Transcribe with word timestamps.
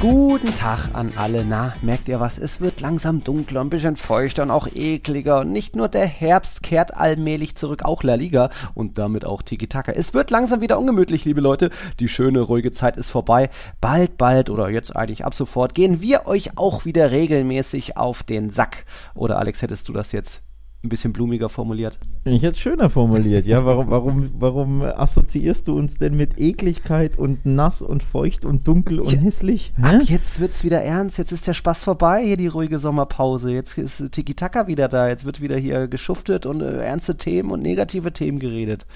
Guten 0.00 0.54
Tag 0.54 0.90
an 0.92 1.12
alle. 1.16 1.44
Na, 1.44 1.74
merkt 1.82 2.08
ihr 2.08 2.20
was? 2.20 2.38
Es 2.38 2.60
wird 2.60 2.80
langsam 2.80 3.24
dunkler, 3.24 3.62
ein 3.62 3.68
bisschen 3.68 3.96
feuchter 3.96 4.44
und 4.44 4.52
auch 4.52 4.68
ekliger. 4.72 5.40
Und 5.40 5.50
nicht 5.50 5.74
nur 5.74 5.88
der 5.88 6.06
Herbst 6.06 6.62
kehrt 6.62 6.96
allmählich 6.96 7.56
zurück, 7.56 7.82
auch 7.82 8.04
La 8.04 8.14
Liga 8.14 8.50
und 8.74 8.96
damit 8.96 9.24
auch 9.24 9.42
Tiki 9.42 9.66
Taka. 9.66 9.90
Es 9.90 10.14
wird 10.14 10.30
langsam 10.30 10.60
wieder 10.60 10.78
ungemütlich, 10.78 11.24
liebe 11.24 11.40
Leute. 11.40 11.70
Die 11.98 12.06
schöne, 12.06 12.42
ruhige 12.42 12.70
Zeit 12.70 12.96
ist 12.96 13.10
vorbei. 13.10 13.50
Bald, 13.80 14.16
bald 14.18 14.50
oder 14.50 14.70
jetzt 14.70 14.94
eigentlich 14.94 15.24
ab 15.24 15.34
sofort 15.34 15.74
gehen 15.74 16.00
wir 16.00 16.26
euch 16.26 16.56
auch 16.56 16.84
wieder 16.84 17.10
regelmäßig 17.10 17.96
auf 17.96 18.22
den 18.22 18.50
Sack. 18.50 18.84
Oder 19.16 19.40
Alex, 19.40 19.62
hättest 19.62 19.88
du 19.88 19.92
das 19.92 20.12
jetzt 20.12 20.42
ein 20.84 20.88
bisschen 20.88 21.12
blumiger 21.12 21.48
formuliert. 21.48 21.98
Ich 22.24 22.42
hätte 22.42 22.56
schöner 22.56 22.88
formuliert, 22.88 23.46
ja. 23.46 23.64
Warum, 23.64 23.90
warum, 23.90 24.30
warum 24.38 24.82
assoziierst 24.82 25.66
du 25.66 25.76
uns 25.76 25.98
denn 25.98 26.16
mit 26.16 26.38
Ekligkeit 26.38 27.18
und 27.18 27.44
nass 27.44 27.82
und 27.82 28.02
feucht 28.02 28.44
und 28.44 28.68
dunkel 28.68 29.00
und 29.00 29.12
ja, 29.12 29.18
hässlich? 29.18 29.72
Hä? 29.76 29.96
Ab 29.96 30.02
jetzt 30.04 30.38
wird's 30.38 30.62
wieder 30.62 30.80
ernst, 30.80 31.18
jetzt 31.18 31.32
ist 31.32 31.48
der 31.48 31.54
Spaß 31.54 31.82
vorbei, 31.82 32.24
hier 32.24 32.36
die 32.36 32.46
ruhige 32.46 32.78
Sommerpause. 32.78 33.52
Jetzt 33.52 33.76
ist 33.76 34.12
Tiki 34.12 34.34
Taka 34.34 34.68
wieder 34.68 34.86
da, 34.86 35.08
jetzt 35.08 35.24
wird 35.24 35.40
wieder 35.40 35.56
hier 35.56 35.88
geschuftet 35.88 36.46
und 36.46 36.60
äh, 36.60 36.84
ernste 36.84 37.16
Themen 37.16 37.50
und 37.50 37.62
negative 37.62 38.12
Themen 38.12 38.38
geredet. 38.38 38.86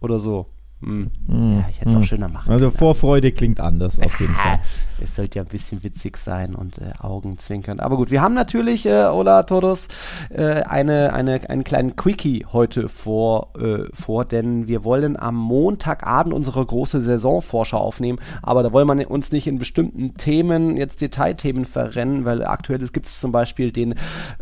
Oder 0.00 0.20
so. 0.20 0.46
Hm. 0.82 1.10
Ja, 1.28 1.66
ich 1.70 1.80
hätte 1.80 1.90
es 1.90 1.94
auch 1.96 2.00
hm. 2.00 2.06
schöner 2.06 2.28
machen 2.28 2.50
Also 2.50 2.66
können. 2.66 2.78
Vorfreude 2.78 3.32
klingt 3.32 3.60
anders 3.60 3.98
auf 3.98 4.20
jeden 4.20 4.34
Fall. 4.34 4.60
Es 5.02 5.16
sollte 5.16 5.38
ja 5.38 5.44
ein 5.44 5.48
bisschen 5.48 5.82
witzig 5.84 6.16
sein 6.16 6.54
und 6.54 6.78
äh, 6.78 6.92
Augenzwinkern. 7.00 7.80
Aber 7.80 7.96
gut, 7.96 8.10
wir 8.10 8.22
haben 8.22 8.34
natürlich, 8.34 8.86
äh, 8.86 9.04
Ola 9.04 9.42
Todos, 9.42 9.88
äh, 10.30 10.62
eine, 10.62 11.12
eine, 11.12 11.48
einen 11.48 11.64
kleinen 11.64 11.96
Quickie 11.96 12.46
heute 12.52 12.88
vor, 12.88 13.52
äh, 13.58 13.84
vor, 13.94 14.24
denn 14.24 14.66
wir 14.68 14.84
wollen 14.84 15.18
am 15.18 15.36
Montagabend 15.36 16.34
unsere 16.34 16.64
große 16.64 17.00
Saisonvorschau 17.00 17.78
aufnehmen. 17.78 18.18
Aber 18.42 18.62
da 18.62 18.72
wollen 18.72 18.86
wir 18.86 19.10
uns 19.10 19.32
nicht 19.32 19.46
in 19.46 19.58
bestimmten 19.58 20.14
Themen, 20.14 20.76
jetzt 20.76 21.00
Detailthemen 21.00 21.64
verrennen, 21.64 22.24
weil 22.24 22.44
aktuell 22.44 22.78
gibt 22.88 23.06
es 23.06 23.20
zum 23.20 23.32
Beispiel 23.32 23.72
den 23.72 23.94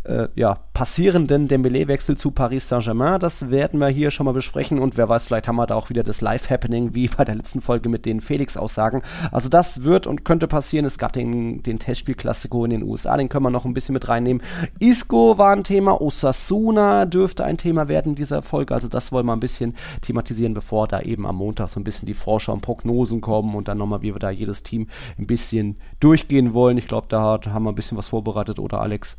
äh, 0.04 0.28
ja, 0.34 0.58
passierenden 0.72 1.48
Dembele-Wechsel 1.48 2.16
zu 2.16 2.30
Paris 2.30 2.68
Saint-Germain. 2.68 3.20
Das 3.20 3.50
werden 3.50 3.80
wir 3.80 3.88
hier 3.88 4.10
schon 4.10 4.26
mal 4.26 4.32
besprechen 4.32 4.78
und 4.78 4.96
wer 4.96 5.08
weiß, 5.08 5.26
vielleicht 5.26 5.48
haben 5.48 5.56
wir 5.56 5.66
da 5.66 5.74
auch 5.74 5.90
wieder 5.90 6.02
das 6.02 6.20
Live-Happening 6.20 6.94
wie 6.94 7.08
bei 7.08 7.24
der 7.24 7.34
letzten 7.34 7.60
Folge 7.60 7.88
mit 7.88 8.06
den 8.06 8.20
Felix-Aussagen. 8.20 9.02
Also 9.30 9.48
das 9.48 9.84
wird 9.84 10.06
und 10.06 10.24
könnte 10.24 10.48
passieren. 10.50 10.84
Es 10.84 10.98
gab 10.98 11.14
den, 11.14 11.62
den 11.62 11.78
Testspiel-Klassiko 11.78 12.66
in 12.66 12.70
den 12.70 12.82
USA, 12.82 13.16
den 13.16 13.30
können 13.30 13.44
wir 13.44 13.50
noch 13.50 13.64
ein 13.64 13.72
bisschen 13.72 13.94
mit 13.94 14.08
reinnehmen. 14.08 14.42
Isco 14.78 15.38
war 15.38 15.52
ein 15.52 15.64
Thema, 15.64 15.98
Osasuna 16.02 17.06
dürfte 17.06 17.44
ein 17.44 17.56
Thema 17.56 17.88
werden 17.88 18.10
in 18.10 18.16
dieser 18.16 18.42
Folge. 18.42 18.74
Also 18.74 18.88
das 18.88 19.12
wollen 19.12 19.24
wir 19.24 19.32
ein 19.32 19.40
bisschen 19.40 19.74
thematisieren, 20.02 20.52
bevor 20.52 20.86
da 20.86 21.00
eben 21.00 21.26
am 21.26 21.36
Montag 21.36 21.70
so 21.70 21.80
ein 21.80 21.84
bisschen 21.84 22.04
die 22.04 22.14
Vorschau 22.14 22.52
und 22.52 22.60
Prognosen 22.60 23.22
kommen 23.22 23.54
und 23.54 23.68
dann 23.68 23.78
nochmal, 23.78 24.02
wie 24.02 24.14
wir 24.14 24.18
da 24.18 24.30
jedes 24.30 24.62
Team 24.62 24.88
ein 25.18 25.26
bisschen 25.26 25.76
durchgehen 26.00 26.52
wollen. 26.52 26.76
Ich 26.76 26.88
glaube, 26.88 27.06
da 27.08 27.40
haben 27.46 27.64
wir 27.64 27.72
ein 27.72 27.76
bisschen 27.76 27.96
was 27.96 28.08
vorbereitet, 28.08 28.58
oder 28.58 28.80
Alex? 28.80 29.16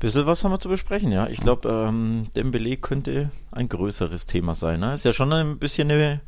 Bisschen 0.00 0.26
was 0.26 0.44
haben 0.44 0.52
wir 0.52 0.60
zu 0.60 0.68
besprechen, 0.68 1.10
ja. 1.10 1.26
Ich 1.26 1.40
glaube, 1.40 1.68
ähm, 1.68 2.28
Dembele 2.36 2.76
könnte 2.76 3.30
ein 3.50 3.68
größeres 3.68 4.26
Thema 4.26 4.54
sein. 4.54 4.78
Ne? 4.78 4.94
Ist 4.94 5.04
ja 5.04 5.12
schon 5.12 5.32
ein 5.32 5.58
bisschen 5.58 5.90
eine 5.90 6.20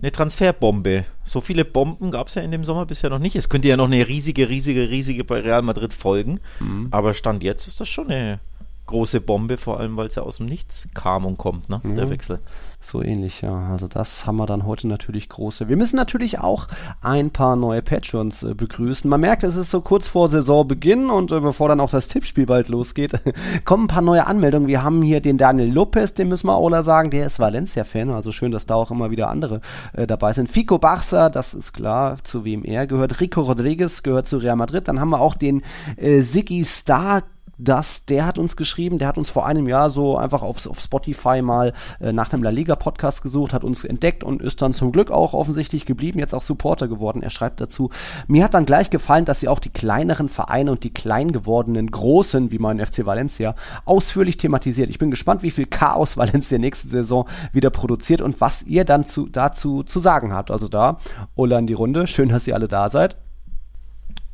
eine 0.00 0.12
Transferbombe. 0.12 1.04
So 1.24 1.40
viele 1.40 1.64
Bomben 1.64 2.10
gab 2.10 2.28
es 2.28 2.34
ja 2.34 2.42
in 2.42 2.50
dem 2.50 2.64
Sommer 2.64 2.86
bisher 2.86 3.10
noch 3.10 3.18
nicht. 3.18 3.36
Es 3.36 3.48
könnte 3.48 3.68
ja 3.68 3.76
noch 3.76 3.86
eine 3.86 4.08
riesige, 4.08 4.48
riesige, 4.48 4.88
riesige 4.88 5.24
bei 5.24 5.40
Real 5.40 5.62
Madrid 5.62 5.92
folgen. 5.92 6.40
Mhm. 6.58 6.88
Aber 6.90 7.14
Stand 7.14 7.42
jetzt 7.42 7.66
ist 7.66 7.80
das 7.80 7.88
schon 7.88 8.10
eine 8.10 8.40
große 8.86 9.20
Bombe, 9.20 9.56
vor 9.56 9.78
allem 9.78 9.96
weil 9.96 10.08
es 10.08 10.16
ja 10.16 10.22
aus 10.22 10.38
dem 10.38 10.46
Nichts 10.46 10.88
kam 10.94 11.24
und 11.24 11.38
kommt, 11.38 11.68
ne? 11.68 11.80
Mhm. 11.82 11.94
Der 11.94 12.10
Wechsel. 12.10 12.40
So 12.82 13.02
ähnlich, 13.02 13.42
ja. 13.42 13.52
Also 13.52 13.88
das 13.88 14.26
haben 14.26 14.36
wir 14.36 14.46
dann 14.46 14.64
heute 14.64 14.88
natürlich 14.88 15.28
große. 15.28 15.68
Wir 15.68 15.76
müssen 15.76 15.96
natürlich 15.96 16.38
auch 16.38 16.66
ein 17.02 17.30
paar 17.30 17.54
neue 17.54 17.82
Patrons 17.82 18.42
äh, 18.42 18.54
begrüßen. 18.54 19.08
Man 19.08 19.20
merkt, 19.20 19.44
es 19.44 19.54
ist 19.54 19.70
so 19.70 19.82
kurz 19.82 20.08
vor 20.08 20.28
Saisonbeginn 20.28 21.10
und 21.10 21.30
äh, 21.30 21.40
bevor 21.40 21.68
dann 21.68 21.80
auch 21.80 21.90
das 21.90 22.08
Tippspiel 22.08 22.46
bald 22.46 22.68
losgeht, 22.68 23.20
kommen 23.66 23.84
ein 23.84 23.88
paar 23.88 24.02
neue 24.02 24.26
Anmeldungen. 24.26 24.66
Wir 24.66 24.82
haben 24.82 25.02
hier 25.02 25.20
den 25.20 25.36
Daniel 25.36 25.70
Lopez, 25.70 26.14
den 26.14 26.28
müssen 26.28 26.46
wir 26.46 26.54
auch 26.54 26.70
sagen, 26.82 27.10
der 27.10 27.26
ist 27.26 27.38
Valencia-Fan. 27.38 28.10
Also 28.10 28.32
schön, 28.32 28.50
dass 28.50 28.64
da 28.64 28.76
auch 28.76 28.90
immer 28.90 29.10
wieder 29.10 29.28
andere 29.28 29.60
äh, 29.92 30.06
dabei 30.06 30.32
sind. 30.32 30.50
Fico 30.50 30.76
Barça, 30.76 31.28
das 31.28 31.52
ist 31.52 31.72
klar, 31.72 32.16
zu 32.22 32.44
wem 32.44 32.64
er 32.64 32.86
gehört. 32.86 33.20
Rico 33.20 33.42
Rodriguez 33.42 34.02
gehört 34.02 34.26
zu 34.26 34.38
Real 34.38 34.56
Madrid. 34.56 34.88
Dann 34.88 35.00
haben 35.00 35.10
wir 35.10 35.20
auch 35.20 35.34
den 35.34 35.62
äh, 35.96 36.22
Siggy 36.22 36.64
Star 36.64 37.24
dass 37.64 38.04
der 38.06 38.26
hat 38.26 38.38
uns 38.38 38.56
geschrieben, 38.56 38.98
der 38.98 39.08
hat 39.08 39.18
uns 39.18 39.30
vor 39.30 39.46
einem 39.46 39.68
Jahr 39.68 39.90
so 39.90 40.16
einfach 40.16 40.42
auf, 40.42 40.66
auf 40.66 40.80
Spotify 40.80 41.42
mal 41.42 41.72
äh, 42.00 42.12
nach 42.12 42.32
einem 42.32 42.42
La 42.42 42.50
Liga 42.50 42.76
Podcast 42.76 43.22
gesucht, 43.22 43.52
hat 43.52 43.64
uns 43.64 43.84
entdeckt 43.84 44.24
und 44.24 44.42
ist 44.42 44.62
dann 44.62 44.72
zum 44.72 44.92
Glück 44.92 45.10
auch 45.10 45.34
offensichtlich 45.34 45.84
geblieben, 45.84 46.18
jetzt 46.18 46.34
auch 46.34 46.42
Supporter 46.42 46.88
geworden. 46.88 47.22
Er 47.22 47.30
schreibt 47.30 47.60
dazu, 47.60 47.90
mir 48.26 48.44
hat 48.44 48.54
dann 48.54 48.66
gleich 48.66 48.90
gefallen, 48.90 49.24
dass 49.24 49.40
sie 49.40 49.48
auch 49.48 49.58
die 49.58 49.70
kleineren 49.70 50.28
Vereine 50.28 50.72
und 50.72 50.84
die 50.84 50.92
klein 50.92 51.32
gewordenen 51.32 51.90
großen, 51.90 52.50
wie 52.50 52.58
mein 52.58 52.84
FC 52.84 53.04
Valencia, 53.06 53.54
ausführlich 53.84 54.36
thematisiert. 54.36 54.90
Ich 54.90 54.98
bin 54.98 55.10
gespannt, 55.10 55.42
wie 55.42 55.50
viel 55.50 55.66
Chaos 55.66 56.16
Valencia 56.16 56.58
nächste 56.58 56.88
Saison 56.88 57.28
wieder 57.52 57.70
produziert 57.70 58.20
und 58.20 58.40
was 58.40 58.62
ihr 58.62 58.84
dann 58.84 59.04
zu, 59.04 59.28
dazu 59.28 59.82
zu 59.82 60.00
sagen 60.00 60.32
habt. 60.32 60.50
Also 60.50 60.68
da, 60.68 60.98
Ola 61.34 61.58
in 61.58 61.66
die 61.66 61.74
Runde. 61.74 62.06
Schön, 62.06 62.30
dass 62.30 62.46
ihr 62.46 62.54
alle 62.54 62.68
da 62.68 62.88
seid. 62.88 63.16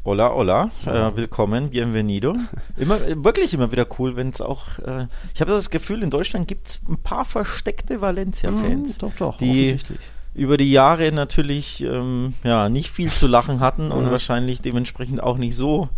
Hola, 0.06 0.30
hola, 0.32 0.70
äh, 0.84 1.16
willkommen, 1.16 1.70
bienvenido. 1.70 2.36
Immer, 2.76 3.00
wirklich 3.24 3.52
immer 3.54 3.72
wieder 3.72 3.88
cool, 3.98 4.14
wenn 4.14 4.28
es 4.28 4.40
auch, 4.40 4.78
äh, 4.78 5.08
ich 5.34 5.40
habe 5.40 5.50
das 5.50 5.68
Gefühl, 5.68 6.04
in 6.04 6.10
Deutschland 6.10 6.46
gibt 6.46 6.68
es 6.68 6.80
ein 6.88 6.96
paar 6.96 7.24
versteckte 7.24 8.00
Valencia-Fans. 8.00 8.98
Mm, 8.98 9.00
doch, 9.00 9.12
doch, 9.18 9.36
die 9.38 9.78
über 10.32 10.58
die 10.58 10.70
Jahre 10.70 11.10
natürlich 11.10 11.82
ähm, 11.82 12.34
ja, 12.44 12.68
nicht 12.68 12.88
viel 12.88 13.10
zu 13.10 13.26
lachen 13.26 13.58
hatten 13.58 13.90
und 13.90 14.08
wahrscheinlich 14.08 14.62
dementsprechend 14.62 15.20
auch 15.20 15.38
nicht 15.38 15.56
so 15.56 15.88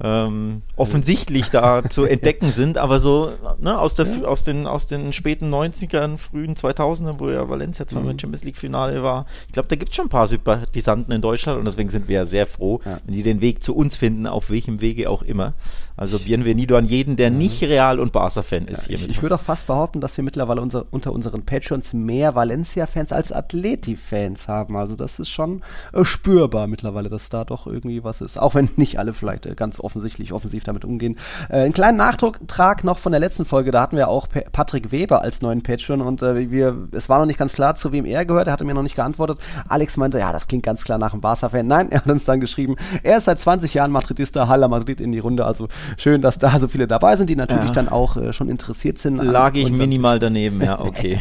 ähm, 0.00 0.62
offensichtlich 0.76 1.50
da 1.50 1.88
zu 1.88 2.04
entdecken 2.06 2.50
sind, 2.50 2.78
aber 2.78 2.98
so 2.98 3.32
ne, 3.60 3.78
aus, 3.78 3.94
der, 3.94 4.06
ja. 4.06 4.24
aus, 4.24 4.42
den, 4.42 4.66
aus 4.66 4.86
den 4.86 5.12
späten 5.12 5.52
90ern, 5.54 6.18
frühen 6.18 6.56
2000ern, 6.56 7.18
wo 7.18 7.30
ja 7.30 7.48
Valencia 7.48 7.86
zwar 7.86 8.02
mhm. 8.02 8.08
mit 8.08 8.20
Champions 8.20 8.44
League 8.44 8.56
Finale 8.56 9.02
war, 9.02 9.26
ich 9.46 9.52
glaube, 9.52 9.68
da 9.68 9.76
gibt 9.76 9.90
es 9.90 9.96
schon 9.96 10.06
ein 10.06 10.10
paar 10.10 10.26
Sympathisanten 10.26 11.12
in 11.12 11.20
Deutschland 11.20 11.58
und 11.58 11.64
deswegen 11.64 11.90
sind 11.90 12.08
wir 12.08 12.16
ja 12.16 12.26
sehr 12.26 12.46
froh, 12.46 12.80
ja. 12.84 12.98
wenn 13.04 13.14
die 13.14 13.22
den 13.22 13.40
Weg 13.40 13.62
zu 13.62 13.74
uns 13.76 13.96
finden, 13.96 14.26
auf 14.26 14.50
welchem 14.50 14.80
Wege 14.80 15.08
auch 15.08 15.22
immer. 15.22 15.54
Also 15.96 16.18
bienvenido 16.18 16.76
an 16.76 16.86
jeden, 16.86 17.14
der 17.14 17.30
nicht 17.30 17.62
Real- 17.62 18.00
und 18.00 18.12
Barca-Fan 18.12 18.66
ist. 18.66 18.88
Ja, 18.88 18.96
ich, 18.96 19.08
ich 19.08 19.22
würde 19.22 19.36
auch 19.36 19.40
fast 19.40 19.68
behaupten, 19.68 20.00
dass 20.00 20.16
wir 20.16 20.24
mittlerweile 20.24 20.60
unser, 20.60 20.86
unter 20.90 21.12
unseren 21.12 21.44
Patrons 21.44 21.92
mehr 21.92 22.34
Valencia-Fans 22.34 23.12
als 23.12 23.30
Atleti-Fans 23.30 24.48
haben. 24.48 24.76
Also 24.76 24.96
das 24.96 25.20
ist 25.20 25.30
schon 25.30 25.62
äh, 25.92 26.04
spürbar 26.04 26.66
mittlerweile, 26.66 27.08
dass 27.08 27.28
da 27.28 27.44
doch 27.44 27.68
irgendwie 27.68 28.02
was 28.02 28.20
ist. 28.22 28.38
Auch 28.38 28.56
wenn 28.56 28.70
nicht 28.74 28.98
alle 28.98 29.12
vielleicht 29.12 29.46
äh, 29.46 29.54
ganz 29.54 29.78
offensichtlich 29.78 30.32
offensiv 30.32 30.64
damit 30.64 30.84
umgehen. 30.84 31.16
Äh, 31.48 31.58
einen 31.58 31.72
kleinen 31.72 31.96
Nachtrag 31.96 32.82
noch 32.82 32.98
von 32.98 33.12
der 33.12 33.20
letzten 33.20 33.44
Folge. 33.44 33.70
Da 33.70 33.80
hatten 33.80 33.96
wir 33.96 34.08
auch 34.08 34.28
pa 34.28 34.40
Patrick 34.50 34.90
Weber 34.90 35.22
als 35.22 35.42
neuen 35.42 35.62
Patron 35.62 36.00
und 36.00 36.22
äh, 36.22 36.50
wir, 36.50 36.88
es 36.90 37.08
war 37.08 37.20
noch 37.20 37.26
nicht 37.26 37.38
ganz 37.38 37.52
klar, 37.52 37.76
zu 37.76 37.92
wem 37.92 38.04
er 38.04 38.24
gehört. 38.24 38.48
Er 38.48 38.52
hatte 38.52 38.64
mir 38.64 38.74
noch 38.74 38.82
nicht 38.82 38.96
geantwortet. 38.96 39.38
Alex 39.68 39.96
meinte, 39.96 40.18
ja, 40.18 40.32
das 40.32 40.48
klingt 40.48 40.64
ganz 40.64 40.82
klar 40.84 40.98
nach 40.98 41.12
einem 41.12 41.20
Barca-Fan. 41.20 41.68
Nein, 41.68 41.92
er 41.92 42.00
hat 42.00 42.10
uns 42.10 42.24
dann 42.24 42.40
geschrieben, 42.40 42.74
er 43.04 43.18
ist 43.18 43.26
seit 43.26 43.38
20 43.38 43.74
Jahren 43.74 43.92
Madridista, 43.92 44.48
Halle 44.48 44.66
Madrid 44.66 45.00
in 45.00 45.12
die 45.12 45.20
Runde. 45.20 45.46
Also 45.46 45.68
schön, 45.96 46.22
dass 46.22 46.38
da 46.38 46.58
so 46.58 46.68
viele 46.68 46.86
dabei 46.86 47.16
sind, 47.16 47.30
die 47.30 47.36
natürlich 47.36 47.68
ja. 47.68 47.74
dann 47.74 47.88
auch 47.88 48.16
äh, 48.16 48.32
schon 48.32 48.48
interessiert 48.48 48.98
sind. 48.98 49.16
Lag 49.16 49.54
ich 49.54 49.70
minimal 49.70 50.18
daneben, 50.18 50.62
ja, 50.62 50.80
okay. 50.84 51.18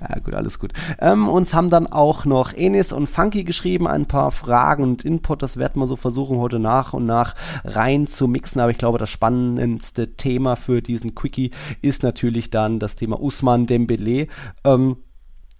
ja, 0.00 0.18
gut, 0.20 0.34
alles 0.34 0.58
gut. 0.58 0.72
Ähm, 1.00 1.28
uns 1.28 1.54
haben 1.54 1.70
dann 1.70 1.86
auch 1.86 2.24
noch 2.24 2.52
Enis 2.52 2.92
und 2.92 3.08
Funky 3.08 3.44
geschrieben, 3.44 3.86
ein 3.86 4.06
paar 4.06 4.30
Fragen 4.30 4.82
und 4.82 5.04
Input. 5.04 5.42
Das 5.42 5.56
werden 5.56 5.80
wir 5.80 5.86
so 5.86 5.96
versuchen, 5.96 6.38
heute 6.38 6.58
nach 6.58 6.92
und 6.92 7.06
nach 7.06 7.34
rein 7.64 8.06
zu 8.06 8.28
mixen. 8.28 8.60
Aber 8.60 8.70
ich 8.70 8.78
glaube, 8.78 8.98
das 8.98 9.10
spannendste 9.10 10.16
Thema 10.16 10.56
für 10.56 10.82
diesen 10.82 11.14
Quickie 11.14 11.50
ist 11.82 12.02
natürlich 12.02 12.50
dann 12.50 12.78
das 12.78 12.96
Thema 12.96 13.20
Usman 13.20 13.66
Dembele. 13.66 14.28
Ähm, 14.64 14.96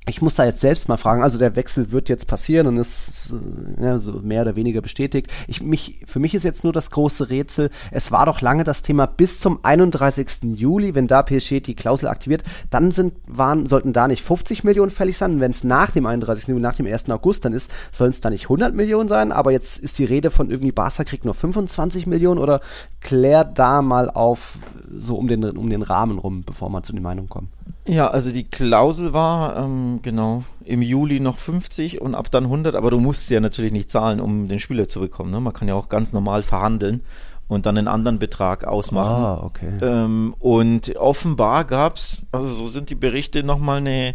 ich 0.06 0.20
muss 0.20 0.34
da 0.34 0.44
jetzt 0.44 0.60
selbst 0.60 0.88
mal 0.88 0.98
fragen, 0.98 1.22
also 1.22 1.38
der 1.38 1.56
Wechsel 1.56 1.90
wird 1.90 2.10
jetzt 2.10 2.26
passieren 2.26 2.66
und 2.66 2.76
ist 2.76 3.34
ja, 3.80 3.96
so 3.98 4.12
mehr 4.20 4.42
oder 4.42 4.54
weniger 4.54 4.82
bestätigt. 4.82 5.32
Ich, 5.48 5.62
mich, 5.62 6.00
für 6.06 6.18
mich 6.18 6.34
ist 6.34 6.44
jetzt 6.44 6.62
nur 6.62 6.74
das 6.74 6.90
große 6.90 7.30
Rätsel, 7.30 7.70
es 7.90 8.12
war 8.12 8.26
doch 8.26 8.42
lange 8.42 8.64
das 8.64 8.82
Thema 8.82 9.06
bis 9.06 9.40
zum 9.40 9.60
31. 9.62 10.56
Juli, 10.56 10.94
wenn 10.94 11.06
da 11.06 11.22
PSG 11.22 11.62
die 11.62 11.74
Klausel 11.74 12.08
aktiviert, 12.08 12.44
dann 12.68 12.92
sind, 12.92 13.14
waren, 13.26 13.66
sollten 13.66 13.94
da 13.94 14.06
nicht 14.06 14.22
50 14.22 14.62
Millionen 14.62 14.90
fällig 14.90 15.16
sein. 15.16 15.40
wenn 15.40 15.52
es 15.52 15.64
nach 15.64 15.90
dem 15.90 16.04
31. 16.04 16.48
Juli, 16.48 16.60
nach 16.60 16.76
dem 16.76 16.86
1. 16.86 17.08
August 17.08 17.46
dann 17.46 17.54
ist, 17.54 17.70
sollen 17.90 18.10
es 18.10 18.20
da 18.20 18.28
nicht 18.28 18.44
100 18.44 18.74
Millionen 18.74 19.08
sein. 19.08 19.32
Aber 19.32 19.52
jetzt 19.52 19.78
ist 19.78 19.98
die 19.98 20.04
Rede 20.04 20.30
von 20.30 20.50
irgendwie 20.50 20.72
Barca 20.72 21.04
kriegt 21.04 21.24
nur 21.24 21.34
25 21.34 22.06
Millionen 22.06 22.40
oder 22.40 22.60
klärt 23.00 23.58
da 23.58 23.80
mal 23.80 24.10
auf, 24.10 24.58
so 24.98 25.16
um 25.16 25.28
den, 25.28 25.44
um 25.56 25.70
den 25.70 25.82
Rahmen 25.82 26.18
rum, 26.18 26.42
bevor 26.44 26.68
man 26.68 26.82
zu 26.82 26.92
den 26.92 27.02
Meinungen 27.02 27.30
kommt. 27.30 27.48
Ja, 27.86 28.08
also 28.08 28.32
die 28.32 28.44
Klausel 28.44 29.12
war 29.12 29.56
ähm, 29.56 30.00
genau 30.02 30.44
im 30.64 30.80
Juli 30.80 31.20
noch 31.20 31.38
50 31.38 32.00
und 32.00 32.14
ab 32.14 32.30
dann 32.30 32.44
100, 32.44 32.74
aber 32.74 32.90
du 32.90 32.98
musst 32.98 33.28
ja 33.30 33.40
natürlich 33.40 33.72
nicht 33.72 33.90
zahlen, 33.90 34.20
um 34.20 34.48
den 34.48 34.58
Spieler 34.58 34.88
zu 34.88 35.00
bekommen. 35.00 35.30
Ne? 35.30 35.40
Man 35.40 35.52
kann 35.52 35.68
ja 35.68 35.74
auch 35.74 35.88
ganz 35.88 36.12
normal 36.12 36.42
verhandeln 36.42 37.02
und 37.46 37.66
dann 37.66 37.76
einen 37.76 37.88
anderen 37.88 38.18
Betrag 38.18 38.64
ausmachen. 38.64 39.24
Ah, 39.24 39.42
okay. 39.44 39.72
Ähm, 39.82 40.34
und 40.38 40.96
offenbar 40.96 41.64
gab 41.64 41.96
es, 41.96 42.26
also 42.32 42.46
so 42.46 42.66
sind 42.66 42.88
die 42.88 42.94
Berichte 42.94 43.42
nochmal 43.42 43.78
eine, 43.78 44.14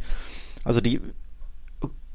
also 0.64 0.82
die, 0.82 1.00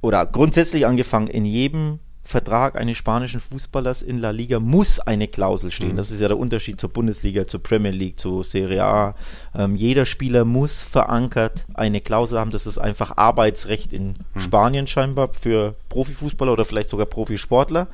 oder 0.01 0.27
grundsätzlich 0.27 0.87
angefangen, 0.87 1.29
in 1.29 1.45
jedem 1.45 2.01
Vertrag 2.27 2.77
eines 2.77 2.97
spanischen 2.97 3.39
Fußballers 3.39 4.01
in 4.01 4.17
La 4.17 4.31
Liga 4.31 4.59
muss 4.59 4.99
eine 4.99 5.29
Klausel 5.29 5.71
stehen. 5.71 5.93
Mhm. 5.93 5.97
Das 5.97 6.11
ist 6.11 6.23
ja 6.23 6.29
der 6.29 6.39
Unterschied 6.39 6.81
zur 6.81 6.89
Bundesliga, 6.89 7.47
zur 7.47 7.63
Premier 7.63 7.91
League, 7.91 8.19
zur 8.19 8.43
Serie 8.45 8.83
A. 8.83 9.15
Ähm, 9.55 9.77
jeder 9.77 10.07
Spieler 10.07 10.47
muss 10.47 10.81
verankert 10.81 11.67
eine 11.75 12.01
Klausel 12.01 12.39
haben. 12.39 12.51
Das 12.51 12.67
ist 12.67 12.79
einfach 12.79 13.19
Arbeitsrecht 13.19 13.93
in 13.93 14.15
mhm. 14.35 14.41
Spanien 14.41 14.87
scheinbar 14.87 15.35
für 15.35 15.75
Profifußballer 15.91 16.55
oder 16.55 16.65
vielleicht 16.65 16.89
sogar 16.89 17.05
Profisportler. 17.05 17.89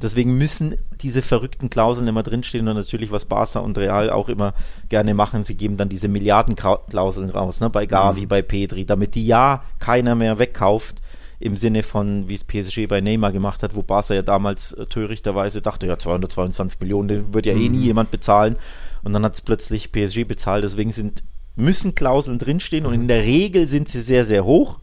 Deswegen 0.00 0.38
müssen 0.38 0.76
diese 1.02 1.20
verrückten 1.20 1.68
Klauseln 1.68 2.08
immer 2.08 2.22
drinstehen 2.22 2.66
und 2.66 2.76
natürlich, 2.76 3.12
was 3.12 3.26
Barca 3.26 3.58
und 3.58 3.76
Real 3.76 4.08
auch 4.08 4.30
immer 4.30 4.54
gerne 4.88 5.12
machen, 5.12 5.44
sie 5.44 5.56
geben 5.56 5.76
dann 5.76 5.90
diese 5.90 6.08
Milliardenklauseln 6.08 7.28
raus, 7.28 7.60
ne, 7.60 7.68
bei 7.68 7.84
Gavi, 7.84 8.22
mhm. 8.22 8.28
bei 8.28 8.40
Pedri, 8.40 8.86
damit 8.86 9.14
die 9.14 9.26
ja 9.26 9.62
keiner 9.78 10.14
mehr 10.14 10.38
wegkauft 10.38 11.02
im 11.40 11.56
Sinne 11.56 11.82
von, 11.82 12.28
wie 12.28 12.34
es 12.34 12.44
PSG 12.44 12.86
bei 12.88 13.00
Neymar 13.00 13.32
gemacht 13.32 13.62
hat, 13.62 13.74
wo 13.74 13.82
Barca 13.82 14.14
ja 14.14 14.22
damals 14.22 14.72
äh, 14.72 14.86
törichterweise 14.86 15.62
dachte, 15.62 15.86
ja, 15.86 15.98
222 15.98 16.80
Millionen, 16.80 17.08
den 17.08 17.34
wird 17.34 17.46
ja 17.46 17.52
eh 17.52 17.68
nie 17.68 17.78
mhm. 17.78 17.84
jemand 17.84 18.10
bezahlen. 18.10 18.56
Und 19.02 19.12
dann 19.12 19.24
hat 19.24 19.34
es 19.34 19.42
plötzlich 19.42 19.92
PSG 19.92 20.24
bezahlt. 20.26 20.64
Deswegen 20.64 20.92
sind, 20.92 21.22
müssen 21.56 21.94
Klauseln 21.94 22.38
drinstehen 22.38 22.86
und 22.86 22.94
in 22.94 23.08
der 23.08 23.22
Regel 23.22 23.68
sind 23.68 23.88
sie 23.88 24.00
sehr, 24.00 24.24
sehr 24.24 24.44
hoch 24.44 24.78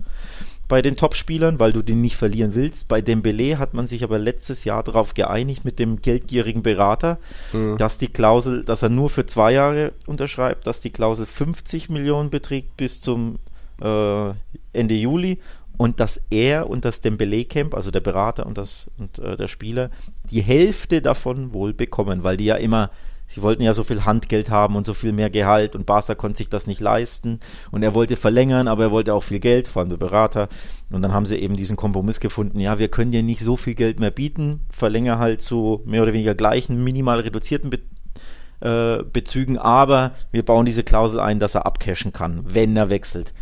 bei 0.72 0.82
den 0.82 0.96
Topspielern, 0.96 1.60
weil 1.60 1.74
du 1.74 1.82
den 1.82 2.00
nicht 2.00 2.16
verlieren 2.16 2.56
willst. 2.56 2.88
Bei 2.88 3.02
Dembele 3.02 3.60
hat 3.60 3.74
man 3.74 3.88
sich 3.88 4.06
aber 4.06 4.18
letztes 4.18 4.64
Jahr 4.64 4.84
darauf 4.84 5.14
geeinigt 5.14 5.66
mit 5.66 5.80
dem 5.80 6.02
geldgierigen 6.02 6.64
Berater, 6.64 7.18
mhm. 7.52 7.76
dass 7.78 7.98
die 7.98 8.08
Klausel, 8.08 8.64
dass 8.64 8.82
er 8.82 8.88
nur 8.88 9.10
für 9.10 9.26
zwei 9.26 9.52
Jahre 9.52 9.92
unterschreibt, 10.08 10.68
dass 10.68 10.80
die 10.80 10.92
Klausel 10.92 11.26
50 11.26 11.90
Millionen 11.90 12.30
beträgt 12.30 12.78
bis 12.78 13.02
zum 13.02 13.40
äh, 13.82 14.30
Ende 14.72 14.96
Juli 14.96 15.40
und 15.82 16.00
dass 16.00 16.22
er 16.30 16.70
und 16.70 16.86
das 16.86 17.02
Dembele 17.02 17.44
Camp, 17.44 17.74
also 17.74 17.90
der 17.90 18.02
Berater 18.02 18.46
und, 18.46 18.56
das, 18.56 18.92
und 19.00 19.18
äh, 19.18 19.36
der 19.36 19.48
Spieler, 19.48 19.90
die 20.30 20.42
Hälfte 20.42 21.02
davon 21.02 21.54
wohl 21.54 21.74
bekommen, 21.74 22.22
weil 22.22 22.38
die 22.38 22.46
ja 22.46 22.54
immer, 22.54 22.92
sie 23.26 23.42
wollten 23.42 23.64
ja 23.64 23.74
so 23.74 23.84
viel 23.84 24.06
Handgeld 24.06 24.52
haben 24.52 24.76
und 24.76 24.86
so 24.86 24.94
viel 24.94 25.12
mehr 25.12 25.32
Gehalt 25.32 25.76
und 25.76 25.88
Barca 25.88 26.14
konnte 26.14 26.38
sich 26.38 26.50
das 26.50 26.68
nicht 26.68 26.82
leisten. 26.82 27.40
Und 27.72 27.82
er 27.82 27.96
wollte 27.96 28.16
verlängern, 28.16 28.68
aber 28.68 28.84
er 28.84 28.92
wollte 28.92 29.16
auch 29.16 29.24
viel 29.24 29.40
Geld, 29.40 29.68
vor 29.68 29.80
allem 29.80 29.90
der 29.90 29.98
Berater. 29.98 30.50
Und 30.92 31.02
dann 31.02 31.16
haben 31.16 31.26
sie 31.26 31.38
eben 31.38 31.56
diesen 31.56 31.78
Kompromiss 31.78 32.20
gefunden, 32.20 32.60
ja, 32.60 32.78
wir 32.78 32.90
können 32.90 33.12
dir 33.12 33.24
nicht 33.24 33.42
so 33.42 33.58
viel 33.58 33.74
Geld 33.74 34.00
mehr 34.00 34.12
bieten, 34.12 34.60
verlänger 34.70 35.18
halt 35.18 35.42
zu 35.42 35.82
mehr 35.86 36.04
oder 36.04 36.14
weniger 36.14 36.36
gleichen, 36.36 36.84
minimal 36.84 37.22
reduzierten 37.22 37.72
Be 37.72 37.80
äh, 38.60 39.04
Bezügen, 39.12 39.58
aber 39.58 40.12
wir 40.32 40.46
bauen 40.46 40.68
diese 40.68 40.84
Klausel 40.84 41.20
ein, 41.20 41.40
dass 41.40 41.56
er 41.56 41.66
abcashen 41.66 42.14
kann, 42.14 42.44
wenn 42.46 42.78
er 42.78 42.92
wechselt. 42.92 43.34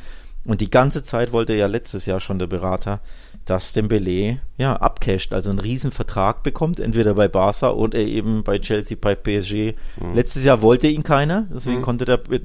Und 0.50 0.62
die 0.62 0.72
ganze 0.72 1.04
Zeit 1.04 1.31
wollte 1.31 1.54
ja 1.54 1.68
letztes 1.68 2.07
Jahr 2.07 2.19
schon 2.19 2.40
der 2.40 2.48
Berater, 2.48 3.01
dass 3.46 3.72
Dembele 3.72 4.40
ja 4.57 4.75
abcasht, 4.75 5.31
also 5.31 5.51
einen 5.51 5.60
Riesenvertrag 5.60 6.42
bekommt, 6.42 6.80
entweder 6.80 7.13
bei 7.13 7.28
Barca 7.28 7.69
oder 7.69 8.00
eben 8.00 8.44
bei 8.44 8.57
Chelsea, 8.57 8.98
bei 9.00 9.13
PSG. 9.13 9.75
Mhm. 10.01 10.16
Letztes 10.16 10.44
Jahr 10.44 10.63
wollte 10.63 10.88
ihn 10.88 11.04
keiner, 11.04 11.46
deswegen 11.54 11.78
mhm. 11.78 11.84
konnte 11.84 12.06
der 12.06 12.16
äh, 12.31 12.40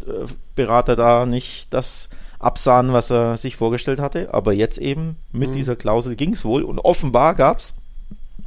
Berater 0.54 0.96
da 0.96 1.24
nicht 1.24 1.72
das 1.72 2.10
absahen, 2.38 2.92
was 2.92 3.10
er 3.10 3.38
sich 3.38 3.56
vorgestellt 3.56 4.00
hatte. 4.00 4.34
Aber 4.34 4.52
jetzt 4.52 4.76
eben 4.76 5.16
mit 5.32 5.48
mhm. 5.48 5.54
dieser 5.54 5.74
Klausel 5.74 6.14
ging 6.14 6.34
es 6.34 6.44
wohl 6.44 6.62
und 6.62 6.80
offenbar 6.80 7.34
gab 7.34 7.60
es 7.60 7.72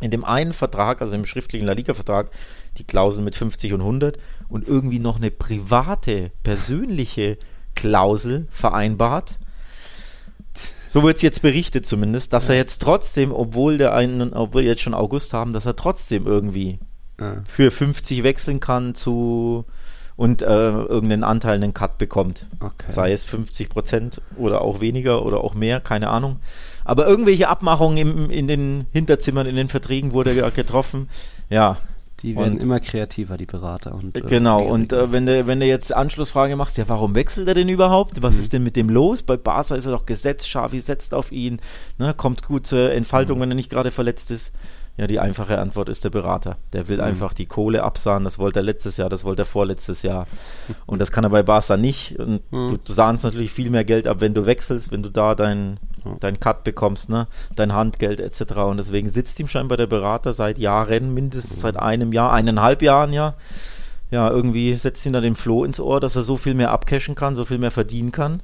in 0.01 0.11
dem 0.11 0.23
einen 0.23 0.53
Vertrag, 0.53 1.01
also 1.01 1.15
im 1.15 1.25
schriftlichen 1.25 1.65
La 1.65 1.73
Liga-Vertrag, 1.73 2.29
die 2.77 2.83
Klausel 2.83 3.23
mit 3.23 3.35
50 3.35 3.73
und 3.73 3.81
100 3.81 4.19
und 4.49 4.67
irgendwie 4.67 4.99
noch 4.99 5.15
eine 5.15 5.31
private, 5.31 6.29
persönliche 6.43 7.39
Klausel 7.73 8.45
vereinbart. 8.51 9.39
So 10.97 11.03
wird 11.03 11.17
es 11.17 11.21
jetzt 11.21 11.43
berichtet 11.43 11.85
zumindest, 11.85 12.33
dass 12.33 12.47
ja. 12.47 12.55
er 12.55 12.57
jetzt 12.57 12.81
trotzdem, 12.81 13.31
obwohl 13.31 13.77
der 13.77 13.93
einen, 13.93 14.33
obwohl 14.33 14.63
wir 14.63 14.69
jetzt 14.69 14.81
schon 14.81 14.95
August 14.95 15.31
haben, 15.31 15.53
dass 15.53 15.67
er 15.67 15.75
trotzdem 15.75 16.25
irgendwie 16.25 16.79
ja. 17.19 17.43
für 17.47 17.69
50 17.69 18.23
wechseln 18.23 18.59
kann 18.59 18.95
zu 18.95 19.65
und 20.15 20.41
äh, 20.41 20.45
irgendeinen 20.47 21.23
Anteil, 21.23 21.53
einen 21.53 21.75
Cut 21.75 21.99
bekommt. 21.99 22.47
Okay. 22.59 22.91
Sei 22.91 23.11
es 23.11 23.25
50 23.25 23.69
Prozent 23.69 24.23
oder 24.37 24.61
auch 24.61 24.81
weniger 24.81 25.23
oder 25.23 25.43
auch 25.43 25.53
mehr, 25.53 25.81
keine 25.81 26.09
Ahnung. 26.09 26.39
Aber 26.83 27.05
irgendwelche 27.05 27.47
Abmachungen 27.47 27.97
im, 27.97 28.31
in 28.31 28.47
den 28.47 28.87
Hinterzimmern, 28.91 29.45
in 29.45 29.55
den 29.55 29.69
Verträgen 29.69 30.13
wurde 30.13 30.51
getroffen. 30.51 31.09
Ja, 31.51 31.77
die 32.19 32.35
werden 32.35 32.55
und, 32.55 32.63
immer 32.63 32.79
kreativer, 32.79 33.37
die 33.37 33.45
Berater. 33.45 33.93
Und, 33.93 34.17
äh, 34.17 34.21
genau, 34.21 34.63
und 34.63 34.91
äh, 34.93 35.11
wenn, 35.11 35.25
du, 35.25 35.47
wenn 35.47 35.59
du 35.59 35.65
jetzt 35.65 35.93
Anschlussfrage 35.93 36.55
machst, 36.55 36.77
ja, 36.77 36.87
warum 36.87 37.15
wechselt 37.15 37.47
er 37.47 37.53
denn 37.53 37.69
überhaupt? 37.69 38.21
Was 38.21 38.35
mhm. 38.35 38.41
ist 38.41 38.53
denn 38.53 38.63
mit 38.63 38.75
dem 38.75 38.89
los? 38.89 39.23
Bei 39.23 39.37
Barca 39.37 39.75
ist 39.75 39.85
er 39.85 39.91
doch 39.91 40.05
gesetzt, 40.05 40.47
Xavi 40.47 40.79
setzt 40.79 41.13
auf 41.13 41.31
ihn, 41.31 41.59
ne, 41.97 42.13
kommt 42.15 42.43
gut 42.43 42.65
zur 42.65 42.91
Entfaltung, 42.91 43.37
mhm. 43.37 43.43
wenn 43.43 43.51
er 43.51 43.55
nicht 43.55 43.69
gerade 43.69 43.91
verletzt 43.91 44.31
ist. 44.31 44.51
Ja, 44.97 45.05
die 45.05 45.19
einfache 45.19 45.59
Antwort 45.59 45.89
ist 45.89 46.03
der 46.03 46.09
Berater. 46.09 46.57
Der 46.73 46.87
will 46.87 46.97
mhm. 46.97 47.03
einfach 47.03 47.33
die 47.33 47.45
Kohle 47.45 47.83
absahen. 47.83 48.23
Das 48.23 48.39
wollte 48.39 48.59
er 48.59 48.63
letztes 48.63 48.97
Jahr, 48.97 49.09
das 49.09 49.23
wollte 49.23 49.43
er 49.43 49.45
vorletztes 49.45 50.01
Jahr. 50.01 50.25
Und 50.87 50.97
das 50.99 51.11
kann 51.11 51.23
er 51.23 51.29
bei 51.29 51.43
Barca 51.43 51.77
nicht. 51.77 52.17
Und 52.17 52.41
mhm. 52.51 52.79
du 52.83 52.93
sahnst 52.93 53.23
natürlich 53.23 53.51
viel 53.51 53.69
mehr 53.69 53.85
Geld 53.85 54.07
ab, 54.07 54.17
wenn 54.21 54.33
du 54.33 54.47
wechselst, 54.47 54.91
wenn 54.91 55.03
du 55.03 55.09
da 55.09 55.35
dein, 55.35 55.79
dein 56.19 56.39
Cut 56.39 56.63
bekommst, 56.63 57.09
ne? 57.09 57.27
dein 57.55 57.73
Handgeld 57.73 58.19
etc. 58.19 58.53
Und 58.53 58.77
deswegen 58.77 59.07
sitzt 59.07 59.39
ihm 59.39 59.47
scheinbar 59.47 59.77
der 59.77 59.85
Berater 59.85 60.33
seit 60.33 60.57
Jahren, 60.57 61.13
mindestens 61.13 61.61
seit 61.61 61.77
einem 61.77 62.11
Jahr, 62.11 62.33
eineinhalb 62.33 62.81
Jahren 62.81 63.13
ja. 63.13 63.35
Ja, 64.09 64.31
irgendwie 64.31 64.73
setzt 64.77 65.05
ihn 65.05 65.13
da 65.13 65.19
den 65.19 65.35
Floh 65.35 65.65
ins 65.65 65.81
Ohr, 65.81 65.99
dass 65.99 66.15
er 66.15 66.23
so 66.23 66.37
viel 66.37 66.53
mehr 66.53 66.71
abcashen 66.71 67.13
kann, 67.13 67.35
so 67.35 67.43
viel 67.45 67.57
mehr 67.57 67.71
verdienen 67.71 68.11
kann. 68.13 68.41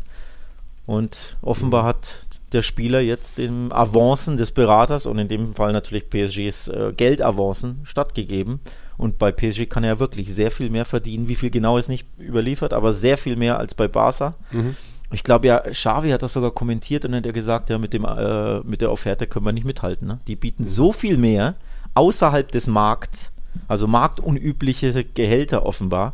Und 0.86 1.38
offenbar 1.42 1.86
hat 1.86 2.26
der 2.54 2.62
Spieler 2.62 3.02
jetzt 3.02 3.38
dem 3.38 3.72
Avancen 3.72 4.38
des 4.38 4.52
Beraters 4.52 5.06
und 5.06 5.18
in 5.18 5.28
dem 5.28 5.54
Fall 5.54 5.74
natürlich 5.74 6.10
PSGs 6.10 6.68
äh, 6.68 6.94
Geldavancen 6.96 7.82
stattgegeben. 7.84 8.60
Und 8.98 9.18
bei 9.18 9.32
PSG 9.32 9.66
kann 9.68 9.84
er 9.84 10.00
wirklich 10.00 10.34
sehr 10.34 10.52
viel 10.52 10.70
mehr 10.70 10.86
verdienen. 10.86 11.28
Wie 11.28 11.36
viel 11.36 11.50
genau 11.50 11.78
ist 11.78 11.90
nicht 11.90 12.08
überliefert, 12.20 12.74
aber 12.74 12.94
sehr 12.94 13.18
viel 13.18 13.36
mehr 13.36 13.58
als 13.58 13.74
bei 13.74 13.88
Barca. 13.88 14.36
Mhm. 14.52 14.76
Ich 15.12 15.24
glaube 15.24 15.48
ja, 15.48 15.60
Xavi 15.60 16.10
hat 16.10 16.24
das 16.24 16.34
sogar 16.34 16.52
kommentiert 16.52 17.06
und 17.06 17.16
hat 17.16 17.26
er 17.26 17.34
gesagt, 17.34 17.70
ja, 17.70 17.78
mit, 17.78 17.94
dem, 17.94 18.06
äh, 18.06 18.60
mit 18.62 18.82
der 18.82 18.92
Offerte 18.92 19.28
können 19.28 19.46
wir 19.46 19.52
nicht 19.52 19.66
mithalten. 19.66 20.08
Ne? 20.08 20.20
Die 20.28 20.36
bieten 20.36 20.64
so 20.64 20.92
viel 20.92 21.18
mehr 21.18 21.56
außerhalb 21.94 22.52
des 22.52 22.68
Markts, 22.68 23.32
also 23.68 23.88
marktunübliche 23.88 25.04
Gehälter 25.04 25.66
offenbar, 25.66 26.14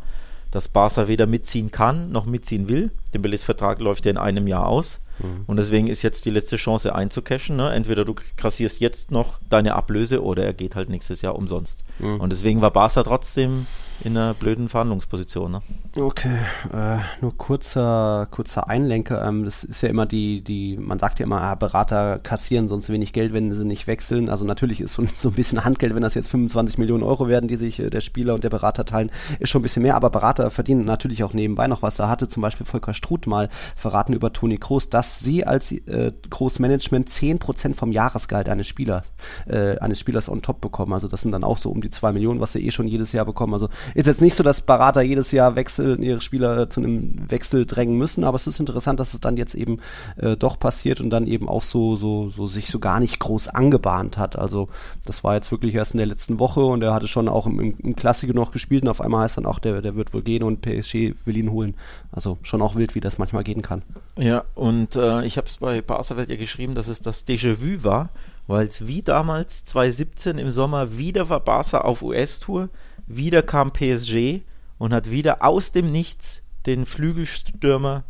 dass 0.52 0.68
Barca 0.68 1.08
weder 1.08 1.28
mitziehen 1.28 1.72
kann 1.72 2.12
noch 2.12 2.26
mitziehen 2.26 2.68
will. 2.68 2.92
Der 3.14 3.20
Bellis-Vertrag 3.20 3.80
läuft 3.80 4.06
ja 4.06 4.12
in 4.12 4.18
einem 4.18 4.48
Jahr 4.48 4.68
aus. 4.68 5.00
Mhm. 5.20 5.44
Und 5.48 5.58
deswegen 5.58 5.88
ist 5.88 6.02
jetzt 6.02 6.26
die 6.26 6.30
letzte 6.30 6.56
Chance 6.56 6.96
einzucashen. 6.96 7.56
Ne? 7.56 7.74
Entweder 7.74 8.06
du 8.06 8.16
kassierst 8.38 8.80
jetzt 8.80 9.12
noch 9.12 9.40
deine 9.50 9.76
Ablöse 9.76 10.24
oder 10.24 10.44
er 10.44 10.54
geht 10.54 10.76
halt 10.76 10.90
nächstes 10.90 11.22
Jahr 11.22 11.36
umsonst. 11.36 11.84
Mhm. 12.00 12.20
Und 12.20 12.32
deswegen 12.32 12.62
war 12.62 12.72
Barca 12.72 13.04
trotzdem 13.04 13.68
in 14.04 14.16
einer 14.18 14.34
blöden 14.34 14.70
Verhandlungsposition. 14.70 15.52
Ne? 15.52 15.62
Okay, 15.96 16.38
äh, 16.74 16.98
nur 17.22 17.38
kurzer, 17.38 18.28
kurzer 18.32 18.70
Einlenker. 18.70 19.26
Ähm, 19.26 19.44
das 19.44 19.64
ist 19.64 19.82
ja 19.82 19.90
immer 19.90 20.06
die, 20.06 20.42
die, 20.42 20.78
man 20.78 21.00
sagt 21.00 21.20
ja 21.20 21.26
immer, 21.26 21.42
ah, 21.42 21.56
Berater 21.56 22.20
kassieren 22.20 22.68
sonst 22.68 22.90
wenig 22.90 23.12
Geld, 23.12 23.34
wenn 23.34 23.54
sie 23.54 23.66
nicht 23.66 23.88
wechseln. 23.88 24.30
Also 24.30 24.46
natürlich 24.46 24.82
ist 24.82 24.94
so, 24.94 25.06
so 25.16 25.30
ein 25.30 25.36
bisschen 25.36 25.64
Handgeld, 25.66 25.96
wenn 25.96 26.02
das 26.02 26.14
jetzt 26.14 26.30
25 26.30 26.78
Millionen 26.78 27.04
Euro 27.04 27.28
werden, 27.28 27.48
die 27.48 27.58
sich 27.58 27.80
äh, 27.80 27.90
der 27.90 28.02
Spieler 28.02 28.36
und 28.36 28.44
der 28.44 28.50
Berater 28.50 28.86
teilen, 28.86 29.12
ist 29.40 29.50
schon 29.50 29.60
ein 29.60 29.64
bisschen 29.64 29.84
mehr. 29.84 29.96
Aber 29.96 30.10
Berater 30.10 30.50
verdienen 30.50 30.86
natürlich 30.86 31.24
auch 31.24 31.34
nebenbei 31.34 31.68
noch 31.68 31.82
was. 31.82 31.98
Da 31.98 32.08
hatte 32.08 32.28
zum 32.28 32.42
Beispiel 32.42 32.66
Volker 32.66 32.94
Struth 32.94 33.28
mal 33.28 33.50
verraten 33.76 34.14
über 34.14 34.32
Toni 34.32 34.58
Kroos, 34.58 34.90
dass 34.90 35.20
sie 35.20 35.46
als 35.46 35.72
äh, 35.72 36.12
Großmanagement 36.30 37.10
10% 37.10 37.76
vom 37.76 37.92
Jahresgehalt 37.92 38.48
eines 38.48 38.68
Spielers, 38.68 39.04
äh, 39.48 39.78
eines 39.80 40.00
Spielers 40.00 40.30
on 40.30 40.42
top 40.42 40.62
bekommen. 40.62 40.94
Also 40.94 41.08
das 41.08 41.22
sind 41.22 41.32
dann 41.32 41.44
auch 41.44 41.58
so 41.58 41.70
um 41.70 41.82
die 41.82 41.90
2 41.90 42.14
Millionen, 42.14 42.40
was 42.40 42.54
sie 42.54 42.66
eh 42.66 42.72
schon 42.72 42.88
jedes 42.88 43.12
Jahr 43.12 43.26
bekommen. 43.26 43.54
Also 43.54 43.70
ist 43.96 44.08
jetzt 44.08 44.22
nicht 44.22 44.36
so, 44.36 44.44
dass 44.44 44.62
Berater 44.62 45.02
jedes 45.02 45.32
Jahr 45.32 45.56
wechseln, 45.56 46.04
ihre 46.04 46.22
Spieler 46.22 46.70
zu 46.70 46.82
einem 46.82 47.30
Wechsel 47.30 47.66
drängen 47.66 47.98
müssen, 47.98 48.24
aber 48.24 48.36
es 48.36 48.48
ist 48.48 48.60
interessant, 48.60 49.00
dass 49.00 49.14
es 49.14 49.20
dann 49.20 49.38
jetzt 49.38 49.56
eben 49.56 49.80
äh, 50.18 50.36
doch 50.38 50.60
passiert 50.60 51.02
und 51.02 51.10
dann 51.10 51.28
eben 51.28 51.48
auch 51.50 51.64
so, 51.64 51.96
so, 51.96 52.30
so 52.30 52.48
sich 52.48 52.68
so 52.68 52.80
gar 52.80 53.00
nicht 53.00 53.20
groß 53.20 53.50
angebahnt 53.50 54.18
hat. 54.18 54.38
Also 54.38 54.70
das 55.06 55.24
war 55.24 55.36
jetzt 55.36 55.52
wirklich 55.52 55.76
erst 55.76 55.94
in 55.94 56.00
der 56.00 56.08
letzten 56.08 56.40
Woche 56.40 56.62
und 56.62 56.82
er 56.82 56.94
hatte 56.94 57.08
schon 57.08 57.28
auch 57.28 57.46
im, 57.46 57.60
im, 57.60 57.96
Klassiker 57.96 58.34
noch 58.34 58.52
gespielt 58.52 58.84
und 58.84 58.90
auf 58.90 59.02
einmal 59.02 59.24
heißt 59.24 59.38
dann 59.38 59.46
auch, 59.46 59.60
der, 59.60 59.82
der 59.82 59.96
wird 59.96 60.14
wohl 60.14 60.22
gehen 60.22 60.44
und 60.44 60.62
PSG 60.62 61.14
will 61.26 61.38
ihn 61.38 61.52
holen. 61.52 61.76
Also 62.12 62.38
schon 62.44 62.62
auch 62.62 62.76
wild, 62.76 62.96
wie 62.96 63.00
das 63.00 63.18
manchmal 63.18 63.44
gehen 63.44 63.62
kann. 63.62 63.84
Ja, 64.18 64.44
und 64.56 64.96
äh, 64.96 65.26
ich 65.26 65.38
habe 65.38 65.48
es 65.48 65.58
bei 65.58 65.82
Barca 65.82 66.18
Welt 66.18 66.30
ja 66.30 66.36
geschrieben, 66.36 66.76
dass 66.76 66.88
es 66.88 67.02
das 67.02 67.28
Déjà-vu 67.28 67.84
war, 67.84 68.10
weil 68.48 68.68
es 68.68 68.88
wie 68.88 69.02
damals 69.02 69.66
2017 69.66 70.38
im 70.38 70.50
Sommer 70.50 70.98
wieder 70.98 71.30
war 71.30 71.40
Barca 71.40 71.82
auf 71.82 72.02
US-Tour, 72.02 72.70
wieder 73.10 73.42
kam 73.42 73.74
PSG 73.74 74.42
und 74.78 74.94
hat 74.94 75.12
wieder 75.12 75.44
aus 75.44 75.74
dem 75.74 75.92
Nichts 75.92 76.42
den 76.66 76.86
Flügelstürmer 76.86 78.06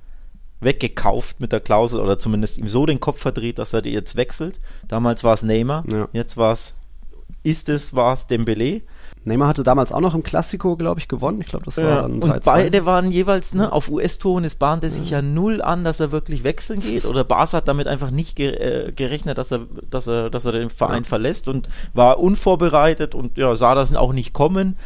weggekauft 0.59 1.39
mit 1.39 1.51
der 1.51 1.61
Klausel 1.61 2.01
oder 2.01 2.19
zumindest 2.19 2.57
ihm 2.57 2.67
so 2.67 2.85
den 2.85 2.99
Kopf 2.99 3.19
verdreht, 3.19 3.59
dass 3.59 3.73
er 3.73 3.85
jetzt 3.85 4.15
wechselt. 4.15 4.59
Damals 4.87 5.23
war 5.23 5.33
es 5.33 5.43
Neymar, 5.43 5.85
ja. 5.89 6.07
jetzt 6.13 6.37
war 6.37 6.51
es 6.51 6.75
ist 7.43 7.69
es, 7.69 7.95
war 7.95 8.13
es 8.13 8.27
Dembele. 8.27 8.81
Neymar 9.25 9.49
hatte 9.49 9.63
damals 9.63 9.91
auch 9.91 9.99
noch 9.99 10.15
im 10.15 10.23
Klassiko, 10.23 10.77
glaube 10.77 10.99
ich, 10.99 11.07
gewonnen. 11.07 11.41
Ich 11.41 11.47
glaube, 11.47 11.65
das 11.65 11.77
war 11.77 11.83
ja, 11.83 12.05
ein 12.05 12.23
Und 12.23 12.43
beide 12.45 12.85
waren 12.85 13.11
jeweils, 13.11 13.53
ne, 13.53 13.71
auf 13.71 13.89
US-Touren, 13.89 14.45
es 14.45 14.55
bahnte 14.55 14.89
sich 14.89 15.09
ja 15.09 15.21
null 15.21 15.61
an, 15.61 15.83
dass 15.83 15.99
er 15.99 16.11
wirklich 16.11 16.43
wechseln 16.43 16.79
geht. 16.79 17.05
Oder 17.05 17.23
Barca 17.23 17.57
hat 17.57 17.67
damit 17.67 17.87
einfach 17.87 18.11
nicht 18.11 18.39
äh, 18.39 18.93
gerechnet, 18.95 19.37
dass 19.37 19.51
er, 19.51 19.61
dass 19.89 20.07
er, 20.07 20.29
dass 20.29 20.45
er 20.45 20.53
den 20.53 20.69
Verein 20.69 21.03
ja. 21.03 21.09
verlässt 21.09 21.47
und 21.47 21.67
war 21.93 22.19
unvorbereitet 22.19 23.13
und 23.13 23.37
ja, 23.37 23.55
sah 23.55 23.75
das 23.75 23.93
auch 23.93 24.13
nicht 24.13 24.33
kommen. 24.33 24.77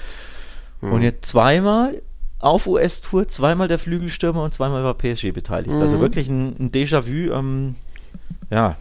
Mhm. 0.82 0.94
Und 0.94 1.02
jetzt 1.04 1.30
zweimal 1.30 2.02
auf 2.40 2.68
US-Tour, 2.68 3.28
zweimal 3.28 3.68
der 3.68 3.80
Flügelstürmer 3.80 4.44
und 4.44 4.54
zweimal 4.54 4.84
war 4.84 4.96
PSG 4.96 5.32
beteiligt. 5.32 5.74
Also 5.74 5.78
mhm. 5.78 5.84
Also 5.84 6.00
wirklich 6.02 6.28
ein, 6.28 6.56
ein 6.60 6.72
Déjà-vu. 6.72 7.32
Ähm, 7.34 7.76
ja, 8.50 8.76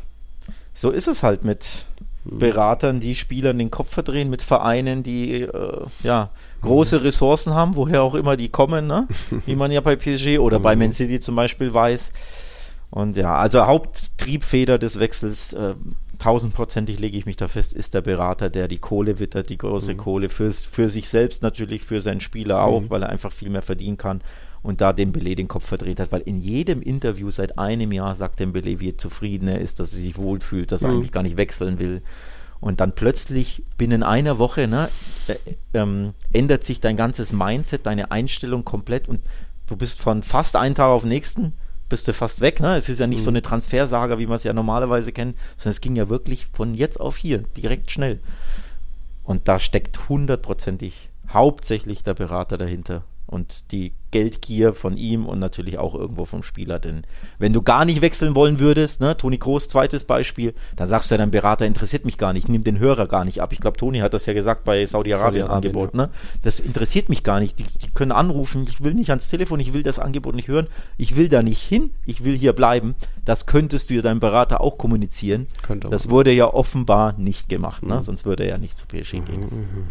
so 0.74 0.90
ist 0.90 1.06
es 1.06 1.22
halt 1.22 1.44
mit. 1.44 1.86
Beratern, 2.24 3.00
die 3.00 3.14
Spielern 3.14 3.58
den 3.58 3.70
Kopf 3.70 3.92
verdrehen, 3.92 4.30
mit 4.30 4.42
Vereinen, 4.42 5.02
die 5.02 5.42
äh, 5.42 5.86
ja 6.02 6.30
große. 6.60 7.02
Ressourcen 7.02 7.54
haben, 7.54 7.74
woher 7.74 8.02
auch 8.02 8.14
immer 8.14 8.36
die 8.36 8.48
kommen, 8.48 8.86
ne? 8.86 9.08
wie 9.46 9.56
man 9.56 9.72
ja 9.72 9.80
bei 9.80 9.96
PSG 9.96 10.38
oder 10.38 10.60
bei. 10.60 10.76
Man 10.76 10.92
City 10.92 11.18
zum 11.20 11.34
Beispiel 11.34 11.74
weiß. 11.74 12.12
Und 12.90 13.16
ja, 13.16 13.34
also 13.34 13.66
Haupttriebfeder 13.66 14.78
des 14.78 15.00
Wechsels, 15.00 15.52
äh, 15.54 15.74
tausendprozentig 16.18 17.00
lege 17.00 17.16
ich 17.16 17.26
mich 17.26 17.36
da 17.36 17.48
fest, 17.48 17.72
ist 17.72 17.94
der 17.94 18.02
Berater, 18.02 18.50
der 18.50 18.68
die 18.68 18.78
Kohle 18.78 19.18
wittert, 19.18 19.48
die 19.48 19.58
große 19.58 19.94
mhm. 19.94 19.98
Kohle 19.98 20.28
fürs, 20.28 20.64
für 20.64 20.88
sich 20.88 21.08
selbst 21.08 21.42
natürlich, 21.42 21.82
für 21.82 22.00
seinen 22.00 22.20
Spieler 22.20 22.62
auch, 22.62 22.82
mhm. 22.82 22.90
weil 22.90 23.02
er 23.02 23.08
einfach 23.08 23.32
viel 23.32 23.50
mehr 23.50 23.62
verdienen 23.62 23.96
kann 23.96 24.20
und 24.62 24.80
da 24.80 24.92
Dembele 24.92 25.34
den 25.34 25.48
Kopf 25.48 25.66
verdreht 25.66 25.98
hat, 25.98 26.12
weil 26.12 26.20
in 26.20 26.40
jedem 26.40 26.82
Interview 26.82 27.30
seit 27.30 27.58
einem 27.58 27.92
Jahr 27.92 28.14
sagt 28.14 28.40
Dembele, 28.40 28.80
wie 28.80 28.96
zufrieden 28.96 29.48
er 29.48 29.60
ist, 29.60 29.80
dass 29.80 29.92
er 29.92 29.98
sich 29.98 30.16
wohlfühlt, 30.16 30.70
dass 30.70 30.82
er 30.82 30.90
mhm. 30.90 30.96
eigentlich 30.96 31.12
gar 31.12 31.22
nicht 31.22 31.36
wechseln 31.36 31.78
will. 31.78 32.02
Und 32.60 32.78
dann 32.78 32.94
plötzlich 32.94 33.64
binnen 33.76 34.04
einer 34.04 34.38
Woche 34.38 34.68
ne, 34.68 34.88
äh, 35.26 35.34
ähm, 35.74 36.14
ändert 36.32 36.62
sich 36.62 36.80
dein 36.80 36.96
ganzes 36.96 37.32
Mindset, 37.32 37.86
deine 37.86 38.12
Einstellung 38.12 38.64
komplett 38.64 39.08
und 39.08 39.20
du 39.66 39.76
bist 39.76 40.00
von 40.00 40.22
fast 40.22 40.54
einen 40.54 40.76
Tag 40.76 40.88
auf 40.88 41.02
den 41.02 41.08
nächsten 41.08 41.54
bist 41.92 42.08
du 42.08 42.14
fast 42.14 42.40
weg. 42.40 42.58
Ne? 42.60 42.74
Es 42.76 42.88
ist 42.88 43.00
ja 43.00 43.06
nicht 43.06 43.18
mhm. 43.18 43.24
so 43.24 43.30
eine 43.30 43.42
Transfersaga, 43.42 44.18
wie 44.18 44.26
man 44.26 44.36
es 44.36 44.44
ja 44.44 44.54
normalerweise 44.54 45.12
kennt, 45.12 45.36
sondern 45.58 45.72
es 45.72 45.80
ging 45.82 45.94
ja 45.94 46.08
wirklich 46.08 46.46
von 46.46 46.72
jetzt 46.72 46.98
auf 46.98 47.18
hier, 47.18 47.38
direkt 47.38 47.90
schnell. 47.90 48.18
Und 49.24 49.46
da 49.46 49.58
steckt 49.58 50.08
hundertprozentig 50.08 51.10
hauptsächlich 51.28 52.02
der 52.02 52.14
Berater 52.14 52.56
dahinter 52.56 53.04
und 53.26 53.72
die 53.72 53.92
Geldgier 54.12 54.72
von 54.74 54.96
ihm 54.96 55.26
und 55.26 55.40
natürlich 55.40 55.78
auch 55.78 55.94
irgendwo 55.94 56.24
vom 56.24 56.44
Spieler. 56.44 56.78
Denn 56.78 57.02
wenn 57.38 57.52
du 57.52 57.62
gar 57.62 57.84
nicht 57.84 58.00
wechseln 58.00 58.36
wollen 58.36 58.60
würdest, 58.60 59.00
ne, 59.00 59.16
Toni 59.16 59.38
Kroos, 59.38 59.68
zweites 59.68 60.04
Beispiel, 60.04 60.54
dann 60.76 60.86
sagst 60.86 61.10
du 61.10 61.14
ja, 61.14 61.18
dein 61.18 61.32
Berater 61.32 61.66
interessiert 61.66 62.04
mich 62.04 62.18
gar 62.18 62.32
nicht, 62.32 62.48
nimm 62.48 62.62
den 62.62 62.78
Hörer 62.78 63.08
gar 63.08 63.24
nicht 63.24 63.40
ab. 63.40 63.52
Ich 63.52 63.60
glaube, 63.60 63.76
Toni 63.76 63.98
hat 63.98 64.14
das 64.14 64.26
ja 64.26 64.32
gesagt 64.32 64.64
bei 64.64 64.86
Saudi-Arabien 64.86 65.46
Saudi 65.46 65.54
Angebot. 65.54 65.94
Ja. 65.94 66.02
Ne? 66.02 66.10
Das 66.42 66.60
interessiert 66.60 67.08
mich 67.08 67.24
gar 67.24 67.40
nicht. 67.40 67.58
Die, 67.58 67.64
die, 67.64 67.90
können 67.90 68.12
anrufen, 68.12 68.66
ich 68.68 68.82
will 68.84 68.94
nicht 68.94 69.10
ans 69.10 69.28
Telefon, 69.28 69.58
ich 69.60 69.72
will 69.72 69.82
das 69.82 69.98
Angebot 69.98 70.34
nicht 70.34 70.48
hören, 70.48 70.68
ich 70.96 71.16
will 71.16 71.28
da 71.28 71.42
nicht 71.42 71.60
hin, 71.60 71.90
ich 72.06 72.24
will 72.24 72.36
hier 72.36 72.52
bleiben. 72.52 72.94
Das 73.24 73.46
könntest 73.46 73.90
du 73.90 73.94
ja 73.94 74.02
deinem 74.02 74.20
Berater 74.20 74.60
auch 74.60 74.78
kommunizieren. 74.78 75.46
Könnte 75.62 75.88
das 75.88 76.10
wurde 76.10 76.32
ja 76.32 76.52
offenbar 76.52 77.14
nicht 77.18 77.48
gemacht, 77.48 77.82
ne? 77.84 77.96
Mhm. 77.96 78.02
sonst 78.02 78.26
würde 78.26 78.44
er 78.44 78.50
ja 78.50 78.58
nicht 78.58 78.76
zu 78.76 78.86
PSG 78.86 79.24
gehen. 79.24 79.40
Mhm. 79.40 79.86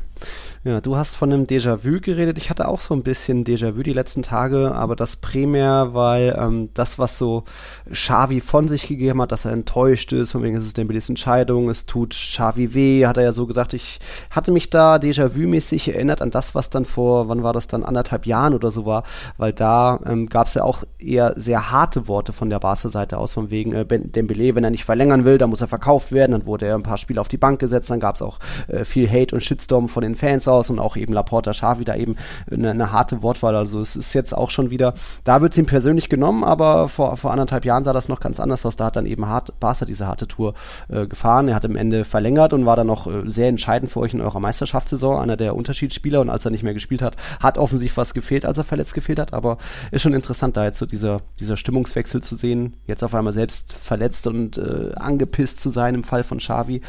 Ja, 0.63 0.79
du 0.79 0.95
hast 0.95 1.15
von 1.15 1.33
einem 1.33 1.45
Déjà-vu 1.45 2.01
geredet. 2.01 2.37
Ich 2.37 2.51
hatte 2.51 2.67
auch 2.67 2.81
so 2.81 2.93
ein 2.93 3.01
bisschen 3.01 3.43
Déjà-vu 3.45 3.81
die 3.81 3.93
letzten 3.93 4.10
Tage, 4.15 4.71
aber 4.73 4.95
das 4.95 5.15
primär, 5.15 5.89
weil 5.93 6.35
ähm, 6.37 6.69
das, 6.73 6.99
was 6.99 7.17
so 7.17 7.45
Xavi 7.91 8.41
von 8.41 8.67
sich 8.67 8.87
gegeben 8.87 9.21
hat, 9.21 9.31
dass 9.31 9.45
er 9.45 9.51
enttäuscht 9.51 10.11
ist, 10.13 10.31
von 10.31 10.43
wegen 10.43 10.57
ist 10.57 10.65
es 10.65 10.73
Dembeles 10.73 11.09
Entscheidung, 11.09 11.69
es 11.69 11.85
tut 11.85 12.11
Xavi 12.11 12.73
weh, 12.73 13.05
hat 13.05 13.17
er 13.17 13.23
ja 13.23 13.31
so 13.31 13.47
gesagt. 13.47 13.73
Ich 13.73 13.99
hatte 14.29 14.51
mich 14.51 14.69
da 14.69 14.95
Déjà-vu-mäßig 14.95 15.93
erinnert 15.93 16.21
an 16.21 16.31
das, 16.31 16.53
was 16.55 16.69
dann 16.69 16.85
vor, 16.85 17.29
wann 17.29 17.43
war 17.43 17.53
das 17.53 17.67
dann, 17.67 17.83
anderthalb 17.83 18.25
Jahren 18.25 18.53
oder 18.53 18.71
so 18.71 18.85
war, 18.85 19.03
weil 19.37 19.53
da 19.53 19.99
ähm, 20.05 20.27
gab 20.27 20.47
es 20.47 20.53
ja 20.53 20.63
auch 20.63 20.83
eher 20.99 21.33
sehr 21.37 21.71
harte 21.71 22.07
Worte 22.07 22.33
von 22.33 22.49
der 22.49 22.59
Barca-Seite 22.59 23.17
aus, 23.17 23.33
von 23.33 23.49
wegen 23.49 23.73
äh, 23.73 23.85
Dembele, 23.85 24.55
wenn 24.55 24.63
er 24.63 24.69
nicht 24.69 24.85
verlängern 24.85 25.25
will, 25.25 25.37
dann 25.37 25.49
muss 25.49 25.61
er 25.61 25.67
verkauft 25.67 26.11
werden, 26.11 26.31
dann 26.33 26.45
wurde 26.45 26.65
er 26.65 26.75
ein 26.75 26.83
paar 26.83 26.97
Spiele 26.97 27.21
auf 27.21 27.27
die 27.27 27.37
Bank 27.37 27.59
gesetzt, 27.59 27.89
dann 27.89 27.99
gab 27.99 28.15
es 28.15 28.21
auch 28.21 28.39
äh, 28.67 28.85
viel 28.85 29.09
Hate 29.09 29.35
und 29.35 29.41
Shitstorm 29.41 29.87
von 29.87 30.03
den 30.03 30.15
Fans 30.15 30.47
aus 30.47 30.69
und 30.69 30.79
auch 30.79 30.95
eben 30.97 31.13
Laporta 31.13 31.53
Schar 31.53 31.79
wieder 31.79 31.97
eben 31.97 32.15
eine, 32.51 32.71
eine, 32.71 32.91
harte 32.91 33.21
Wortwahl. 33.21 33.55
Also 33.55 33.79
es 33.79 33.95
ist 34.07 34.13
jetzt 34.13 34.35
auch 34.35 34.51
schon 34.51 34.69
wieder, 34.69 34.93
da 35.23 35.41
wird 35.41 35.53
es 35.53 35.57
ihm 35.57 35.65
persönlich 35.65 36.09
genommen, 36.09 36.43
aber 36.43 36.87
vor, 36.87 37.17
vor 37.17 37.31
anderthalb 37.31 37.65
Jahren 37.65 37.83
sah 37.83 37.93
das 37.93 38.09
noch 38.09 38.19
ganz 38.19 38.39
anders 38.39 38.65
aus. 38.65 38.75
Da 38.75 38.85
hat 38.85 38.95
dann 38.95 39.05
eben 39.05 39.27
hart, 39.27 39.59
Barca 39.59 39.85
diese 39.85 40.07
harte 40.07 40.27
Tour 40.27 40.53
äh, 40.89 41.07
gefahren. 41.07 41.47
Er 41.47 41.55
hat 41.55 41.65
im 41.65 41.75
Ende 41.75 42.05
verlängert 42.05 42.53
und 42.53 42.65
war 42.65 42.75
dann 42.75 42.87
noch 42.87 43.07
äh, 43.07 43.23
sehr 43.25 43.47
entscheidend 43.47 43.91
für 43.91 43.99
euch 43.99 44.13
in 44.13 44.21
eurer 44.21 44.39
Meisterschaftssaison, 44.39 45.19
einer 45.19 45.37
der 45.37 45.55
Unterschiedsspieler. 45.55 46.21
Und 46.21 46.29
als 46.29 46.45
er 46.45 46.51
nicht 46.51 46.63
mehr 46.63 46.73
gespielt 46.73 47.01
hat, 47.01 47.15
hat 47.39 47.57
offensichtlich 47.57 47.97
was 47.97 48.13
gefehlt, 48.13 48.45
als 48.45 48.57
er 48.57 48.63
verletzt 48.63 48.93
gefehlt 48.93 49.19
hat. 49.19 49.33
Aber 49.33 49.57
ist 49.91 50.01
schon 50.01 50.13
interessant, 50.13 50.57
da 50.57 50.65
jetzt 50.65 50.79
so 50.79 50.85
dieser, 50.85 51.21
dieser 51.39 51.57
Stimmungswechsel 51.57 52.21
zu 52.21 52.35
sehen. 52.35 52.75
Jetzt 52.87 53.03
auf 53.03 53.15
einmal 53.15 53.33
selbst 53.33 53.73
verletzt 53.73 54.27
und 54.27 54.57
äh, 54.57 54.91
angepisst 54.95 55.61
zu 55.61 55.69
sein 55.69 55.95
im 55.95 56.03
Fall 56.03 56.23
von 56.23 56.39
Xavi. 56.39 56.81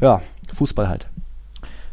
Ja, 0.00 0.22
Fußball 0.54 0.88
halt. 0.88 1.06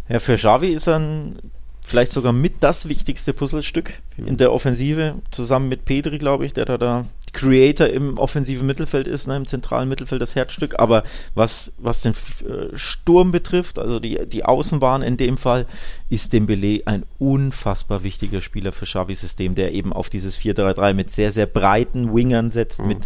Ja, 0.08 0.20
für 0.20 0.36
Xavi 0.36 0.68
ist 0.68 0.88
er 0.88 1.00
ein, 1.00 1.40
vielleicht 1.86 2.12
sogar 2.12 2.34
mit 2.34 2.56
das 2.62 2.90
wichtigste 2.90 3.34
Puzzlestück 3.34 3.94
mhm. 4.18 4.28
in 4.28 4.38
der 4.38 4.52
Offensive, 4.52 5.16
zusammen 5.32 5.70
mit 5.70 5.86
Pedri, 5.86 6.18
glaube 6.18 6.46
ich, 6.46 6.54
der 6.54 6.66
da, 6.66 6.78
da 6.78 7.06
Creator 7.32 7.88
im 7.88 8.18
offensiven 8.18 8.66
Mittelfeld 8.66 9.08
ist, 9.08 9.28
ne, 9.28 9.36
im 9.36 9.46
zentralen 9.46 9.90
Mittelfeld 9.90 10.22
das 10.22 10.36
Herzstück. 10.36 10.80
Aber 10.80 11.04
was, 11.36 11.74
was 11.78 12.02
den 12.02 12.14
äh, 12.14 12.76
Sturm 12.76 13.32
betrifft, 13.32 13.78
also 13.78 14.00
die, 14.00 14.26
die 14.26 14.46
Außenbahn 14.46 15.04
in 15.04 15.18
dem 15.18 15.38
Fall, 15.38 15.68
ist 16.10 16.34
Dembele 16.34 16.82
ein 16.86 17.04
unfassbar 17.20 18.04
wichtiger 18.04 18.42
Spieler 18.42 18.72
für 18.72 18.86
Xavis 18.86 19.22
System, 19.22 19.54
der 19.54 19.74
eben 19.74 19.94
auf 19.94 20.10
dieses 20.10 20.38
4-3-3 20.38 20.94
mit 20.94 21.12
sehr, 21.12 21.32
sehr 21.32 21.46
breiten 21.46 22.16
Wingern 22.16 22.50
setzt, 22.50 22.82
mhm. 22.82 22.88
mit 22.88 23.00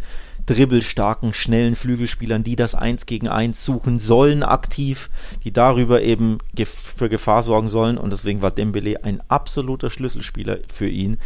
dribbelstarken, 0.50 1.34
schnellen 1.34 1.76
Flügelspielern, 1.76 2.44
die 2.44 2.56
das 2.56 2.74
Eins 2.74 3.06
gegen 3.06 3.28
Eins 3.28 3.64
suchen 3.64 4.00
sollen, 4.00 4.42
aktiv, 4.42 5.10
die 5.44 5.54
darüber 5.54 6.02
eben 6.02 6.40
gef 6.56 6.70
für 6.70 7.08
Gefahr 7.08 7.44
sorgen 7.44 7.68
sollen. 7.68 7.98
Und 7.98 8.12
deswegen 8.12 8.42
war 8.42 8.52
Dembele 8.52 9.04
ein 9.04 9.22
absoluter 9.28 9.90
Schlüsselspieler 9.90 10.58
für 10.68 10.88
ihn. 10.88 11.20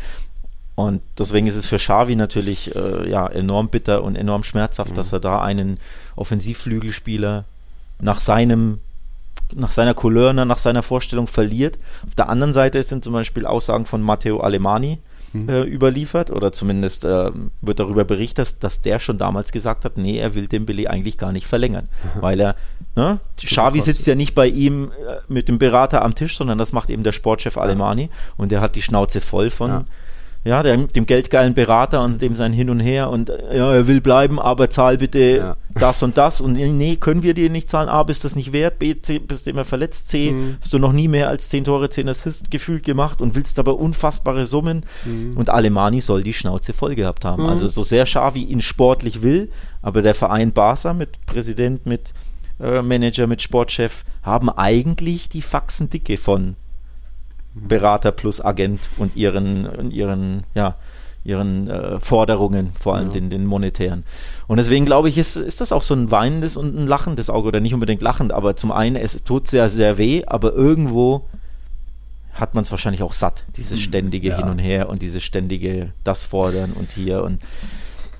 Und 0.75 1.01
deswegen 1.18 1.48
ist 1.48 1.56
es 1.56 1.68
für 1.68 1.77
Xavi 1.77 2.15
natürlich 2.15 2.75
äh, 2.75 3.10
ja, 3.10 3.27
enorm 3.27 3.70
bitter 3.70 4.03
und 4.03 4.15
enorm 4.15 4.44
schmerzhaft, 4.44 4.92
mhm. 4.92 4.96
dass 4.96 5.13
er 5.13 5.20
da 5.20 5.42
einen 5.42 5.80
Offensivflügelspieler 6.15 7.46
nach 8.00 8.20
seinem 8.20 8.80
nach 9.56 9.72
seiner 9.72 9.94
Couleur, 9.94 10.34
nach 10.34 10.58
seiner 10.58 10.82
Vorstellung 10.82 11.27
verliert. 11.27 11.77
Auf 12.08 12.15
der 12.15 12.27
anderen 12.27 12.53
Seite 12.53 12.82
sind 12.82 13.03
zum 13.03 13.13
Beispiel 13.13 13.46
Aussagen 13.46 13.86
von 13.86 14.01
Matteo 14.01 14.39
Alemani, 14.39 14.98
mhm. 15.33 15.49
äh, 15.49 15.63
überliefert 15.63 16.31
oder 16.31 16.51
zumindest 16.51 17.05
äh, 17.05 17.31
wird 17.61 17.79
darüber 17.79 18.05
berichtet, 18.05 18.63
dass, 18.63 18.81
der 18.81 18.99
schon 18.99 19.17
damals 19.17 19.51
gesagt 19.51 19.85
hat, 19.85 19.97
nee, 19.97 20.17
er 20.17 20.35
will 20.35 20.47
den 20.47 20.65
Billy 20.65 20.87
eigentlich 20.87 21.17
gar 21.17 21.31
nicht 21.31 21.47
verlängern, 21.47 21.89
mhm. 22.15 22.21
weil 22.21 22.39
er, 22.39 22.55
ne, 22.95 23.19
Xavi 23.37 23.81
sitzt 23.81 24.07
ja 24.07 24.15
nicht 24.15 24.35
bei 24.35 24.47
ihm 24.47 24.91
äh, 24.91 25.17
mit 25.27 25.49
dem 25.49 25.59
Berater 25.59 26.03
am 26.03 26.15
Tisch, 26.15 26.37
sondern 26.37 26.57
das 26.57 26.71
macht 26.71 26.89
eben 26.89 27.03
der 27.03 27.11
Sportchef 27.11 27.57
Alemani 27.57 28.09
und 28.37 28.51
der 28.51 28.61
hat 28.61 28.75
die 28.75 28.81
Schnauze 28.81 29.21
voll 29.21 29.49
von 29.49 29.69
ja 29.69 29.85
ja, 30.45 30.62
der, 30.62 30.75
dem 30.77 31.05
geldgeilen 31.05 31.53
Berater 31.53 32.03
und 32.03 32.21
dem 32.21 32.35
sein 32.35 32.51
Hin 32.51 32.69
und 32.69 32.81
Her 32.81 33.09
und 33.09 33.29
ja, 33.29 33.73
er 33.73 33.88
will 33.88 34.01
bleiben, 34.01 34.39
aber 34.39 34.69
zahl 34.69 34.97
bitte 34.97 35.19
ja. 35.19 35.57
das 35.73 36.03
und 36.03 36.17
das 36.17 36.41
und 36.41 36.53
nee, 36.53 36.97
können 36.97 37.23
wir 37.23 37.33
dir 37.33 37.50
nicht 37.50 37.69
zahlen, 37.69 37.88
A, 37.88 38.03
bist 38.03 38.25
das 38.25 38.35
nicht 38.35 38.51
wert, 38.51 38.77
B, 38.77 39.01
C, 39.01 39.19
bist 39.19 39.45
du 39.45 39.51
immer 39.51 39.63
verletzt, 39.63 40.09
C, 40.09 40.31
mhm. 40.31 40.57
hast 40.59 40.73
du 40.73 40.79
noch 40.79 40.91
nie 40.91 41.07
mehr 41.07 41.29
als 41.29 41.47
10 41.47 41.63
Tore, 41.63 41.89
10 41.89 42.09
Assists 42.09 42.50
gefühlt 42.50 42.83
gemacht 42.83 43.21
und 43.21 43.35
willst 43.35 43.57
aber 43.57 43.77
unfassbare 43.77 44.45
Summen 44.45 44.85
mhm. 45.05 45.38
und 45.38 45.50
Alemani 45.50 46.01
soll 46.01 46.23
die 46.23 46.33
Schnauze 46.33 46.73
voll 46.73 46.95
gehabt 46.95 47.23
haben. 47.23 47.43
Mhm. 47.43 47.50
Also 47.50 47.67
so 47.67 47.83
sehr 47.83 48.03
Xavi 48.03 48.43
ihn 48.43 48.62
sportlich 48.62 49.21
will, 49.21 49.50
aber 49.81 50.01
der 50.01 50.13
Verein 50.13 50.51
Barca 50.51 50.93
mit 50.93 51.25
Präsident, 51.25 51.85
mit 51.85 52.12
äh, 52.59 52.81
Manager, 52.81 53.27
mit 53.27 53.41
Sportchef 53.41 54.03
haben 54.23 54.50
eigentlich 54.50 55.29
die 55.29 55.41
Faxen 55.41 55.89
dicke 55.89 56.17
von 56.17 56.57
Berater 57.53 58.12
plus 58.12 58.41
Agent 58.41 58.89
und 58.98 59.15
ihren, 59.15 59.91
ihren, 59.91 60.43
ja, 60.55 60.75
ihren 61.24 61.69
äh, 61.69 62.00
Forderungen, 62.00 62.72
vor 62.79 62.95
allem 62.95 63.07
ja. 63.07 63.13
den, 63.13 63.29
den 63.29 63.45
monetären. 63.45 64.03
Und 64.48 64.57
deswegen 64.57 64.86
glaube 64.86 65.10
ich, 65.10 65.17
ist, 65.17 65.36
ist 65.36 65.62
das 65.62 65.72
auch 65.72 65.83
so 65.83 65.93
ein 65.93 66.12
weinendes 66.12 66.57
und 66.57 66.75
ein 66.75 66.88
lachendes 66.88 67.29
Auge, 67.29 67.48
oder 67.48 67.60
nicht 67.60 67.74
unbedingt 67.74 68.01
lachend, 68.01 68.31
aber 68.31 68.55
zum 68.55 68.72
einen, 68.72 68.95
es 68.95 69.24
tut 69.24 69.48
sehr, 69.48 69.69
sehr 69.69 69.98
weh, 69.98 70.24
aber 70.25 70.53
irgendwo 70.53 71.27
hat 72.33 72.55
man 72.55 72.63
es 72.63 72.72
wahrscheinlich 72.72 73.03
auch 73.03 73.13
satt, 73.13 73.45
dieses 73.55 73.79
hm, 73.79 73.86
ständige 73.86 74.29
ja. 74.29 74.38
Hin 74.38 74.50
und 74.50 74.60
Her 74.60 74.89
und 74.89 75.01
dieses 75.01 75.24
ständige 75.24 75.93
das 76.03 76.24
fordern 76.24 76.74
und 76.74 76.91
hier 76.91 77.24
und 77.24 77.39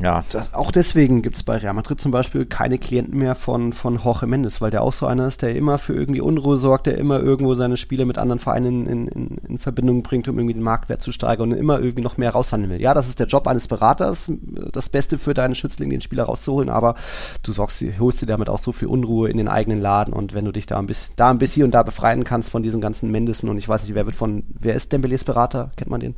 ja. 0.04 0.26
Das, 0.30 0.54
auch 0.54 0.72
deswegen 0.72 1.22
gibt 1.22 1.38
es 1.38 1.44
bei 1.44 1.56
Real 1.56 1.74
Madrid 1.74 2.02
zum 2.02 2.12
Beispiel 2.12 2.46
keine 2.46 2.78
Klienten 2.78 3.18
mehr 3.18 3.36
von, 3.36 3.72
von 3.72 4.00
Jorge 4.04 4.28
Mendes, 4.28 4.60
weil 4.60 4.70
der 4.70 4.82
auch 4.82 4.92
so 4.92 5.08
einer 5.08 5.28
ist, 5.28 5.42
der 5.42 5.56
immer 5.56 5.78
für 5.78 5.94
irgendwie 5.94 6.20
Unruhe 6.20 6.58
sorgt, 6.58 6.88
der 6.88 6.98
immer 6.98 7.22
irgendwo 7.22 7.54
seine 7.54 7.78
Spiele 7.78 8.06
mit 8.06 8.18
anderen 8.18 8.40
Vereinen 8.40 8.86
in, 8.86 9.08
in, 9.08 9.38
in 9.48 9.58
Verbindung 9.60 10.04
bringt, 10.04 10.28
um 10.28 10.38
irgendwie 10.38 10.56
den 10.56 10.64
Marktwert 10.64 11.02
zu 11.02 11.14
steigern 11.14 11.54
und 11.54 11.58
immer 11.58 11.80
irgendwie 11.80 12.04
noch 12.04 12.18
mehr 12.18 12.32
raushandeln 12.32 12.72
will. 12.72 12.82
Ja, 12.82 12.94
das 12.94 13.08
ist 13.08 13.20
der 13.20 13.28
Job 13.28 13.48
eines 13.48 13.70
Beraters, 13.70 14.30
das 14.74 14.90
Beste 14.90 15.18
für 15.18 15.34
deinen 15.34 15.56
Schützling, 15.56 15.90
den 15.90 16.02
Spieler 16.02 16.26
rauszuholen, 16.26 16.70
aber 16.70 16.96
du 17.42 17.54
sorgst, 17.54 17.82
holst 17.98 18.22
dir 18.22 18.26
damit 18.26 18.50
auch 18.50 18.60
so 18.60 18.74
viel 18.74 18.90
Unruhe 18.90 19.30
in 19.30 19.38
den 19.38 19.48
eigenen 19.48 19.80
Laden 19.80 20.14
und 20.14 20.34
wenn 20.34 20.44
du 20.44 20.52
dich 20.52 20.66
da 20.66 20.80
ein 20.80 20.88
bisschen, 20.88 21.14
da 21.16 21.30
ein 21.30 21.38
bisschen 21.38 21.64
und 21.64 21.72
da 21.72 21.82
befreien 21.82 22.26
kannst 22.26 22.50
von 22.50 22.62
diesen 22.62 22.82
ganzen 22.82 23.10
Mendesen 23.10 23.48
und 23.48 23.58
ich 23.58 23.70
weiß 23.70 23.84
nicht, 23.84 23.96
wer 23.96 24.06
wird 24.06 24.18
von, 24.18 24.44
wer 24.60 24.76
ist 24.76 24.94
Dembélés 24.94 25.24
Berater? 25.24 25.72
Kennt 25.78 25.90
man 25.90 26.02
den? 26.02 26.16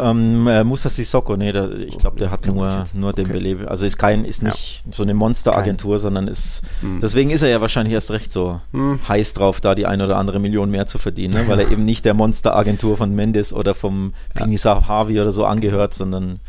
Ähm, 0.00 0.46
äh, 0.46 0.64
Musa 0.64 0.88
Sissoko, 0.88 1.36
nee, 1.36 1.52
der, 1.52 1.70
ich 1.72 1.98
glaube, 1.98 2.18
der 2.18 2.30
hat 2.30 2.46
nur, 2.46 2.84
nur 2.94 3.12
den 3.12 3.26
okay. 3.26 3.34
Belev. 3.34 3.66
Also 3.66 3.86
ist 3.86 3.98
kein, 3.98 4.24
ist 4.24 4.42
nicht 4.42 4.84
ja. 4.86 4.92
so 4.92 5.02
eine 5.02 5.14
Monsteragentur, 5.14 5.98
sondern 5.98 6.28
ist, 6.28 6.62
hm. 6.80 7.00
deswegen 7.00 7.30
ist 7.30 7.42
er 7.42 7.48
ja 7.48 7.60
wahrscheinlich 7.60 7.94
erst 7.94 8.10
recht 8.10 8.30
so 8.30 8.60
hm. 8.72 9.00
heiß 9.08 9.34
drauf, 9.34 9.60
da 9.60 9.74
die 9.74 9.86
ein 9.86 10.00
oder 10.00 10.16
andere 10.16 10.38
Million 10.38 10.70
mehr 10.70 10.86
zu 10.86 10.98
verdienen, 10.98 11.34
ne? 11.34 11.48
weil 11.48 11.60
er 11.60 11.70
eben 11.72 11.84
nicht 11.84 12.04
der 12.04 12.14
Monsteragentur 12.14 12.96
von 12.96 13.14
Mendes 13.14 13.52
oder 13.52 13.74
vom 13.74 14.14
Pinisa 14.34 14.88
Harvey 14.88 15.20
oder 15.20 15.32
so 15.32 15.44
angehört, 15.44 15.94
sondern 15.94 16.40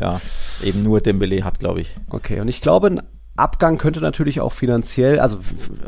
ja, 0.00 0.20
eben 0.62 0.82
nur 0.82 1.00
Dembele 1.00 1.44
hat, 1.44 1.58
glaube 1.58 1.80
ich. 1.80 1.90
Okay, 2.08 2.40
und 2.40 2.48
ich 2.48 2.60
glaube, 2.60 3.02
Abgang 3.40 3.78
könnte 3.78 4.00
natürlich 4.00 4.40
auch 4.40 4.52
finanziell, 4.52 5.18
also 5.18 5.38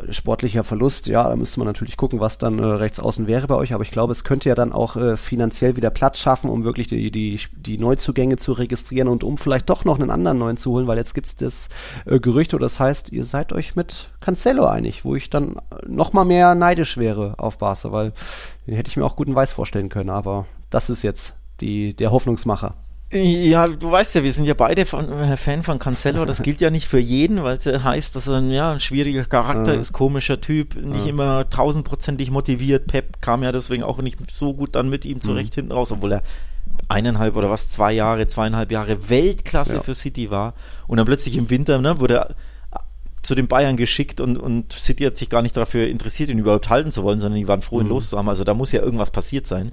sportlicher 0.09 0.63
Verlust, 0.63 1.07
ja, 1.07 1.27
da 1.27 1.35
müsste 1.35 1.59
man 1.59 1.67
natürlich 1.67 1.97
gucken, 1.97 2.19
was 2.19 2.37
dann 2.37 2.59
äh, 2.59 2.63
rechts 2.63 2.99
außen 2.99 3.27
wäre 3.27 3.47
bei 3.47 3.55
euch, 3.55 3.73
aber 3.73 3.83
ich 3.83 3.91
glaube, 3.91 4.11
es 4.11 4.23
könnte 4.23 4.49
ja 4.49 4.55
dann 4.55 4.73
auch 4.73 4.95
äh, 4.95 5.17
finanziell 5.17 5.75
wieder 5.75 5.89
Platz 5.89 6.19
schaffen, 6.19 6.49
um 6.49 6.63
wirklich 6.63 6.87
die, 6.87 7.11
die, 7.11 7.39
die 7.55 7.77
Neuzugänge 7.77 8.37
zu 8.37 8.53
registrieren 8.53 9.07
und 9.07 9.23
um 9.23 9.37
vielleicht 9.37 9.69
doch 9.69 9.85
noch 9.85 9.99
einen 9.99 10.09
anderen 10.09 10.39
neuen 10.39 10.57
zu 10.57 10.71
holen, 10.71 10.87
weil 10.87 10.97
jetzt 10.97 11.13
gibt 11.13 11.27
es 11.27 11.35
das 11.35 11.69
äh, 12.05 12.19
Gerücht, 12.19 12.53
oder 12.53 12.65
das 12.65 12.79
heißt, 12.79 13.11
ihr 13.11 13.25
seid 13.25 13.53
euch 13.53 13.75
mit 13.75 14.09
Cancelo 14.19 14.65
einig, 14.65 15.05
wo 15.05 15.15
ich 15.15 15.29
dann 15.29 15.57
noch 15.87 16.13
mal 16.13 16.25
mehr 16.25 16.55
neidisch 16.55 16.97
wäre 16.97 17.35
auf 17.37 17.59
Barca, 17.59 17.91
weil 17.91 18.13
den 18.67 18.75
hätte 18.75 18.89
ich 18.89 18.97
mir 18.97 19.05
auch 19.05 19.15
guten 19.15 19.35
Weiß 19.35 19.53
vorstellen 19.53 19.89
können, 19.89 20.09
aber 20.09 20.45
das 20.69 20.89
ist 20.89 21.03
jetzt 21.03 21.35
die, 21.61 21.95
der 21.95 22.11
Hoffnungsmacher. 22.11 22.75
Ja, 23.13 23.67
du 23.67 23.91
weißt 23.91 24.15
ja, 24.15 24.23
wir 24.23 24.33
sind 24.33 24.45
ja 24.45 24.53
beide 24.53 24.85
von, 24.85 25.11
äh, 25.11 25.37
Fan 25.37 25.61
von 25.63 25.79
Cancelo. 25.79 26.25
Das 26.25 26.41
gilt 26.41 26.61
ja 26.61 26.69
nicht 26.69 26.87
für 26.87 26.99
jeden, 26.99 27.43
weil 27.43 27.57
es 27.57 27.65
heißt, 27.65 28.15
dass 28.15 28.27
er 28.27 28.37
ein, 28.37 28.49
ja, 28.49 28.71
ein 28.71 28.79
schwieriger 28.79 29.23
Charakter 29.25 29.73
ja. 29.73 29.79
ist, 29.79 29.93
komischer 29.93 30.41
Typ, 30.41 30.75
nicht 30.75 31.05
ja. 31.05 31.09
immer 31.09 31.49
tausendprozentig 31.49 32.31
motiviert. 32.31 32.87
Pep 32.87 33.21
kam 33.21 33.43
ja 33.43 33.51
deswegen 33.51 33.83
auch 33.83 33.99
nicht 33.99 34.17
so 34.33 34.53
gut 34.53 34.75
dann 34.75 34.89
mit 34.89 35.05
ihm 35.05 35.21
zurecht 35.21 35.55
mhm. 35.55 35.61
hinten 35.61 35.71
raus, 35.73 35.91
obwohl 35.91 36.13
er 36.13 36.23
eineinhalb 36.87 37.35
oder 37.35 37.49
was, 37.49 37.69
zwei 37.69 37.93
Jahre, 37.93 38.27
zweieinhalb 38.27 38.71
Jahre 38.71 39.09
Weltklasse 39.09 39.79
für 39.81 39.93
City 39.93 40.31
war. 40.31 40.53
Und 40.87 40.97
dann 40.97 41.05
plötzlich 41.05 41.37
im 41.37 41.49
Winter 41.49 41.79
ne, 41.79 41.99
wurde 41.99 42.15
er 42.15 42.35
zu 43.23 43.35
den 43.35 43.47
Bayern 43.47 43.77
geschickt 43.77 44.19
und, 44.19 44.37
und 44.37 44.73
City 44.73 45.05
hat 45.05 45.17
sich 45.17 45.29
gar 45.29 45.41
nicht 45.41 45.55
dafür 45.55 45.87
interessiert, 45.87 46.29
ihn 46.29 46.39
überhaupt 46.39 46.69
halten 46.69 46.91
zu 46.91 47.03
wollen, 47.03 47.21
sondern 47.21 47.39
die 47.39 47.47
waren 47.47 47.61
froh, 47.61 47.79
ihn 47.79 47.85
mhm. 47.85 47.93
loszuhaben. 47.93 48.27
Also 48.27 48.43
da 48.43 48.53
muss 48.53 48.73
ja 48.73 48.81
irgendwas 48.81 49.11
passiert 49.11 49.47
sein. 49.47 49.71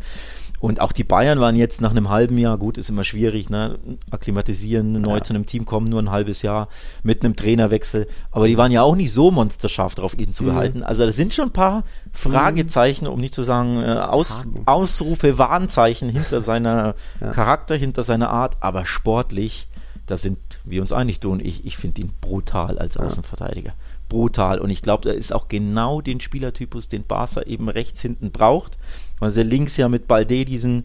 Und 0.61 0.83
auch 0.83 0.93
die 0.93 1.05
Bayern 1.05 1.41
waren 1.41 1.57
jetzt 1.57 1.81
nach 1.81 1.91
einem 1.91 2.11
halben 2.11 2.37
Jahr, 2.37 2.59
gut, 2.59 2.77
ist 2.77 2.91
immer 2.91 3.03
schwierig, 3.03 3.49
ne? 3.49 3.79
akklimatisieren, 4.11 4.93
neu 4.93 5.17
ja. 5.17 5.23
zu 5.23 5.33
einem 5.33 5.47
Team 5.47 5.65
kommen, 5.65 5.89
nur 5.89 6.03
ein 6.03 6.11
halbes 6.11 6.43
Jahr 6.43 6.69
mit 7.03 7.25
einem 7.25 7.35
Trainerwechsel. 7.35 8.07
Aber 8.31 8.47
die 8.47 8.59
waren 8.59 8.71
ja 8.71 8.83
auch 8.83 8.95
nicht 8.95 9.11
so 9.11 9.31
monsterscharf 9.31 9.95
drauf, 9.95 10.15
ihn 10.19 10.35
zu 10.35 10.45
mhm. 10.45 10.49
behalten. 10.49 10.83
Also 10.83 11.07
das 11.07 11.17
sind 11.17 11.33
schon 11.33 11.47
ein 11.47 11.53
paar 11.53 11.85
Fragezeichen, 12.13 13.07
um 13.07 13.21
nicht 13.21 13.35
zu 13.35 13.43
sagen 13.43 13.83
äh, 13.83 13.87
Aus, 13.87 14.45
Ausrufe, 14.67 15.39
Warnzeichen 15.39 16.11
hinter 16.11 16.41
seiner 16.43 16.95
ja. 17.23 17.31
Charakter, 17.31 17.75
hinter 17.75 18.05
seiner 18.05 18.29
Art. 18.29 18.59
Aber 18.61 18.85
sportlich, 18.85 19.67
da 20.05 20.19
sind 20.19 20.39
wir 20.65 20.83
uns 20.83 20.93
einig, 20.93 21.21
du 21.21 21.33
und 21.33 21.41
ich, 21.41 21.65
ich 21.65 21.79
finde 21.79 22.03
ihn 22.03 22.13
brutal 22.21 22.79
als 22.79 22.99
Außenverteidiger. 22.99 23.73
Brutal. 24.11 24.59
Und 24.59 24.69
ich 24.69 24.83
glaube, 24.83 25.09
er 25.09 25.15
ist 25.15 25.33
auch 25.33 25.49
genau 25.49 26.03
den 26.03 26.21
Spielertypus, 26.21 26.89
den 26.89 27.05
Barca 27.05 27.43
eben 27.43 27.71
rechts 27.71 28.03
hinten 28.03 28.31
braucht 28.31 28.77
weil 29.21 29.31
sie 29.31 29.43
links 29.43 29.77
ja 29.77 29.89
mit 29.89 30.09
Balde 30.09 30.45
diesen 30.45 30.85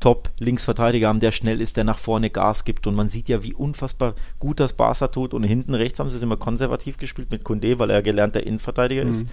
Top-Linksverteidiger 0.00 1.08
haben, 1.08 1.20
der 1.20 1.30
schnell 1.30 1.60
ist, 1.60 1.76
der 1.76 1.84
nach 1.84 1.98
vorne 1.98 2.30
Gas 2.30 2.64
gibt. 2.64 2.86
Und 2.86 2.94
man 2.94 3.10
sieht 3.10 3.28
ja, 3.28 3.42
wie 3.42 3.52
unfassbar 3.52 4.14
gut 4.38 4.58
das 4.58 4.72
Barca 4.72 5.08
tut. 5.08 5.34
Und 5.34 5.42
hinten 5.42 5.74
rechts 5.74 5.98
haben 5.98 6.08
sie 6.08 6.16
es 6.16 6.22
immer 6.22 6.38
konservativ 6.38 6.96
gespielt 6.96 7.30
mit 7.30 7.44
Kunde, 7.44 7.78
weil 7.78 7.90
er 7.90 8.02
gelernter 8.02 8.44
Innenverteidiger 8.44 9.04
mhm. 9.04 9.10
ist. 9.10 9.26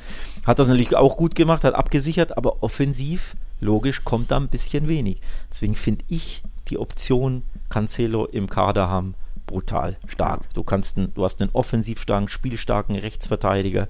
Hat 0.45 0.59
das 0.59 0.67
natürlich 0.67 0.95
auch 0.95 1.15
gut 1.15 1.35
gemacht, 1.35 1.63
hat 1.63 1.73
abgesichert, 1.73 2.37
aber 2.37 2.63
offensiv, 2.63 3.35
logisch, 3.61 4.03
kommt 4.03 4.31
da 4.31 4.37
ein 4.37 4.49
bisschen 4.49 4.89
wenig. 4.89 5.21
Deswegen 5.49 5.75
finde 5.75 6.03
ich 6.09 6.43
die 6.67 6.77
Option 6.77 7.43
Cancelo 7.69 8.25
im 8.25 8.49
Kader 8.49 8.89
haben 8.89 9.15
brutal 9.45 9.95
stark. 10.07 10.53
Du 10.53 10.63
kannst, 10.63 10.97
einen, 10.97 11.13
du 11.13 11.23
hast 11.23 11.41
einen 11.41 11.51
offensiv 11.53 12.01
starken, 12.01 12.27
spielstarken 12.27 12.95
Rechtsverteidiger, 12.97 13.87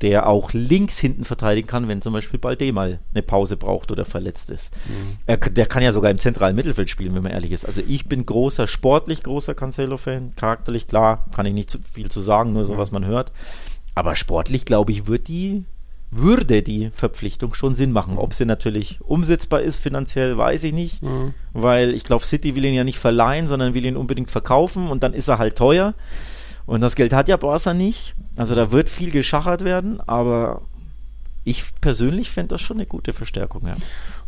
der 0.00 0.26
auch 0.28 0.52
links 0.52 0.98
hinten 0.98 1.24
verteidigen 1.24 1.66
kann, 1.66 1.88
wenn 1.88 2.02
zum 2.02 2.12
Beispiel 2.12 2.38
Balde 2.38 2.72
mal 2.72 2.98
eine 3.12 3.22
Pause 3.22 3.56
braucht 3.56 3.90
oder 3.90 4.04
verletzt 4.04 4.50
ist. 4.50 4.74
Mhm. 4.86 5.16
Er, 5.26 5.36
der 5.36 5.66
kann 5.66 5.82
ja 5.82 5.92
sogar 5.92 6.10
im 6.10 6.18
zentralen 6.18 6.56
Mittelfeld 6.56 6.88
spielen, 6.88 7.14
wenn 7.14 7.22
man 7.22 7.32
ehrlich 7.32 7.52
ist. 7.52 7.64
Also 7.66 7.82
ich 7.86 8.06
bin 8.06 8.24
großer, 8.24 8.68
sportlich 8.68 9.22
großer 9.22 9.54
Cancelo-Fan. 9.54 10.34
Charakterlich, 10.36 10.86
klar, 10.86 11.26
kann 11.34 11.46
ich 11.46 11.54
nicht 11.54 11.70
zu 11.70 11.78
viel 11.92 12.10
zu 12.10 12.20
sagen, 12.20 12.52
nur 12.52 12.64
so, 12.64 12.74
mhm. 12.74 12.78
was 12.78 12.92
man 12.92 13.04
hört. 13.04 13.32
Aber 13.94 14.16
sportlich, 14.16 14.64
glaube 14.64 14.92
ich, 14.92 15.06
wird 15.06 15.28
die, 15.28 15.64
würde 16.10 16.62
die 16.62 16.90
Verpflichtung 16.92 17.54
schon 17.54 17.74
Sinn 17.74 17.92
machen. 17.92 18.18
Ob 18.18 18.32
sie 18.34 18.44
natürlich 18.44 19.00
umsetzbar 19.02 19.60
ist 19.60 19.78
finanziell, 19.78 20.38
weiß 20.38 20.64
ich 20.64 20.72
nicht. 20.72 21.02
Mhm. 21.02 21.34
Weil 21.52 21.94
ich 21.94 22.04
glaube, 22.04 22.24
City 22.24 22.54
will 22.54 22.64
ihn 22.64 22.74
ja 22.74 22.84
nicht 22.84 22.98
verleihen, 22.98 23.46
sondern 23.46 23.74
will 23.74 23.84
ihn 23.84 23.96
unbedingt 23.96 24.30
verkaufen 24.30 24.88
und 24.88 25.02
dann 25.02 25.12
ist 25.14 25.28
er 25.28 25.38
halt 25.38 25.56
teuer. 25.56 25.94
Und 26.66 26.80
das 26.80 26.96
Geld 26.96 27.12
hat 27.12 27.28
ja 27.28 27.36
Barca 27.36 27.72
nicht. 27.72 28.14
Also 28.36 28.54
da 28.54 28.72
wird 28.72 28.90
viel 28.90 29.10
geschachert 29.10 29.64
werden, 29.64 30.00
aber 30.06 30.62
ich 31.44 31.64
persönlich 31.80 32.30
fände 32.30 32.48
das 32.48 32.60
schon 32.60 32.78
eine 32.78 32.86
gute 32.86 33.12
Verstärkung, 33.12 33.68
ja. 33.68 33.76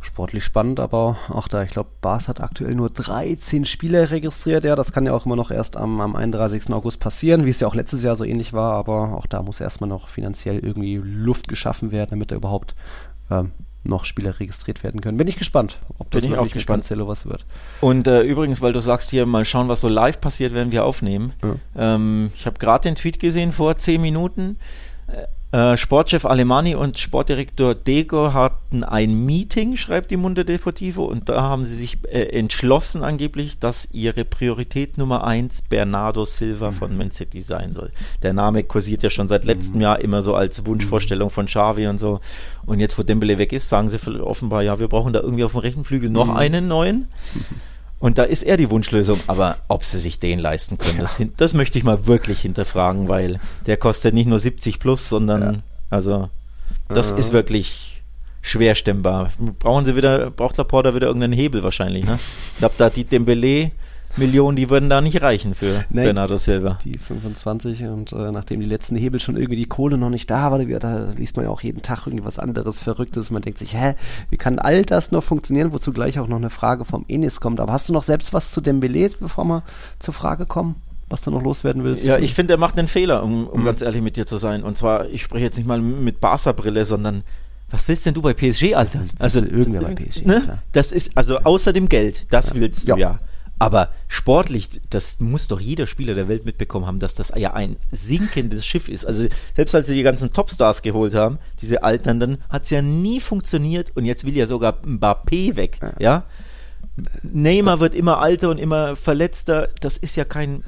Sportlich 0.01 0.45
spannend, 0.45 0.79
aber 0.79 1.17
auch 1.29 1.49
da, 1.49 1.65
ich 1.65 1.73
glaube, 1.73 1.91
Bas 2.01 2.29
hat 2.29 2.41
aktuell 2.41 2.77
nur 2.77 2.91
13 2.91 3.65
Spieler 3.65 4.13
registriert. 4.13 4.63
Ja, 4.63 4.77
das 4.77 4.93
kann 4.93 5.05
ja 5.05 5.13
auch 5.13 5.27
immer 5.27 5.35
noch 5.35 5.51
erst 5.51 5.77
am, 5.77 6.01
am 6.01 6.15
31. 6.15 6.73
August 6.73 7.01
passieren, 7.01 7.45
wie 7.45 7.51
es 7.51 7.59
ja 7.59 7.67
auch 7.67 7.75
letztes 7.75 8.05
Jahr 8.05 8.15
so 8.15 8.23
ähnlich 8.23 8.53
war, 8.53 8.75
aber 8.75 9.17
auch 9.17 9.27
da 9.27 9.43
muss 9.43 9.61
erstmal 9.61 9.89
noch 9.89 10.07
finanziell 10.07 10.61
irgendwie 10.61 10.97
Luft 11.03 11.49
geschaffen 11.49 11.91
werden, 11.91 12.11
damit 12.11 12.31
er 12.31 12.37
überhaupt 12.37 12.77
ähm, 13.33 13.51
noch 13.89 14.05
Spieler 14.05 14.39
registriert 14.39 14.83
werden 14.83 15.01
können. 15.01 15.17
Bin 15.17 15.29
ich 15.29 15.37
gespannt, 15.37 15.79
ob 15.99 16.11
das 16.11 16.23
Bin 16.23 16.33
ich 16.33 16.39
auch 16.39 16.49
gespannt. 16.49 16.83
Cancelo 16.83 17.09
was 17.09 17.27
wird. 17.27 17.45
Und 17.81 18.07
äh, 18.07 18.23
übrigens, 18.23 18.61
weil 18.61 18.73
du 18.73 18.81
sagst 18.81 19.11
hier, 19.11 19.27
mal 19.27 19.45
schauen, 19.45 19.69
was 19.69 19.81
so 19.81 19.89
live 19.89 20.21
passiert, 20.21 20.55
wenn 20.55 20.71
wir 20.73 20.85
aufnehmen. 20.85 21.33
Ja. 21.43 21.95
Ähm, 21.95 22.31
ich 22.35 22.47
habe 22.47 22.59
gerade 22.59 22.89
den 22.89 22.95
Tweet 22.95 23.19
gesehen 23.21 23.53
vor 23.53 23.77
zehn 23.77 24.01
Minuten. 24.01 24.59
Äh, 25.09 25.27
äh, 25.51 25.79
Sportchef 25.79 26.27
Alemani 26.27 26.75
und 26.75 26.99
Sportdirektor 26.99 27.75
Dego 27.75 28.35
hatten 28.35 28.85
ein 28.85 29.25
Meeting, 29.25 29.77
schreibt 29.77 30.11
die 30.11 30.19
Munde 30.19 30.45
Deportivo, 30.45 31.05
und 31.05 31.31
da 31.31 31.41
haben 31.41 31.65
sie 31.65 31.75
sich 31.75 31.99
äh, 32.05 32.25
entschlossen 32.39 33.03
angeblich, 33.03 33.59
dass 33.59 33.89
ihre 33.93 34.27
Priorität 34.27 34.99
Nummer 34.99 35.25
eins 35.25 35.63
Bernardo 35.63 36.27
Silva 36.27 36.71
von 36.73 36.95
Man 36.99 37.13
City 37.13 37.41
sein 37.41 37.73
soll. 37.73 37.93
Der 38.23 38.35
Name 38.35 38.63
kursiert 38.63 39.03
ja 39.03 39.09
schon 39.09 39.29
seit 39.29 39.47
letztem 39.47 39.77
mhm. 39.77 39.81
Jahr 39.81 40.01
immer 40.01 40.21
so 40.21 40.35
als 40.35 40.67
Wunschvorstellung 40.67 41.31
von 41.31 41.47
Xavi 41.47 41.87
und 41.87 41.97
so. 41.97 42.21
Und 42.67 42.81
jetzt, 42.81 42.99
wo 42.99 43.03
Dembele 43.03 43.39
weg 43.39 43.55
ist, 43.55 43.71
sagen 43.71 43.89
sie 43.89 43.99
offenbar, 44.21 44.63
ja, 44.63 44.79
wir 44.79 44.89
brauchen 44.89 45.15
da 45.15 45.21
irgendwie 45.21 45.45
auf 45.45 45.53
dem 45.53 45.61
rechten 45.61 45.85
Flügel 45.85 46.11
noch 46.11 46.29
mhm. 46.29 46.37
einen 46.37 46.69
neuen. 46.69 47.09
Und 48.01 48.19
da 48.19 48.23
ist 48.23 48.45
er 48.45 48.57
die 48.57 48.71
Wunschlösung. 48.71 49.21
Aber 49.27 49.59
ob 49.69 49.85
sie 49.85 49.99
sich 49.99 50.21
den 50.21 50.39
leisten 50.39 50.79
können, 50.79 50.97
ja. 50.97 51.03
das, 51.03 51.17
das, 51.37 51.55
möchte 51.55 51.79
ich 51.79 51.85
mal 51.85 52.07
wirklich 52.07 52.41
hinterfragen, 52.41 53.09
weil 53.09 53.41
der 53.67 53.77
kostet 53.77 54.15
nicht 54.15 54.29
nur 54.29 54.39
70 54.39 54.79
plus, 54.79 55.09
sondern 55.09 55.43
ja. 55.43 55.61
also 55.91 56.29
das 56.89 57.11
ja. 57.11 57.17
ist 57.17 57.33
wirklich 57.33 58.03
schwer 58.41 58.75
stemmbar. 58.75 59.33
Brauchen 59.59 59.85
sie 59.85 59.97
wieder, 59.97 60.31
braucht 60.31 60.57
Laporta 60.57 60.95
wieder 60.95 61.09
irgendeinen 61.09 61.33
Hebel 61.33 61.63
wahrscheinlich, 61.63 62.05
ne? 62.05 62.19
Ich 62.53 62.59
glaube, 62.59 62.75
da 62.79 62.89
die 62.89 63.05
Dembele 63.05 63.73
Millionen, 64.19 64.57
die 64.57 64.71
würden 64.71 64.89
da 64.89 65.01
nicht 65.01 65.23
reichen 65.23 65.55
für 65.55 65.85
nee, 65.91 66.05
Bernardo 66.05 66.37
Silva. 66.37 66.79
Die 66.85 66.99
25 66.99 67.85
und 67.85 68.13
äh, 68.13 68.31
nachdem 68.33 68.61
die 68.61 68.69
letzten 68.69 68.97
Hebel 68.97 69.21
schon 69.21 69.37
irgendwie 69.37 69.57
die 69.57 69.67
Kohle 69.67 69.99
noch 69.99 70.11
nicht 70.11 70.31
da 70.31 70.51
war, 70.51 70.59
da 70.59 71.09
liest 71.17 71.37
man 71.37 71.47
ja 71.47 71.51
auch 71.51 71.63
jeden 71.63 71.83
Tag 71.83 72.07
irgendwie 72.07 72.25
was 72.25 72.39
anderes 72.39 72.81
Verrücktes. 72.81 73.31
Man 73.31 73.43
denkt 73.43 73.59
sich, 73.59 73.75
hä, 73.75 73.95
wie 74.31 74.37
kann 74.37 74.59
all 74.59 74.85
das 74.85 75.13
noch 75.13 75.25
funktionieren? 75.25 75.73
Wozu 75.73 75.93
gleich 75.93 76.19
auch 76.19 76.29
noch 76.29 76.37
eine 76.37 76.51
Frage 76.51 76.85
vom 76.85 77.05
Enis 77.09 77.41
kommt. 77.41 77.61
Aber 77.61 77.73
hast 77.73 77.89
du 77.89 77.93
noch 77.93 78.03
selbst 78.03 78.33
was 78.33 78.53
zu 78.53 78.61
Dembele, 78.61 79.09
bevor 79.21 79.45
wir 79.45 79.63
zur 79.99 80.15
Frage 80.15 80.47
kommen? 80.47 80.77
was 81.11 81.23
du 81.23 81.31
noch 81.31 81.43
loswerden 81.43 81.85
willst? 81.85 82.05
Ja, 82.05 82.19
ich 82.19 82.35
finde, 82.35 82.55
er 82.55 82.59
macht 82.59 82.79
einen 82.79 82.89
Fehler, 82.89 83.23
um, 83.23 83.47
um 83.47 83.61
mhm. 83.61 83.65
ganz 83.65 83.81
ehrlich 83.81 84.03
mit 84.03 84.17
dir 84.17 84.27
zu 84.27 84.37
sein. 84.37 84.63
Und 84.63 84.77
zwar, 84.77 85.07
ich 85.09 85.23
spreche 85.23 85.45
jetzt 85.45 85.57
nicht 85.57 85.67
mal 85.67 85.81
mit 85.81 86.21
Barca-Brille, 86.21 86.85
sondern 86.85 87.23
was 87.71 87.87
willst 87.89 88.07
denn 88.07 88.15
du 88.15 88.23
bei 88.23 88.33
PSG, 88.33 88.75
Alter? 88.75 89.03
Also 89.19 89.41
irgendwer 89.41 89.83
bei 89.83 89.95
PSG. 89.95 90.25
Ne? 90.25 90.59
Das 90.73 90.93
ist 90.93 91.17
also 91.17 91.39
außer 91.39 91.73
dem 91.73 91.89
Geld, 91.89 92.27
das 92.31 92.51
ja. 92.51 92.61
willst 92.61 92.85
du 92.85 92.89
ja. 92.89 92.97
ja. 92.97 93.19
Aber 93.59 93.91
sportlich, 94.07 94.81
das 94.91 95.19
muss 95.21 95.49
doch 95.49 95.61
jeder 95.61 95.87
Spieler 95.87 96.15
der 96.15 96.29
Welt 96.29 96.45
mitbekommen 96.45 96.87
haben, 96.87 97.01
dass 97.01 97.15
das 97.15 97.33
ja 97.35 97.55
ein 97.55 97.77
sinkendes 97.91 98.65
Schiff 98.65 98.89
ist. 98.89 99.05
Also 99.05 99.27
selbst 99.57 99.75
als 99.75 99.87
sie 99.87 99.95
die 99.95 100.03
ganzen 100.03 100.33
Topstars 100.33 100.83
geholt 100.83 101.15
haben, 101.15 101.39
diese 101.61 101.83
Alternden, 101.83 102.39
hat 102.49 102.65
es 102.65 102.71
ja 102.71 102.83
nie 102.83 103.21
funktioniert 103.21 103.97
und 103.97 104.05
jetzt 104.05 104.25
will 104.25 104.37
ja 104.37 104.47
sogar 104.47 104.79
Mbappé 104.85 105.57
weg, 105.57 105.79
ja. 105.83 105.93
ja? 105.99 106.25
Neymar 107.23 107.81
wird 107.81 107.95
immer 107.95 108.19
alter 108.19 108.51
und 108.51 108.59
immer 108.59 108.97
verletzter. 108.97 109.69
Das 109.81 109.97
ist 109.97 110.17
ja 110.17 110.25
kein 110.25 110.65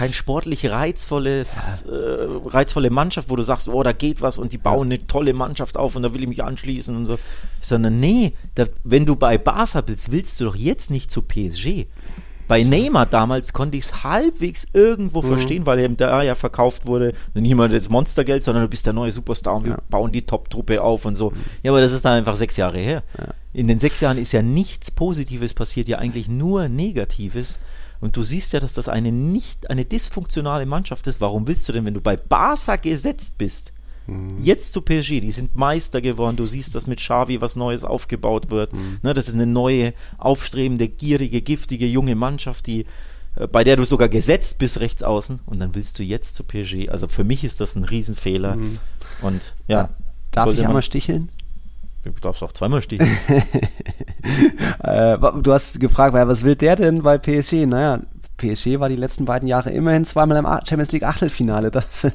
kein 0.00 0.14
sportlich 0.14 0.70
reizvolles, 0.70 1.84
ja. 1.86 1.92
äh, 1.92 2.26
reizvolle 2.46 2.88
Mannschaft, 2.88 3.28
wo 3.28 3.36
du 3.36 3.42
sagst, 3.42 3.68
oh, 3.68 3.82
da 3.82 3.92
geht 3.92 4.22
was 4.22 4.38
und 4.38 4.54
die 4.54 4.56
bauen 4.56 4.88
eine 4.88 5.06
tolle 5.06 5.34
Mannschaft 5.34 5.76
auf 5.76 5.94
und 5.94 6.02
da 6.02 6.14
will 6.14 6.22
ich 6.22 6.28
mich 6.28 6.42
anschließen 6.42 6.96
und 6.96 7.04
so. 7.04 7.18
Sondern 7.60 8.00
nee, 8.00 8.32
da, 8.54 8.64
wenn 8.82 9.04
du 9.04 9.14
bei 9.14 9.36
Barca 9.36 9.82
bist, 9.82 10.10
willst 10.10 10.40
du 10.40 10.46
doch 10.46 10.56
jetzt 10.56 10.90
nicht 10.90 11.10
zu 11.10 11.20
PSG. 11.20 11.84
Bei 12.48 12.62
Neymar 12.62 13.04
damals 13.04 13.52
konnte 13.52 13.76
ich 13.76 13.84
es 13.84 14.02
halbwegs 14.02 14.68
irgendwo 14.72 15.20
mhm. 15.20 15.26
verstehen, 15.26 15.66
weil 15.66 15.78
er 15.80 15.90
da 15.90 16.22
ja 16.22 16.34
verkauft 16.34 16.86
wurde, 16.86 17.12
niemand 17.34 17.74
jetzt 17.74 17.90
Monstergeld, 17.90 18.42
sondern 18.42 18.64
du 18.64 18.70
bist 18.70 18.86
der 18.86 18.94
neue 18.94 19.12
Superstar 19.12 19.56
und 19.56 19.66
wir 19.66 19.82
bauen 19.90 20.12
die 20.12 20.22
Top-Truppe 20.22 20.80
auf 20.80 21.04
und 21.04 21.14
so. 21.14 21.28
Mhm. 21.28 21.36
Ja, 21.62 21.72
aber 21.72 21.82
das 21.82 21.92
ist 21.92 22.06
dann 22.06 22.14
einfach 22.14 22.36
sechs 22.36 22.56
Jahre 22.56 22.78
her. 22.78 23.02
Ja. 23.18 23.34
In 23.52 23.68
den 23.68 23.78
sechs 23.78 24.00
Jahren 24.00 24.16
ist 24.16 24.32
ja 24.32 24.40
nichts 24.40 24.90
Positives 24.90 25.52
passiert, 25.52 25.88
ja 25.88 25.98
eigentlich 25.98 26.30
nur 26.30 26.70
Negatives. 26.70 27.58
Und 28.00 28.16
du 28.16 28.22
siehst 28.22 28.52
ja, 28.52 28.60
dass 28.60 28.74
das 28.74 28.88
eine 28.88 29.12
nicht, 29.12 29.68
eine 29.70 29.84
dysfunktionale 29.84 30.66
Mannschaft 30.66 31.06
ist. 31.06 31.20
Warum 31.20 31.46
willst 31.46 31.68
du 31.68 31.72
denn, 31.72 31.84
wenn 31.84 31.94
du 31.94 32.00
bei 32.00 32.16
Barca 32.16 32.76
gesetzt 32.76 33.36
bist, 33.36 33.72
Mhm. 34.10 34.42
Jetzt 34.42 34.72
zu 34.72 34.82
PSG, 34.82 35.20
die 35.20 35.32
sind 35.32 35.54
Meister 35.54 36.00
geworden. 36.00 36.36
Du 36.36 36.46
siehst, 36.46 36.74
dass 36.74 36.86
mit 36.86 36.98
Xavi 36.98 37.40
was 37.40 37.56
Neues 37.56 37.84
aufgebaut 37.84 38.50
wird. 38.50 38.72
Mhm. 38.72 38.98
Ne, 39.02 39.14
das 39.14 39.28
ist 39.28 39.34
eine 39.34 39.46
neue, 39.46 39.94
aufstrebende, 40.18 40.88
gierige, 40.88 41.40
giftige 41.40 41.86
junge 41.86 42.14
Mannschaft, 42.14 42.66
die 42.66 42.86
äh, 43.36 43.46
bei 43.46 43.64
der 43.64 43.76
du 43.76 43.84
sogar 43.84 44.08
gesetzt 44.08 44.58
bist 44.58 44.80
rechts 44.80 45.02
außen 45.02 45.40
und 45.46 45.60
dann 45.60 45.74
willst 45.74 45.98
du 45.98 46.02
jetzt 46.02 46.34
zu 46.34 46.44
PSG. 46.44 46.88
Also 46.88 47.08
für 47.08 47.24
mich 47.24 47.44
ist 47.44 47.60
das 47.60 47.76
ein 47.76 47.84
Riesenfehler. 47.84 48.56
Mhm. 48.56 48.78
Und 49.22 49.54
ja. 49.68 49.90
Darf 50.32 50.52
ich 50.52 50.64
einmal 50.64 50.82
sticheln? 50.82 51.30
Du 52.04 52.10
darfst 52.20 52.42
auch 52.42 52.52
zweimal 52.52 52.80
sticheln. 52.80 53.10
äh, 54.82 55.18
du 55.18 55.52
hast 55.52 55.80
gefragt, 55.80 56.14
was 56.14 56.44
will 56.44 56.56
der 56.56 56.76
denn 56.76 57.02
bei 57.02 57.18
PSG? 57.18 57.66
Naja, 57.66 58.00
PSG 58.38 58.80
war 58.80 58.88
die 58.88 58.96
letzten 58.96 59.26
beiden 59.26 59.46
Jahre 59.46 59.70
immerhin 59.70 60.04
zweimal 60.06 60.38
im 60.38 60.46
Champions 60.66 60.92
League 60.92 61.04
Achtelfinale. 61.04 61.70
Das, 61.80 62.06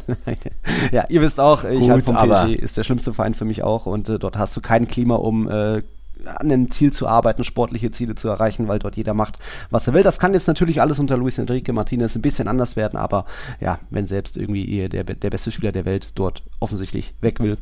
ja, 0.92 1.06
ihr 1.10 1.22
wisst 1.22 1.40
auch, 1.40 1.64
ich 1.64 1.90
halt 1.90 2.06
vom 2.06 2.16
PSG 2.16 2.56
ist 2.56 2.78
der 2.78 2.84
schlimmste 2.84 3.14
Verein 3.14 3.34
für 3.34 3.46
mich 3.46 3.64
auch 3.64 3.86
und 3.86 4.10
äh, 4.10 4.20
dort 4.20 4.38
hast 4.38 4.56
du 4.58 4.62
kein 4.62 4.88
Klima, 4.88 5.16
um 5.16 5.50
äh, 5.50 5.84
an 6.28 6.52
einem 6.52 6.72
Ziel 6.72 6.92
zu 6.92 7.08
arbeiten, 7.08 7.44
sportliche 7.44 7.92
Ziele 7.92 8.16
zu 8.16 8.28
erreichen, 8.28 8.68
weil 8.68 8.80
dort 8.80 8.98
jeder 8.98 9.14
macht, 9.14 9.40
was 9.70 9.88
er 9.88 9.94
will. 9.94 10.04
Das 10.04 10.20
kann 10.20 10.34
jetzt 10.34 10.48
natürlich 10.48 10.82
alles 10.82 11.00
unter 11.00 11.18
Luis 11.18 11.38
Enrique 11.38 11.74
Martinez 11.74 12.16
ein 12.16 12.22
bisschen 12.22 12.48
anders 12.48 12.76
werden, 12.76 12.98
aber 12.98 13.26
ja, 13.60 13.80
wenn 13.90 14.06
selbst 14.06 14.38
irgendwie 14.38 14.88
der, 14.90 15.04
der 15.04 15.30
beste 15.30 15.52
Spieler 15.52 15.72
der 15.72 15.86
Welt 15.86 16.12
dort 16.16 16.44
offensichtlich 16.60 17.14
weg 17.22 17.40
will 17.40 17.58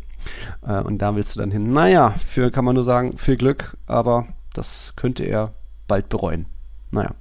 äh, 0.66 0.82
und 0.82 1.00
da 1.00 1.16
willst 1.16 1.36
du 1.36 1.40
dann 1.40 1.52
hin. 1.52 1.70
Naja, 1.70 2.12
für 2.12 2.52
kann 2.52 2.66
man 2.66 2.76
nur 2.76 2.84
sagen, 2.84 3.18
viel 3.18 3.38
Glück, 3.38 3.78
aber 3.88 4.28
das 4.54 4.94
könnte 4.96 5.24
er 5.24 5.54
bald 5.88 6.10
bereuen. 6.10 6.46
Naja. 6.92 7.12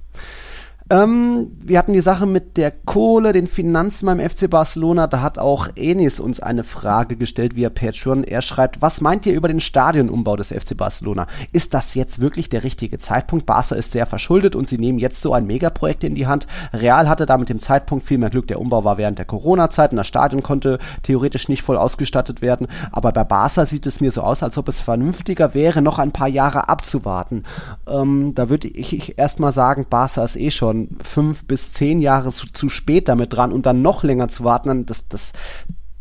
Ähm, 0.93 1.47
wir 1.59 1.79
hatten 1.79 1.93
die 1.93 2.01
Sache 2.01 2.27
mit 2.27 2.55
der 2.55 2.69
Kohle, 2.69 3.33
den 3.33 3.47
Finanzen 3.47 4.05
beim 4.05 4.19
FC 4.19 4.47
Barcelona. 4.47 5.07
Da 5.07 5.23
hat 5.23 5.39
auch 5.39 5.69
Enis 5.75 6.19
uns 6.19 6.39
eine 6.39 6.63
Frage 6.63 7.15
gestellt 7.15 7.55
via 7.55 7.71
Patreon. 7.71 8.23
Er 8.23 8.43
schreibt, 8.43 8.83
was 8.83 9.01
meint 9.01 9.25
ihr 9.25 9.33
über 9.33 9.47
den 9.47 9.59
Stadionumbau 9.59 10.35
des 10.35 10.49
FC 10.49 10.77
Barcelona? 10.77 11.25
Ist 11.51 11.73
das 11.73 11.95
jetzt 11.95 12.21
wirklich 12.21 12.47
der 12.47 12.63
richtige 12.63 12.99
Zeitpunkt? 12.99 13.47
Barca 13.47 13.73
ist 13.73 13.91
sehr 13.91 14.05
verschuldet 14.05 14.55
und 14.55 14.67
sie 14.67 14.77
nehmen 14.77 14.99
jetzt 14.99 15.23
so 15.23 15.33
ein 15.33 15.47
Megaprojekt 15.47 16.03
in 16.03 16.13
die 16.13 16.27
Hand. 16.27 16.45
Real 16.73 17.09
hatte 17.09 17.25
da 17.25 17.39
mit 17.39 17.49
dem 17.49 17.59
Zeitpunkt 17.59 18.05
viel 18.05 18.19
mehr 18.19 18.29
Glück. 18.29 18.45
Der 18.45 18.61
Umbau 18.61 18.83
war 18.83 18.99
während 18.99 19.17
der 19.17 19.25
Corona-Zeit 19.25 19.93
und 19.93 19.97
das 19.97 20.07
Stadion 20.07 20.43
konnte 20.43 20.77
theoretisch 21.01 21.49
nicht 21.49 21.63
voll 21.63 21.77
ausgestattet 21.77 22.43
werden. 22.43 22.67
Aber 22.91 23.11
bei 23.11 23.23
Barca 23.23 23.65
sieht 23.65 23.87
es 23.87 23.99
mir 23.99 24.11
so 24.11 24.21
aus, 24.21 24.43
als 24.43 24.59
ob 24.59 24.67
es 24.67 24.79
vernünftiger 24.79 25.55
wäre, 25.55 25.81
noch 25.81 25.97
ein 25.97 26.11
paar 26.11 26.27
Jahre 26.27 26.69
abzuwarten. 26.69 27.45
Ähm, 27.87 28.33
da 28.35 28.49
würde 28.49 28.67
ich, 28.67 28.95
ich 28.95 29.17
erstmal 29.17 29.51
sagen, 29.51 29.87
Barca 29.89 30.23
ist 30.23 30.35
eh 30.35 30.51
schon 30.51 30.82
fünf 31.01 31.45
bis 31.45 31.73
zehn 31.73 31.99
Jahre 31.99 32.31
zu, 32.31 32.47
zu 32.51 32.69
spät 32.69 33.07
damit 33.07 33.33
dran 33.33 33.51
und 33.51 33.65
dann 33.65 33.81
noch 33.81 34.03
länger 34.03 34.27
zu 34.27 34.43
warten, 34.43 34.85
das, 34.85 35.07
das, 35.07 35.33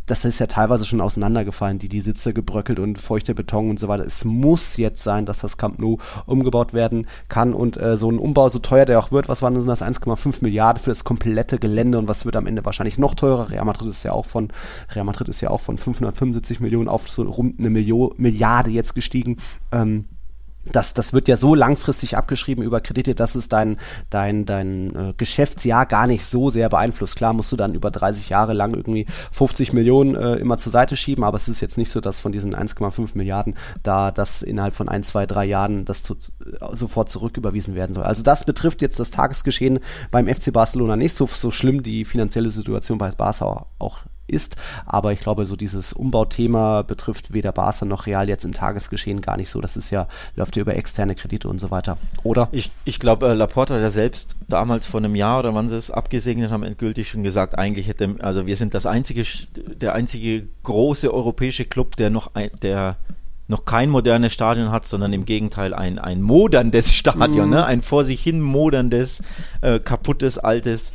das 0.07 0.25
ist 0.25 0.41
ja 0.41 0.47
teilweise 0.47 0.85
schon 0.85 1.01
auseinandergefallen, 1.01 1.79
die, 1.79 1.89
die 1.89 2.01
Sitze 2.01 2.35
gebröckelt 2.35 2.79
und 2.79 3.01
feuchter 3.01 3.35
Beton 3.35 3.71
und 3.71 3.79
so 3.79 3.89
weiter. 3.89 4.05
Es 4.05 4.25
muss 4.25 4.77
jetzt 4.77 5.03
sein, 5.03 5.27
dass 5.27 5.41
das 5.41 5.57
Camp 5.57 5.79
Nou 5.79 5.99
umgebaut 6.27 6.75
werden 6.75 7.07
kann 7.29 7.55
und 7.55 7.77
äh, 7.77 7.97
so 7.97 8.11
ein 8.11 8.19
Umbau, 8.19 8.49
so 8.49 8.59
teuer 8.59 8.85
der 8.85 8.99
auch 8.99 9.13
wird, 9.13 9.29
was 9.29 9.43
waren 9.43 9.55
das 9.55 9.83
1,5 9.83 10.43
Milliarden 10.43 10.83
für 10.83 10.91
das 10.91 11.05
komplette 11.05 11.59
Gelände 11.59 11.99
und 11.99 12.09
was 12.09 12.25
wird 12.25 12.37
am 12.37 12.47
Ende 12.47 12.65
wahrscheinlich 12.65 12.99
noch 12.99 13.15
teurer? 13.15 13.51
Real 13.51 13.65
Madrid 13.65 13.89
ist 13.89 14.03
ja 14.03 14.13
auch 14.13 14.27
von, 14.27 14.49
Real 14.91 15.05
Madrid 15.05 15.29
ist 15.29 15.41
ja 15.41 15.51
auch 15.51 15.61
von 15.61 15.79
575 15.79 16.61
Millionen 16.61 16.89
auf 16.89 17.09
so 17.09 17.23
rund 17.23 17.59
eine 17.59 17.71
Million, 17.71 18.13
Milliarde 18.17 18.71
jetzt 18.71 18.95
gestiegen. 18.95 19.37
Ähm, 19.71 20.07
das, 20.65 20.95
das 20.95 21.13
wird 21.13 21.29
ja 21.29 21.37
so 21.37 21.55
langfristig 21.55 22.17
abgeschrieben 22.17 22.63
über 22.63 22.81
Kredite, 22.81 23.15
dass 23.15 23.35
es 23.35 23.49
dein, 23.49 23.79
dein, 24.11 24.47
dein 24.47 24.95
äh, 24.95 25.15
Geschäftsjahr 25.17 25.87
gar 25.87 26.07
nicht 26.07 26.25
so 26.25 26.51
sehr 26.51 26.69
beeinflusst. 26.69 27.17
Klar 27.17 27.33
musst 27.33 27.51
du 27.51 27.57
dann 27.57 27.75
über 27.75 27.91
30 27.91 28.29
Jahre 28.29 28.53
lang 28.53 28.75
irgendwie 28.75 29.07
50 29.33 29.73
Millionen 29.73 30.15
äh, 30.15 30.35
immer 30.37 30.59
zur 30.59 30.71
Seite 30.73 30.97
schieben, 30.97 31.25
aber 31.25 31.37
es 31.37 31.49
ist 31.49 31.61
jetzt 31.61 31.79
nicht 31.79 31.91
so, 31.91 32.01
dass 32.01 32.21
von 32.21 32.33
diesen 32.33 32.55
1,5 32.55 33.11
Milliarden 33.15 33.57
da 33.83 34.11
das 34.11 34.43
innerhalb 34.43 34.75
von 34.75 34.89
ein, 34.89 35.03
zwei, 35.03 35.27
drei 35.27 35.45
Jahren 35.45 35.85
das 35.85 36.03
zu, 36.05 36.15
äh, 36.15 36.75
sofort 36.75 37.09
zurücküberwiesen 37.09 37.75
werden 37.75 37.93
soll. 37.95 38.05
Also 38.05 38.23
das 38.23 38.45
betrifft 38.45 38.83
jetzt 38.83 39.01
das 39.01 39.11
Tagesgeschehen 39.11 39.81
beim 40.11 40.29
FC 40.29 40.53
Barcelona 40.53 40.97
nicht 40.97 41.15
so, 41.15 41.27
so 41.27 41.51
schlimm, 41.51 41.83
die 41.83 42.05
finanzielle 42.05 42.51
Situation 42.51 42.99
bei 42.99 43.11
Barca 43.11 43.67
auch 43.79 43.99
ist. 44.33 44.57
Aber 44.87 45.13
ich 45.13 45.21
glaube, 45.21 45.47
so 45.47 45.57
dieses 45.57 45.93
Umbauthema 45.93 46.83
betrifft 46.83 47.33
weder 47.33 47.53
Barca 47.53 47.85
noch 47.85 48.07
Real 48.07 48.29
jetzt 48.29 48.45
im 48.45 48.53
Tagesgeschehen 48.53 49.21
gar 49.21 49.37
nicht 49.37 49.51
so. 49.51 49.61
Das 49.61 49.77
ist 49.77 49.91
ja, 49.91 50.09
läuft 50.37 50.57
ja 50.57 50.63
über 50.63 50.77
externe 50.77 51.15
Kredite 51.15 51.49
und 51.49 51.59
so 51.59 51.71
weiter. 51.71 51.99
Oder? 52.23 52.49
Ich, 52.53 52.71
ich 52.85 52.99
glaube, 52.99 53.29
äh, 53.29 53.35
Laporta 53.35 53.75
hat 53.75 53.83
ja 53.83 53.91
selbst 53.91 54.37
damals 54.49 54.87
vor 54.87 55.01
einem 55.01 55.15
Jahr 55.15 55.41
oder 55.41 55.55
wann 55.55 55.69
sie 55.69 55.77
es 55.77 55.91
abgesegnet 55.91 56.51
haben, 56.51 56.63
endgültig 56.63 57.09
schon 57.09 57.23
gesagt, 57.23 57.59
eigentlich 57.59 57.89
hätte, 57.89 58.17
also 58.21 58.47
wir 58.47 58.57
sind 58.57 58.75
das 58.75 58.87
einzige, 58.87 59.25
der 59.57 59.95
einzige 59.95 60.47
große 60.63 61.13
europäische 61.13 61.65
Club, 61.65 61.97
der 61.97 62.11
noch 62.11 62.35
ein, 62.35 62.51
der 62.63 62.97
noch 63.49 63.65
kein 63.65 63.91
modernes 63.91 64.33
Stadion 64.33 64.71
hat, 64.71 64.87
sondern 64.87 65.13
im 65.13 65.25
Gegenteil 65.25 65.75
ein, 65.75 65.99
ein 65.99 66.23
moderndes 66.23 66.93
Stadion, 66.95 67.49
mm. 67.49 67.53
ne? 67.53 67.67
ein 67.67 67.83
vor 67.83 68.05
sich 68.05 68.23
hin 68.23 68.41
moderndes, 68.41 69.23
äh, 69.61 69.79
kaputtes, 69.79 70.39
altes 70.39 70.93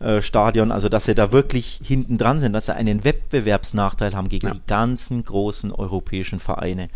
äh, 0.00 0.20
Stadion, 0.20 0.72
also 0.72 0.88
dass 0.88 1.04
sie 1.04 1.14
da 1.14 1.32
wirklich 1.32 1.80
hinten 1.82 2.18
dran 2.18 2.40
sind, 2.40 2.52
dass 2.52 2.66
sie 2.66 2.74
einen 2.74 3.04
Wettbewerbsnachteil 3.04 4.14
haben 4.14 4.28
gegen 4.28 4.48
ja. 4.48 4.54
die 4.54 4.60
ganzen 4.66 5.24
großen 5.24 5.72
europäischen 5.72 6.38
Vereine. 6.38 6.88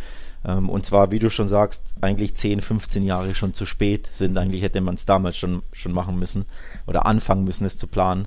Ähm, 0.44 0.68
und 0.68 0.86
zwar, 0.86 1.10
wie 1.10 1.18
du 1.18 1.30
schon 1.30 1.48
sagst, 1.48 1.82
eigentlich 2.00 2.34
10, 2.34 2.60
15 2.60 3.02
Jahre 3.04 3.34
schon 3.34 3.54
zu 3.54 3.66
spät 3.66 4.10
sind. 4.12 4.36
Eigentlich 4.38 4.62
hätte 4.62 4.80
man 4.80 4.94
es 4.94 5.06
damals 5.06 5.36
schon, 5.36 5.62
schon 5.72 5.92
machen 5.92 6.18
müssen 6.18 6.44
oder 6.86 7.06
anfangen 7.06 7.44
müssen, 7.44 7.64
es 7.64 7.78
zu 7.78 7.86
planen. 7.86 8.26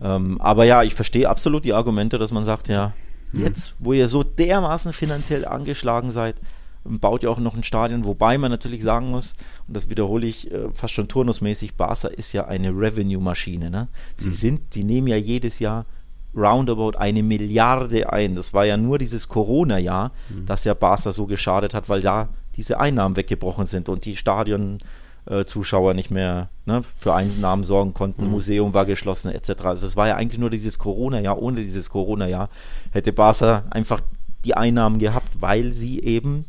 Ja. 0.00 0.16
Ähm, 0.16 0.40
aber 0.40 0.64
ja, 0.64 0.82
ich 0.82 0.94
verstehe 0.94 1.28
absolut 1.28 1.64
die 1.64 1.72
Argumente, 1.72 2.18
dass 2.18 2.32
man 2.32 2.44
sagt, 2.44 2.68
ja, 2.68 2.92
jetzt, 3.32 3.74
wo 3.78 3.92
ihr 3.92 4.08
so 4.08 4.22
dermaßen 4.22 4.92
finanziell 4.92 5.46
angeschlagen 5.46 6.10
seid, 6.10 6.36
baut 6.84 7.22
ja 7.22 7.30
auch 7.30 7.38
noch 7.38 7.54
ein 7.54 7.62
Stadion, 7.62 8.04
wobei 8.04 8.38
man 8.38 8.50
natürlich 8.50 8.82
sagen 8.82 9.10
muss, 9.10 9.34
und 9.68 9.74
das 9.76 9.88
wiederhole 9.88 10.26
ich 10.26 10.50
äh, 10.50 10.68
fast 10.72 10.94
schon 10.94 11.08
turnusmäßig, 11.08 11.76
Barca 11.76 12.08
ist 12.08 12.32
ja 12.32 12.46
eine 12.46 12.70
Revenue-Maschine. 12.70 13.70
Ne? 13.70 13.88
Sie 14.16 14.28
mhm. 14.28 14.34
sind, 14.34 14.74
die 14.74 14.84
nehmen 14.84 15.08
ja 15.08 15.16
jedes 15.16 15.58
Jahr 15.58 15.86
roundabout 16.34 16.98
eine 16.98 17.22
Milliarde 17.22 18.12
ein. 18.12 18.34
Das 18.34 18.54
war 18.54 18.64
ja 18.64 18.76
nur 18.76 18.98
dieses 18.98 19.28
Corona-Jahr, 19.28 20.12
mhm. 20.30 20.46
das 20.46 20.64
ja 20.64 20.74
Barca 20.74 21.12
so 21.12 21.26
geschadet 21.26 21.74
hat, 21.74 21.88
weil 21.88 22.00
da 22.00 22.28
diese 22.56 22.80
Einnahmen 22.80 23.16
weggebrochen 23.16 23.66
sind 23.66 23.88
und 23.88 24.04
die 24.04 24.16
Stadion 24.16 24.78
äh, 25.26 25.44
nicht 25.94 26.10
mehr 26.10 26.48
ne, 26.66 26.82
für 26.96 27.14
Einnahmen 27.14 27.64
sorgen 27.64 27.94
konnten, 27.94 28.24
mhm. 28.24 28.30
Museum 28.30 28.74
war 28.74 28.86
geschlossen 28.86 29.30
etc. 29.30 29.64
Also 29.64 29.86
es 29.86 29.96
war 29.96 30.08
ja 30.08 30.16
eigentlich 30.16 30.40
nur 30.40 30.50
dieses 30.50 30.78
Corona-Jahr. 30.78 31.40
Ohne 31.40 31.62
dieses 31.62 31.90
Corona-Jahr 31.90 32.48
hätte 32.90 33.12
Barca 33.12 33.64
einfach 33.70 34.00
die 34.44 34.54
Einnahmen 34.54 34.98
gehabt, 34.98 35.40
weil 35.40 35.72
sie 35.72 36.00
eben 36.00 36.46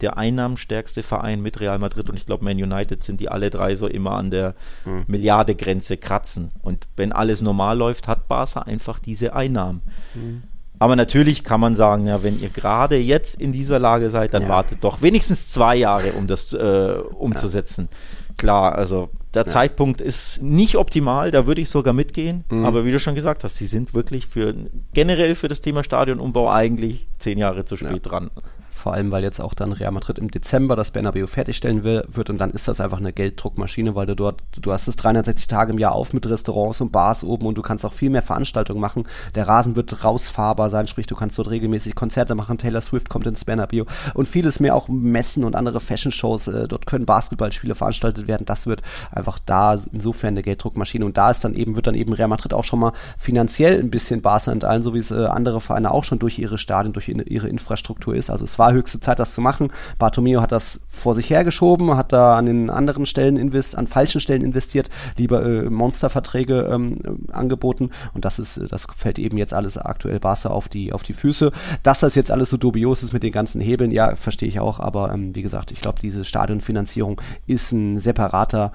der 0.00 0.18
einnahmenstärkste 0.18 1.02
Verein 1.02 1.40
mit 1.40 1.60
Real 1.60 1.78
Madrid 1.78 2.10
und 2.10 2.16
ich 2.16 2.26
glaube 2.26 2.44
Man 2.44 2.56
United 2.56 3.02
sind 3.02 3.20
die 3.20 3.28
alle 3.28 3.50
drei 3.50 3.74
so 3.76 3.86
immer 3.86 4.12
an 4.12 4.30
der 4.30 4.54
mhm. 4.84 5.04
Milliardegrenze 5.06 5.96
kratzen. 5.96 6.50
Und 6.62 6.88
wenn 6.96 7.12
alles 7.12 7.40
normal 7.40 7.78
läuft, 7.78 8.08
hat 8.08 8.28
Barca 8.28 8.62
einfach 8.62 8.98
diese 8.98 9.34
Einnahmen. 9.34 9.82
Mhm. 10.14 10.42
Aber 10.78 10.96
natürlich 10.96 11.42
kann 11.42 11.60
man 11.60 11.74
sagen, 11.74 12.06
ja, 12.06 12.22
wenn 12.22 12.40
ihr 12.40 12.50
gerade 12.50 12.96
jetzt 12.96 13.40
in 13.40 13.52
dieser 13.52 13.78
Lage 13.78 14.10
seid, 14.10 14.34
dann 14.34 14.42
ja. 14.42 14.48
wartet 14.48 14.84
doch 14.84 15.00
wenigstens 15.00 15.48
zwei 15.48 15.76
Jahre, 15.76 16.12
um 16.12 16.26
das 16.26 16.52
äh, 16.52 16.98
umzusetzen. 17.14 17.88
Ja. 17.90 18.34
Klar, 18.36 18.74
also 18.74 19.08
der 19.32 19.46
ja. 19.46 19.48
Zeitpunkt 19.52 20.02
ist 20.02 20.42
nicht 20.42 20.76
optimal, 20.76 21.30
da 21.30 21.46
würde 21.46 21.62
ich 21.62 21.70
sogar 21.70 21.94
mitgehen. 21.94 22.44
Mhm. 22.50 22.66
Aber 22.66 22.84
wie 22.84 22.92
du 22.92 23.00
schon 23.00 23.14
gesagt 23.14 23.44
hast, 23.44 23.56
sie 23.56 23.66
sind 23.66 23.94
wirklich 23.94 24.26
für 24.26 24.54
generell 24.92 25.34
für 25.34 25.48
das 25.48 25.62
Thema 25.62 25.82
Stadionumbau 25.82 26.50
eigentlich 26.50 27.08
zehn 27.18 27.38
Jahre 27.38 27.64
zu 27.64 27.76
spät 27.76 28.02
dran. 28.04 28.30
Vor 28.76 28.94
allem 28.94 29.10
weil 29.10 29.22
jetzt 29.22 29.40
auch 29.40 29.54
dann 29.54 29.72
Real 29.72 29.92
Madrid 29.92 30.18
im 30.18 30.30
Dezember 30.30 30.76
das 30.76 30.90
Bernabeu 30.90 31.26
fertigstellen 31.26 31.84
will, 31.84 32.04
wird 32.08 32.30
und 32.30 32.38
dann 32.38 32.50
ist 32.50 32.68
das 32.68 32.80
einfach 32.80 32.98
eine 32.98 33.12
Gelddruckmaschine, 33.12 33.94
weil 33.94 34.06
du 34.06 34.14
dort, 34.14 34.42
du 34.60 34.72
hast 34.72 34.88
es 34.88 34.96
360 34.96 35.48
Tage 35.48 35.72
im 35.72 35.78
Jahr 35.78 35.92
auf 35.92 36.12
mit 36.12 36.28
Restaurants 36.28 36.80
und 36.80 36.92
Bars 36.92 37.24
oben 37.24 37.46
und 37.46 37.58
du 37.58 37.62
kannst 37.62 37.84
auch 37.84 37.92
viel 37.92 38.10
mehr 38.10 38.22
Veranstaltungen 38.22 38.80
machen. 38.80 39.04
Der 39.34 39.48
Rasen 39.48 39.76
wird 39.76 40.04
rausfahrbar 40.04 40.70
sein, 40.70 40.86
sprich 40.86 41.06
du 41.06 41.16
kannst 41.16 41.38
dort 41.38 41.50
regelmäßig 41.50 41.94
Konzerte 41.94 42.34
machen, 42.34 42.58
Taylor 42.58 42.80
Swift 42.80 43.08
kommt 43.08 43.26
ins 43.26 43.44
Bernabeu 43.44 43.84
und 44.14 44.28
vieles 44.28 44.60
mehr, 44.60 44.74
auch 44.74 44.88
Messen 44.88 45.44
und 45.44 45.56
andere 45.56 45.80
Fashion-Shows, 45.80 46.48
äh, 46.48 46.68
dort 46.68 46.86
können 46.86 47.06
Basketballspiele 47.06 47.74
veranstaltet 47.74 48.28
werden, 48.28 48.46
das 48.46 48.66
wird 48.66 48.82
einfach 49.10 49.38
da 49.44 49.78
insofern 49.92 50.28
eine 50.28 50.42
Gelddruckmaschine 50.42 51.04
und 51.04 51.16
da 51.16 51.30
ist 51.30 51.44
dann 51.44 51.54
eben, 51.54 51.76
wird 51.76 51.86
dann 51.86 51.94
eben 51.94 52.12
Real 52.12 52.28
Madrid 52.28 52.54
auch 52.54 52.64
schon 52.64 52.80
mal 52.80 52.92
finanziell 53.18 53.80
ein 53.80 53.90
bisschen 53.90 54.22
Barca 54.22 54.52
enteilen, 54.52 54.82
so 54.82 54.94
wie 54.94 54.98
es 54.98 55.10
äh, 55.10 55.26
andere 55.26 55.60
Vereine 55.60 55.90
auch 55.90 56.04
schon 56.04 56.18
durch 56.18 56.38
ihre 56.38 56.58
Stadien, 56.58 56.92
durch 56.92 57.08
ihre 57.08 57.48
Infrastruktur 57.48 58.14
ist. 58.14 58.30
Also 58.30 58.44
es 58.44 58.58
war 58.58 58.72
höchste 58.76 59.00
Zeit, 59.00 59.18
das 59.18 59.34
zu 59.34 59.40
machen. 59.40 59.72
Bartomeo 59.98 60.40
hat 60.40 60.52
das 60.52 60.80
vor 60.88 61.14
sich 61.14 61.30
hergeschoben, 61.30 61.96
hat 61.96 62.12
da 62.12 62.36
an 62.36 62.46
den 62.46 62.70
anderen 62.70 63.06
Stellen 63.06 63.36
invest, 63.36 63.76
an 63.76 63.86
falschen 63.86 64.20
Stellen 64.20 64.42
investiert, 64.42 64.88
lieber 65.16 65.44
äh, 65.44 65.68
Monsterverträge 65.68 66.68
ähm, 66.72 67.26
angeboten 67.32 67.90
und 68.14 68.24
das 68.24 68.38
ist, 68.38 68.60
das 68.70 68.86
fällt 68.96 69.18
eben 69.18 69.38
jetzt 69.38 69.54
alles 69.54 69.78
aktuell 69.78 70.20
Barca 70.20 70.50
auf 70.50 70.68
die, 70.68 70.92
auf 70.92 71.02
die 71.02 71.14
Füße. 71.14 71.52
Dass 71.82 72.00
das 72.00 72.14
jetzt 72.14 72.30
alles 72.30 72.50
so 72.50 72.56
dubios 72.56 73.02
ist 73.02 73.12
mit 73.12 73.22
den 73.22 73.32
ganzen 73.32 73.60
Hebeln, 73.60 73.90
ja, 73.90 74.16
verstehe 74.16 74.48
ich 74.48 74.60
auch, 74.60 74.80
aber 74.80 75.12
ähm, 75.12 75.34
wie 75.34 75.42
gesagt, 75.42 75.70
ich 75.70 75.80
glaube, 75.80 75.98
diese 76.00 76.24
Stadionfinanzierung 76.24 77.20
ist 77.46 77.72
ein 77.72 77.98
separater 77.98 78.72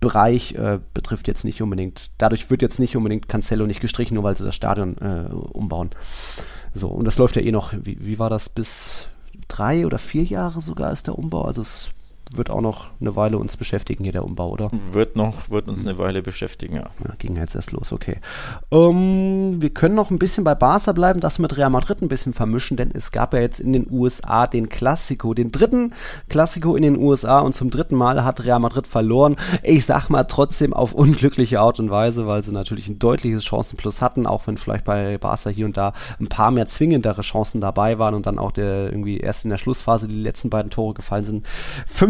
Bereich 0.00 0.54
äh, 0.54 0.80
betrifft 0.92 1.28
jetzt 1.28 1.44
nicht 1.44 1.62
unbedingt, 1.62 2.10
dadurch 2.18 2.50
wird 2.50 2.60
jetzt 2.60 2.78
nicht 2.78 2.94
unbedingt 2.94 3.26
Cancelo 3.26 3.66
nicht 3.66 3.80
gestrichen, 3.80 4.16
nur 4.16 4.24
weil 4.24 4.36
sie 4.36 4.44
das 4.44 4.54
Stadion 4.54 4.98
äh, 4.98 5.32
umbauen. 5.32 5.90
So, 6.74 6.88
und 6.88 7.06
das 7.06 7.16
läuft 7.16 7.36
ja 7.36 7.42
eh 7.42 7.52
noch, 7.52 7.72
wie, 7.72 7.96
wie 8.00 8.18
war 8.18 8.28
das, 8.28 8.50
bis 8.50 9.06
drei 9.54 9.86
oder 9.86 9.98
vier 9.98 10.24
Jahre 10.24 10.60
sogar 10.60 10.92
ist 10.92 11.06
der 11.06 11.18
Umbau, 11.18 11.42
also 11.42 11.62
es 11.62 11.90
wird 12.32 12.50
auch 12.50 12.60
noch 12.60 12.86
eine 13.00 13.16
Weile 13.16 13.38
uns 13.38 13.56
beschäftigen 13.56 14.04
hier, 14.04 14.12
der 14.12 14.24
Umbau, 14.24 14.50
oder? 14.50 14.70
Wird 14.92 15.16
noch, 15.16 15.50
wird 15.50 15.68
uns 15.68 15.86
eine 15.86 15.98
Weile 15.98 16.22
beschäftigen, 16.22 16.76
ja. 16.76 16.90
ja 17.06 17.14
ging 17.18 17.36
jetzt 17.36 17.54
erst 17.54 17.72
los, 17.72 17.92
okay. 17.92 18.18
Ähm, 18.70 19.60
wir 19.60 19.70
können 19.70 19.94
noch 19.94 20.10
ein 20.10 20.18
bisschen 20.18 20.44
bei 20.44 20.54
Barca 20.54 20.92
bleiben, 20.92 21.20
das 21.20 21.38
mit 21.38 21.56
Real 21.56 21.70
Madrid 21.70 22.02
ein 22.02 22.08
bisschen 22.08 22.32
vermischen, 22.32 22.76
denn 22.76 22.90
es 22.92 23.12
gab 23.12 23.34
ja 23.34 23.40
jetzt 23.40 23.60
in 23.60 23.72
den 23.72 23.86
USA 23.90 24.46
den 24.46 24.68
Klassiko, 24.68 25.34
den 25.34 25.52
dritten 25.52 25.92
Klassiko 26.28 26.76
in 26.76 26.82
den 26.82 26.98
USA 26.98 27.40
und 27.40 27.54
zum 27.54 27.70
dritten 27.70 27.96
Mal 27.96 28.24
hat 28.24 28.44
Real 28.44 28.60
Madrid 28.60 28.86
verloren. 28.86 29.36
Ich 29.62 29.86
sag 29.86 30.08
mal 30.08 30.24
trotzdem 30.24 30.72
auf 30.72 30.92
unglückliche 30.92 31.60
Art 31.60 31.78
und 31.78 31.90
Weise, 31.90 32.26
weil 32.26 32.42
sie 32.42 32.52
natürlich 32.52 32.88
ein 32.88 32.98
deutliches 32.98 33.44
Chancenplus 33.44 34.00
hatten, 34.00 34.26
auch 34.26 34.46
wenn 34.46 34.56
vielleicht 34.56 34.84
bei 34.84 35.18
Barca 35.18 35.50
hier 35.50 35.66
und 35.66 35.76
da 35.76 35.92
ein 36.18 36.28
paar 36.28 36.50
mehr 36.50 36.66
zwingendere 36.66 37.22
Chancen 37.22 37.60
dabei 37.60 37.98
waren 37.98 38.14
und 38.14 38.26
dann 38.26 38.38
auch 38.38 38.52
der 38.52 38.90
irgendwie 38.90 39.18
erst 39.18 39.44
in 39.44 39.50
der 39.50 39.58
Schlussphase 39.58 40.08
die 40.08 40.14
letzten 40.14 40.50
beiden 40.50 40.70
Tore 40.70 40.94
gefallen 40.94 41.24
sind. 41.24 41.46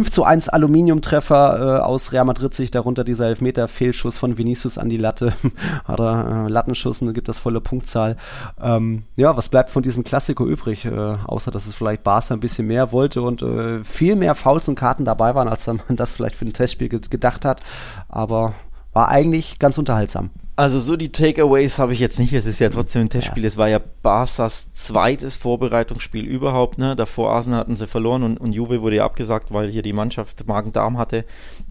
5 0.04 0.10
zu 0.10 0.24
1 0.24 0.50
Aluminiumtreffer 0.50 1.78
äh, 1.78 1.80
aus 1.80 2.12
Real 2.12 2.26
Madrid 2.26 2.52
sich 2.52 2.70
darunter 2.70 3.04
dieser 3.04 3.26
Elfmeter-Fehlschuss 3.28 4.18
von 4.18 4.36
Vinicius 4.36 4.76
an 4.76 4.90
die 4.90 4.98
Latte. 4.98 5.32
Hat 5.84 5.98
er 5.98 6.44
äh, 6.46 6.48
Lattenschuss 6.50 7.00
und 7.00 7.14
gibt 7.14 7.28
das 7.28 7.38
volle 7.38 7.62
Punktzahl. 7.62 8.18
Ähm, 8.60 9.04
ja, 9.16 9.34
was 9.38 9.48
bleibt 9.48 9.70
von 9.70 9.82
diesem 9.82 10.04
Klassiker 10.04 10.44
übrig? 10.44 10.84
Äh, 10.84 10.90
außer, 10.90 11.50
dass 11.50 11.66
es 11.66 11.74
vielleicht 11.74 12.02
Barca 12.02 12.34
ein 12.34 12.40
bisschen 12.40 12.66
mehr 12.66 12.92
wollte 12.92 13.22
und 13.22 13.40
äh, 13.40 13.82
viel 13.82 14.14
mehr 14.14 14.34
Fouls 14.34 14.68
und 14.68 14.74
Karten 14.74 15.06
dabei 15.06 15.34
waren, 15.34 15.48
als 15.48 15.66
man 15.66 15.80
das 15.88 16.12
vielleicht 16.12 16.36
für 16.36 16.44
ein 16.44 16.52
Testspiel 16.52 16.90
gedacht 16.90 17.46
hat. 17.46 17.62
Aber 18.10 18.52
war 18.94 19.09
eigentlich 19.09 19.59
ganz 19.59 19.76
unterhaltsam. 19.76 20.30
Also 20.57 20.78
so 20.78 20.96
die 20.96 21.11
Takeaways 21.11 21.80
habe 21.80 21.92
ich 21.92 21.98
jetzt 21.98 22.20
nicht. 22.20 22.33
Es 22.33 22.46
ist 22.46 22.61
ja 22.61 22.70
trotzdem 22.70 23.02
ein 23.02 23.11
Testspiel. 23.11 23.42
Ja. 23.42 23.48
Es 23.48 23.57
war 23.57 23.68
ja 23.68 23.80
Barca's 24.02 24.72
zweites 24.72 25.35
Vorbereitungsspiel 25.35 26.24
überhaupt. 26.24 26.78
Ne? 26.78 26.94
Davor 26.94 27.33
Arsenal 27.33 27.59
hatten 27.59 27.74
sie 27.74 27.88
verloren 27.88 28.22
und, 28.22 28.38
und 28.38 28.52
Juve 28.52 28.80
wurde 28.80 28.96
ja 28.96 29.04
abgesagt, 29.04 29.52
weil 29.52 29.68
hier 29.68 29.83
die 29.83 29.92
Mannschaft 29.92 30.46
Magen-Darm 30.46 30.96
hatte. 30.96 31.24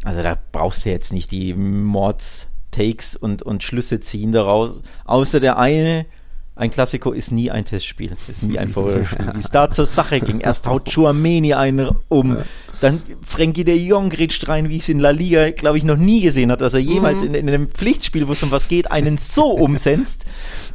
Also 0.03 0.21
da 0.21 0.37
brauchst 0.51 0.85
du 0.85 0.89
jetzt 0.89 1.13
nicht 1.13 1.31
die 1.31 1.53
Mords-Takes 1.53 3.15
und, 3.15 3.41
und 3.41 3.63
Schlüsse 3.63 4.01
ziehen 4.01 4.33
daraus. 4.33 4.81
Außer 5.05 5.39
der 5.39 5.57
eine, 5.57 6.05
ein 6.55 6.69
Klassiko 6.69 7.13
ist 7.13 7.31
nie 7.31 7.49
ein 7.51 7.63
Testspiel, 7.63 8.17
ist 8.27 8.43
nie 8.43 8.59
ein 8.59 8.67
Vorbereitungsspiel. 8.73 9.33
Wie 9.33 9.39
es 9.39 9.49
da 9.49 9.69
zur 9.69 9.85
Sache 9.85 10.19
ging. 10.19 10.41
Erst 10.41 10.67
haut 10.67 10.93
Chouameni 10.93 11.53
einen 11.53 11.95
um, 12.09 12.39
dann 12.81 13.01
Frankie 13.25 13.63
de 13.63 13.75
Jong 13.75 14.09
grätscht 14.09 14.47
rein, 14.47 14.69
wie 14.69 14.77
ich 14.77 14.83
es 14.83 14.89
in 14.89 14.99
La 14.99 15.11
Liga, 15.11 15.51
glaube 15.51 15.77
ich, 15.77 15.83
noch 15.83 15.97
nie 15.97 16.21
gesehen 16.21 16.51
hat, 16.51 16.61
dass 16.61 16.73
er 16.73 16.79
jemals 16.79 17.21
mhm. 17.21 17.27
in, 17.27 17.33
in, 17.35 17.47
einem 17.47 17.67
Pflichtspiel, 17.69 18.27
wo 18.27 18.33
es 18.33 18.43
um 18.43 18.51
was 18.51 18.67
geht, 18.67 18.91
einen 18.91 19.17
so 19.17 19.51
umsetzt. 19.51 20.25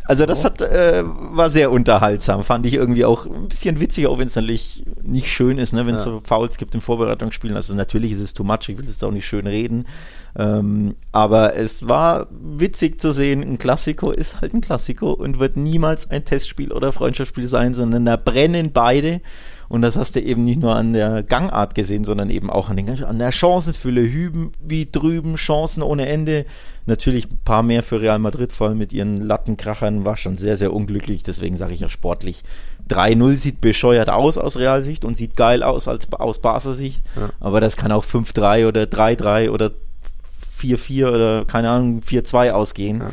Also 0.05 0.25
das 0.25 0.43
hat, 0.43 0.63
äh, 0.63 1.03
war 1.05 1.51
sehr 1.51 1.71
unterhaltsam, 1.71 2.43
fand 2.43 2.65
ich 2.65 2.75
irgendwie 2.75 3.05
auch 3.05 3.27
ein 3.27 3.49
bisschen 3.49 3.79
witzig, 3.79 4.07
auch 4.07 4.19
wenn 4.19 4.27
es 4.27 4.37
natürlich 4.37 4.85
nicht 5.03 5.31
schön 5.31 5.59
ist, 5.59 5.75
ne, 5.75 5.87
wenn 5.87 5.97
es 5.97 6.07
ja. 6.07 6.13
so 6.13 6.23
Fouls 6.25 6.57
gibt 6.57 6.75
in 6.75 6.81
Vorbereitungsspielen. 6.81 7.55
Also 7.55 7.75
natürlich 7.75 8.13
ist 8.13 8.21
es 8.21 8.33
too 8.33 8.45
much, 8.45 8.69
ich 8.69 8.79
will 8.79 8.87
jetzt 8.87 9.05
auch 9.05 9.11
nicht 9.11 9.27
schön 9.27 9.47
reden. 9.47 9.85
Ähm, 10.35 10.95
aber 11.13 11.57
es 11.57 11.89
war 11.89 12.29
witzig 12.31 13.01
zu 13.01 13.13
sehen, 13.13 13.43
ein 13.43 13.59
Klassiko 13.59 14.11
ist 14.11 14.41
halt 14.41 14.55
ein 14.55 14.61
Klassiko 14.61 15.13
und 15.13 15.41
wird 15.41 15.57
niemals 15.57 16.11
ein 16.11 16.25
Testspiel 16.25 16.73
oder 16.73 16.93
Freundschaftsspiel 16.93 17.49
sein, 17.49 17.75
sondern 17.75 18.07
da 18.07 18.17
brennen 18.17 18.73
beide. 18.73 19.21
Und 19.69 19.83
das 19.83 19.97
hast 19.97 20.17
du 20.17 20.21
eben 20.21 20.45
nicht 20.45 20.61
nur 20.61 20.75
an 20.75 20.95
der 20.95 21.23
Gangart 21.23 21.75
gesehen, 21.75 22.05
sondern 22.05 22.31
eben 22.31 22.49
auch 22.49 22.71
an, 22.71 22.77
den, 22.79 23.05
an 23.05 23.19
der 23.19 23.33
Chancenfülle. 23.33 24.01
Hüben 24.01 24.53
wie 24.61 24.87
drüben, 24.87 25.37
Chancen 25.37 25.83
ohne 25.83 26.09
Ende. 26.09 26.47
Natürlich 26.87 27.31
ein 27.31 27.39
paar 27.45 27.63
mehr 27.63 27.83
für 27.83 28.01
Real 28.01 28.19
Madrid, 28.19 28.53
vor 28.53 28.69
allem 28.69 28.79
mit 28.79 28.95
ihren 28.95 29.21
Lattenkrachern, 29.21 30.07
war 30.07 30.17
schon 30.17 30.39
sehr, 30.39 30.57
sehr 30.57 30.73
unglücklich. 30.73 31.23
Deswegen 31.23 31.59
sage 31.59 31.75
ich 31.75 31.81
ja 31.81 31.91
sportlich. 31.91 32.45
3-0 32.89 33.37
sieht 33.37 33.61
bescheuert 33.61 34.09
aus 34.09 34.39
aus 34.39 34.57
Realsicht 34.57 35.05
und 35.05 35.15
sieht 35.15 35.37
geil 35.37 35.63
aus 35.63 35.87
als 35.87 36.11
aus 36.15 36.41
Barca 36.41 36.73
Sicht. 36.73 37.03
Ja. 37.17 37.29
Aber 37.41 37.61
das 37.61 37.77
kann 37.77 37.93
auch 37.93 38.05
5-3 38.05 38.67
oder 38.67 38.85
3-3 38.85 39.51
oder 39.51 39.73
4-4 40.59 41.13
oder 41.13 41.45
keine 41.45 41.69
Ahnung, 41.69 42.01
4-2 42.01 42.53
ausgehen. 42.53 43.01
Ja. 43.01 43.11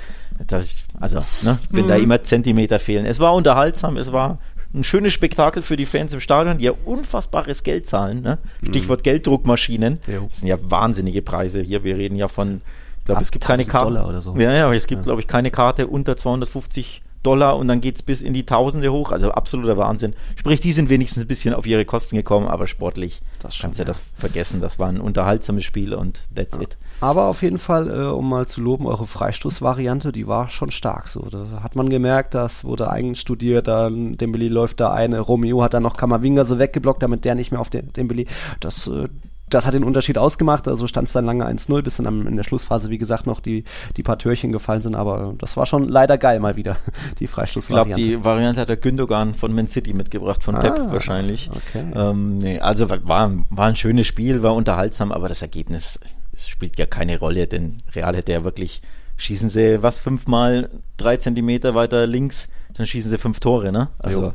Das, 0.48 0.86
also, 1.00 1.20
ne, 1.44 1.60
wenn 1.70 1.86
mhm. 1.86 1.90
da 1.90 1.96
immer 1.96 2.24
Zentimeter 2.24 2.80
fehlen. 2.80 3.06
Es 3.06 3.20
war 3.20 3.34
unterhaltsam, 3.34 3.98
es 3.98 4.12
war 4.12 4.40
ein 4.74 4.84
schönes 4.84 5.14
Spektakel 5.14 5.62
für 5.62 5.76
die 5.76 5.86
Fans 5.86 6.14
im 6.14 6.20
Stadion, 6.20 6.58
die 6.58 6.66
ja 6.66 6.74
unfassbares 6.86 7.64
Geld 7.64 7.88
zahlen. 7.88 8.22
Ne? 8.22 8.38
Stichwort 8.68 9.02
mhm. 9.02 9.04
Gelddruckmaschinen. 9.04 10.00
Jo. 10.08 10.28
Das 10.30 10.40
sind 10.40 10.48
ja 10.48 10.58
wahnsinnige 10.62 11.22
Preise 11.22 11.62
hier. 11.62 11.84
Wir 11.84 11.98
reden 11.98 12.16
ja 12.16 12.28
von, 12.28 12.62
ich 13.00 13.06
glaube, 13.06 13.22
es 13.22 13.32
gibt 13.32 13.46
keine 13.46 13.66
Karte. 13.66 14.22
So. 14.22 14.36
Ja, 14.38 14.52
ja, 14.52 14.74
es 14.74 14.88
gibt, 14.88 15.02
ja. 15.02 15.04
glaube 15.04 15.22
ich, 15.22 15.28
keine 15.28 15.52
Karte 15.52 15.88
unter 15.88 16.18
250 16.18 17.02
Dollar 17.26 17.58
und 17.58 17.68
dann 17.68 17.82
geht 17.82 17.96
es 17.96 18.04
bis 18.04 18.22
in 18.22 18.34
die 18.34 18.46
Tausende 18.46 18.92
hoch. 18.92 19.12
Also 19.12 19.32
absoluter 19.32 19.78
Wahnsinn. 19.78 20.14
Sprich, 20.36 20.60
die 20.60 20.72
sind 20.72 20.90
wenigstens 20.90 21.24
ein 21.24 21.28
bisschen 21.28 21.54
auf 21.54 21.66
ihre 21.66 21.86
Kosten 21.86 22.16
gekommen, 22.16 22.48
aber 22.48 22.68
sportlich 22.68 23.22
das 23.40 23.56
schon, 23.56 23.64
kannst 23.64 23.80
du 23.80 23.84
ja. 23.84 23.88
das 23.88 24.02
vergessen. 24.18 24.62
Das 24.62 24.80
war 24.80 24.90
ein 24.90 25.00
unterhaltsames 25.00 25.64
Spiel 25.64 25.94
und 25.94 26.22
that's 26.34 26.56
ja. 26.56 26.64
it. 26.64 26.78
Aber 27.02 27.26
auf 27.26 27.42
jeden 27.42 27.58
Fall, 27.58 27.90
äh, 27.90 28.06
um 28.06 28.30
mal 28.30 28.48
zu 28.48 28.62
loben, 28.62 28.86
eure 28.88 29.08
Freistoßvariante, 29.08 30.12
die 30.12 30.28
war 30.28 30.50
schon 30.50 30.72
stark. 30.72 31.08
So, 31.08 31.22
da 31.30 31.62
hat 31.62 31.76
man 31.76 31.90
gemerkt, 31.90 32.34
das 32.34 32.64
wurde 32.64 32.90
einstudiert. 32.90 33.68
Dann 33.68 34.14
Dembele 34.14 34.48
läuft 34.48 34.80
da 34.80 34.94
eine. 34.94 35.20
Romeo 35.20 35.62
hat 35.64 35.74
dann 35.74 35.84
noch 35.84 35.98
Kamavinga 35.98 36.44
so 36.44 36.60
weggeblockt, 36.60 37.04
damit 37.04 37.26
der 37.26 37.36
nicht 37.36 37.52
mehr 37.52 37.60
auf 37.60 37.70
den 37.70 37.92
Dembele. 37.94 38.26
Das 38.60 38.88
äh, 38.88 39.10
das 39.50 39.68
hat 39.68 39.74
den 39.74 39.84
Unterschied 39.84 40.18
ausgemacht. 40.18 40.68
Also 40.68 40.88
stand 40.88 41.08
es 41.08 41.14
dann 41.14 41.26
lange 41.26 41.46
1-0, 41.48 41.82
bis 41.82 41.98
dann 41.98 42.08
am, 42.08 42.28
in 42.28 42.36
der 42.36 42.44
Schlussphase, 42.44 42.90
wie 42.90 42.98
gesagt, 42.98 43.28
noch 43.28 43.40
die, 43.40 43.64
die 43.96 44.04
paar 44.04 44.18
Türchen 44.18 44.52
gefallen 44.52 44.82
sind. 44.82 44.96
Aber 44.96 45.36
das 45.38 45.56
war 45.58 45.66
schon 45.66 45.88
leider 45.88 46.18
geil 46.18 46.40
mal 46.40 46.56
wieder, 46.56 46.78
die 47.20 47.28
Freistoßvariante. 47.28 48.00
Ich 48.00 48.08
glaube, 48.08 48.20
die 48.20 48.26
Variante 48.26 48.62
hat 48.62 48.70
der 48.70 48.78
Gündogan 48.78 49.34
von 49.34 49.54
Man 49.54 49.68
City 49.68 49.94
mitgebracht, 49.94 50.44
von 50.44 50.56
ah, 50.56 50.60
Pep 50.60 50.92
wahrscheinlich. 50.92 51.50
Okay. 51.52 51.86
Ähm, 51.94 52.38
nee, 52.40 52.60
also 52.60 52.90
war, 52.90 53.32
war 53.50 53.68
ein 53.68 53.76
schönes 53.76 54.08
Spiel, 54.08 54.44
war 54.44 54.56
unterhaltsam, 54.56 55.12
aber 55.12 55.30
das 55.30 55.42
Ergebnis 55.42 56.00
es 56.36 56.48
spielt 56.48 56.78
ja 56.78 56.86
keine 56.86 57.18
Rolle, 57.18 57.48
denn 57.48 57.82
Real 57.94 58.16
hätte 58.16 58.34
ja 58.34 58.44
wirklich, 58.44 58.82
schießen 59.18 59.50
sie 59.50 59.82
was 59.82 60.00
fünfmal 60.00 60.70
drei 60.98 61.18
Zentimeter 61.18 61.76
weiter 61.76 62.06
links, 62.06 62.50
dann 62.74 62.86
schießen 62.86 63.10
sie 63.10 63.18
fünf 63.18 63.40
Tore, 63.40 63.72
ne? 63.72 63.90
Also 63.98 64.22
jo. 64.22 64.34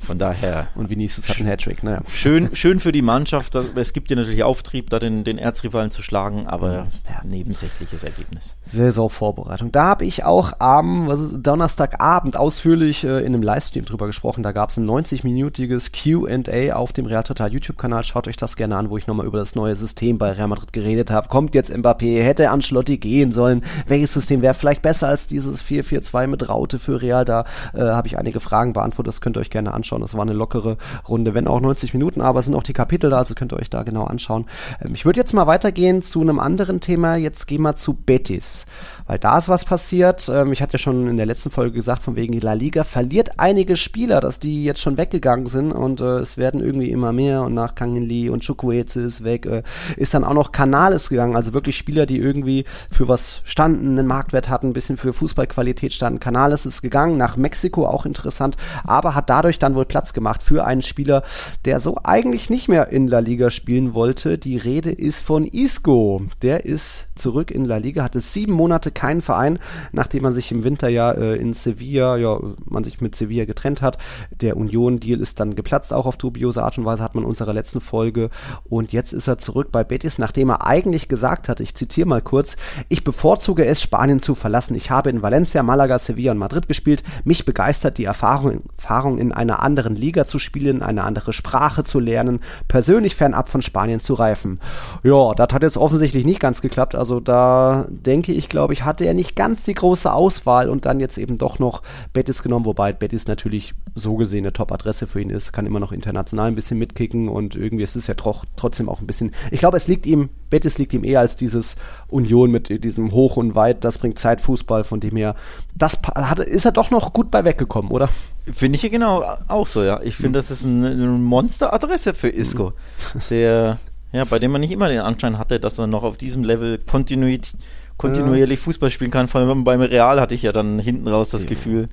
Von 0.00 0.18
daher. 0.18 0.68
Und 0.74 0.90
Vinicius 0.90 1.28
hat 1.28 1.38
einen 1.38 1.48
Hattrick, 1.48 1.82
naja. 1.82 2.00
Schön, 2.12 2.54
schön 2.54 2.80
für 2.80 2.92
die 2.92 3.02
Mannschaft. 3.02 3.54
Es 3.54 3.92
gibt 3.92 4.10
ja 4.10 4.16
natürlich 4.16 4.42
Auftrieb, 4.42 4.90
da 4.90 4.98
den, 4.98 5.24
den 5.24 5.38
Erzrivalen 5.38 5.90
zu 5.90 6.02
schlagen, 6.02 6.46
aber 6.46 6.72
ja, 6.72 6.86
nebensächliches 7.24 8.04
Ergebnis. 8.04 8.56
Saisonvorbereitung. 8.72 9.72
Da 9.72 9.84
habe 9.84 10.04
ich 10.04 10.24
auch 10.24 10.52
am 10.60 11.08
was 11.08 11.20
ist, 11.20 11.42
Donnerstagabend 11.42 12.36
ausführlich 12.36 13.04
äh, 13.04 13.20
in 13.20 13.34
einem 13.34 13.42
Livestream 13.42 13.84
drüber 13.84 14.06
gesprochen. 14.06 14.42
Da 14.42 14.52
gab 14.52 14.70
es 14.70 14.76
ein 14.76 14.88
90-minütiges 14.88 15.92
QA 15.92 16.74
auf 16.74 16.92
dem 16.92 17.06
Real 17.06 17.22
Total 17.22 17.52
YouTube-Kanal. 17.52 18.04
Schaut 18.04 18.28
euch 18.28 18.36
das 18.36 18.56
gerne 18.56 18.76
an, 18.76 18.90
wo 18.90 18.96
ich 18.96 19.06
nochmal 19.06 19.26
über 19.26 19.38
das 19.38 19.54
neue 19.54 19.76
System 19.76 20.18
bei 20.18 20.32
Real 20.32 20.48
Madrid 20.48 20.72
geredet 20.72 21.10
habe. 21.10 21.28
Kommt 21.28 21.54
jetzt 21.54 21.70
Mbappé? 21.70 22.22
Hätte 22.22 22.50
Ancelotti 22.50 22.98
gehen 22.98 23.32
sollen? 23.32 23.62
Welches 23.86 24.12
System 24.12 24.42
wäre 24.42 24.54
vielleicht 24.54 24.82
besser 24.82 25.08
als 25.08 25.26
dieses 25.26 25.62
4-4-2 25.62 26.26
mit 26.26 26.48
Raute 26.48 26.78
für 26.78 27.02
Real? 27.02 27.24
Da 27.24 27.44
äh, 27.74 27.80
habe 27.80 28.08
ich 28.08 28.18
einige 28.18 28.40
Fragen 28.40 28.72
beantwortet. 28.72 29.08
Das 29.08 29.20
könnt 29.20 29.36
ihr 29.36 29.40
euch 29.40 29.50
gerne 29.50 29.74
anschauen 29.74 29.87
anschauen. 29.88 30.02
Das 30.02 30.14
war 30.14 30.22
eine 30.22 30.32
lockere 30.32 30.76
Runde, 31.08 31.34
wenn 31.34 31.46
auch 31.46 31.60
90 31.60 31.94
Minuten, 31.94 32.20
aber 32.20 32.40
es 32.40 32.46
sind 32.46 32.54
auch 32.54 32.62
die 32.62 32.72
Kapitel 32.72 33.10
da, 33.10 33.18
also 33.18 33.34
könnt 33.34 33.52
ihr 33.52 33.58
euch 33.58 33.70
da 33.70 33.82
genau 33.82 34.04
anschauen. 34.04 34.46
Ähm, 34.84 34.94
ich 34.94 35.04
würde 35.04 35.20
jetzt 35.20 35.32
mal 35.32 35.46
weitergehen 35.46 36.02
zu 36.02 36.20
einem 36.20 36.38
anderen 36.38 36.80
Thema. 36.80 37.16
Jetzt 37.16 37.46
gehen 37.46 37.62
wir 37.62 37.76
zu 37.76 37.94
Betis, 37.94 38.66
weil 39.08 39.18
da 39.18 39.38
ist 39.38 39.48
was 39.48 39.64
passiert. 39.64 40.30
Ähm, 40.32 40.52
ich 40.52 40.62
hatte 40.62 40.74
ja 40.74 40.78
schon 40.78 41.08
in 41.08 41.16
der 41.16 41.26
letzten 41.26 41.50
Folge 41.50 41.72
gesagt, 41.72 42.02
von 42.02 42.14
wegen 42.14 42.38
La 42.40 42.52
Liga 42.52 42.84
verliert 42.84 43.30
einige 43.38 43.76
Spieler, 43.76 44.20
dass 44.20 44.38
die 44.38 44.62
jetzt 44.64 44.80
schon 44.80 44.98
weggegangen 44.98 45.46
sind 45.46 45.72
und 45.72 46.00
äh, 46.00 46.18
es 46.18 46.36
werden 46.36 46.60
irgendwie 46.60 46.90
immer 46.90 47.12
mehr 47.12 47.42
und 47.42 47.54
nach 47.54 47.74
Kangin 47.74 48.04
Lee 48.04 48.28
und 48.28 48.44
Chukwueze 48.44 49.00
ist 49.00 49.24
weg, 49.24 49.46
äh, 49.46 49.62
ist 49.96 50.12
dann 50.12 50.24
auch 50.24 50.34
noch 50.34 50.52
Canales 50.52 51.08
gegangen, 51.08 51.36
also 51.36 51.54
wirklich 51.54 51.76
Spieler, 51.76 52.04
die 52.04 52.18
irgendwie 52.18 52.64
für 52.90 53.08
was 53.08 53.40
standen, 53.44 53.98
einen 53.98 54.06
Marktwert 54.06 54.50
hatten, 54.50 54.68
ein 54.68 54.72
bisschen 54.74 54.98
für 54.98 55.14
Fußballqualität 55.14 55.94
standen. 55.94 56.20
Canales 56.20 56.66
ist 56.66 56.82
gegangen 56.82 57.16
nach 57.16 57.38
Mexiko, 57.38 57.86
auch 57.86 58.04
interessant, 58.04 58.56
aber 58.84 59.14
hat 59.14 59.30
dadurch 59.30 59.58
dann 59.58 59.74
wohl 59.74 59.86
Platz 59.86 60.12
gemacht 60.12 60.42
für 60.42 60.66
einen 60.66 60.82
Spieler, 60.82 61.22
der 61.64 61.80
so 61.80 61.96
eigentlich 62.04 62.50
nicht 62.50 62.68
mehr 62.68 62.88
in 62.88 63.08
La 63.08 63.20
Liga 63.20 63.48
spielen 63.48 63.94
wollte. 63.94 64.36
Die 64.36 64.58
Rede 64.58 64.90
ist 64.90 65.22
von 65.22 65.46
Isco. 65.46 66.20
Der 66.42 66.66
ist 66.66 67.06
zurück 67.14 67.50
in 67.50 67.64
La 67.64 67.78
Liga, 67.78 68.04
hatte 68.04 68.20
sieben 68.20 68.52
Monate 68.52 68.90
keinen 68.98 69.22
Verein, 69.22 69.60
nachdem 69.92 70.24
man 70.24 70.34
sich 70.34 70.50
im 70.50 70.64
Winter 70.64 70.88
ja 70.88 71.12
äh, 71.12 71.36
in 71.36 71.54
Sevilla, 71.54 72.16
ja, 72.16 72.40
man 72.64 72.82
sich 72.82 73.00
mit 73.00 73.14
Sevilla 73.14 73.44
getrennt 73.44 73.80
hat. 73.80 73.96
Der 74.40 74.56
Union-Deal 74.56 75.20
ist 75.20 75.38
dann 75.38 75.54
geplatzt, 75.54 75.94
auch 75.94 76.04
auf 76.04 76.16
dubiose 76.16 76.64
Art 76.64 76.78
und 76.78 76.84
Weise 76.84 77.04
hat 77.04 77.14
man 77.14 77.22
in 77.22 77.28
unserer 77.28 77.52
letzten 77.52 77.80
Folge. 77.80 78.28
Und 78.68 78.92
jetzt 78.92 79.12
ist 79.12 79.28
er 79.28 79.38
zurück 79.38 79.68
bei 79.70 79.84
Betis, 79.84 80.18
nachdem 80.18 80.50
er 80.50 80.66
eigentlich 80.66 81.08
gesagt 81.08 81.48
hat, 81.48 81.60
ich 81.60 81.76
zitiere 81.76 82.08
mal 82.08 82.20
kurz, 82.20 82.56
ich 82.88 83.04
bevorzuge 83.04 83.64
es, 83.64 83.80
Spanien 83.80 84.18
zu 84.18 84.34
verlassen. 84.34 84.74
Ich 84.74 84.90
habe 84.90 85.10
in 85.10 85.22
Valencia, 85.22 85.62
Malaga, 85.62 86.00
Sevilla 86.00 86.32
und 86.32 86.38
Madrid 86.38 86.66
gespielt. 86.66 87.04
Mich 87.22 87.44
begeistert 87.44 87.98
die 87.98 88.04
Erfahrung, 88.04 88.62
Erfahrung 88.78 89.18
in 89.18 89.32
einer 89.32 89.62
anderen 89.62 89.94
Liga 89.94 90.26
zu 90.26 90.40
spielen, 90.40 90.82
eine 90.82 91.04
andere 91.04 91.32
Sprache 91.32 91.84
zu 91.84 92.00
lernen, 92.00 92.40
persönlich 92.66 93.14
fernab 93.14 93.48
von 93.48 93.62
Spanien 93.62 94.00
zu 94.00 94.14
reifen. 94.14 94.58
Ja, 95.04 95.34
das 95.34 95.52
hat 95.52 95.62
jetzt 95.62 95.76
offensichtlich 95.76 96.24
nicht 96.24 96.40
ganz 96.40 96.62
geklappt. 96.62 96.96
Also 96.96 97.20
da 97.20 97.86
denke 97.88 98.32
ich, 98.32 98.48
glaube 98.48 98.72
ich, 98.72 98.87
hatte 98.88 99.04
er 99.04 99.14
nicht 99.14 99.36
ganz 99.36 99.62
die 99.62 99.74
große 99.74 100.12
Auswahl 100.12 100.68
und 100.68 100.84
dann 100.84 100.98
jetzt 100.98 101.18
eben 101.18 101.38
doch 101.38 101.60
noch 101.60 101.82
Betis 102.12 102.42
genommen, 102.42 102.66
wobei 102.66 102.92
Betis 102.92 103.28
natürlich 103.28 103.74
so 103.94 104.16
gesehen 104.16 104.44
eine 104.44 104.52
Top-Adresse 104.52 105.06
für 105.06 105.20
ihn 105.20 105.30
ist, 105.30 105.52
kann 105.52 105.66
immer 105.66 105.80
noch 105.80 105.92
international 105.92 106.48
ein 106.48 106.54
bisschen 106.54 106.78
mitkicken 106.78 107.28
und 107.28 107.54
irgendwie 107.54 107.84
ist 107.84 107.94
es 107.96 108.06
ja 108.06 108.14
tro 108.14 108.34
trotzdem 108.56 108.88
auch 108.88 109.00
ein 109.00 109.06
bisschen, 109.06 109.32
ich 109.50 109.60
glaube, 109.60 109.76
es 109.76 109.86
liegt 109.86 110.06
ihm, 110.06 110.30
Betis 110.50 110.78
liegt 110.78 110.92
ihm 110.92 111.04
eher 111.04 111.20
als 111.20 111.36
dieses 111.36 111.76
Union 112.08 112.50
mit 112.50 112.84
diesem 112.84 113.12
Hoch 113.12 113.36
und 113.36 113.54
Weit, 113.54 113.84
das 113.84 113.98
bringt 113.98 114.18
Zeitfußball, 114.18 114.84
von 114.84 115.00
dem 115.00 115.16
her, 115.16 115.34
das 115.76 115.98
hat, 116.14 116.40
ist 116.40 116.64
er 116.64 116.72
doch 116.72 116.90
noch 116.90 117.12
gut 117.12 117.30
bei 117.30 117.44
weggekommen, 117.44 117.90
oder? 117.90 118.08
Finde 118.50 118.76
ich 118.76 118.82
ja 118.82 118.88
genau 118.88 119.24
auch 119.46 119.66
so, 119.66 119.84
ja. 119.84 120.00
Ich 120.02 120.16
finde, 120.16 120.30
mhm. 120.30 120.42
das 120.42 120.50
ist 120.50 120.64
eine, 120.64 120.88
eine 120.88 121.06
Monster-Adresse 121.06 122.14
für 122.14 122.28
Isco, 122.28 122.72
mhm. 123.14 123.20
der, 123.30 123.78
ja, 124.12 124.24
bei 124.24 124.38
dem 124.38 124.52
man 124.52 124.60
nicht 124.60 124.72
immer 124.72 124.88
den 124.88 125.00
Anschein 125.00 125.38
hatte, 125.38 125.60
dass 125.60 125.78
er 125.78 125.86
noch 125.86 126.02
auf 126.02 126.16
diesem 126.16 126.44
Level 126.44 126.78
kontinuierlich 126.78 127.52
kontinuierlich 127.98 128.60
Fußball 128.60 128.90
spielen 128.90 129.10
kann. 129.10 129.28
Vor 129.28 129.42
allem 129.42 129.64
beim 129.64 129.82
Real 129.82 130.20
hatte 130.20 130.34
ich 130.34 130.42
ja 130.42 130.52
dann 130.52 130.78
hinten 130.78 131.06
raus 131.08 131.28
das 131.28 131.42
ja. 131.42 131.50
Gefühl, 131.50 131.88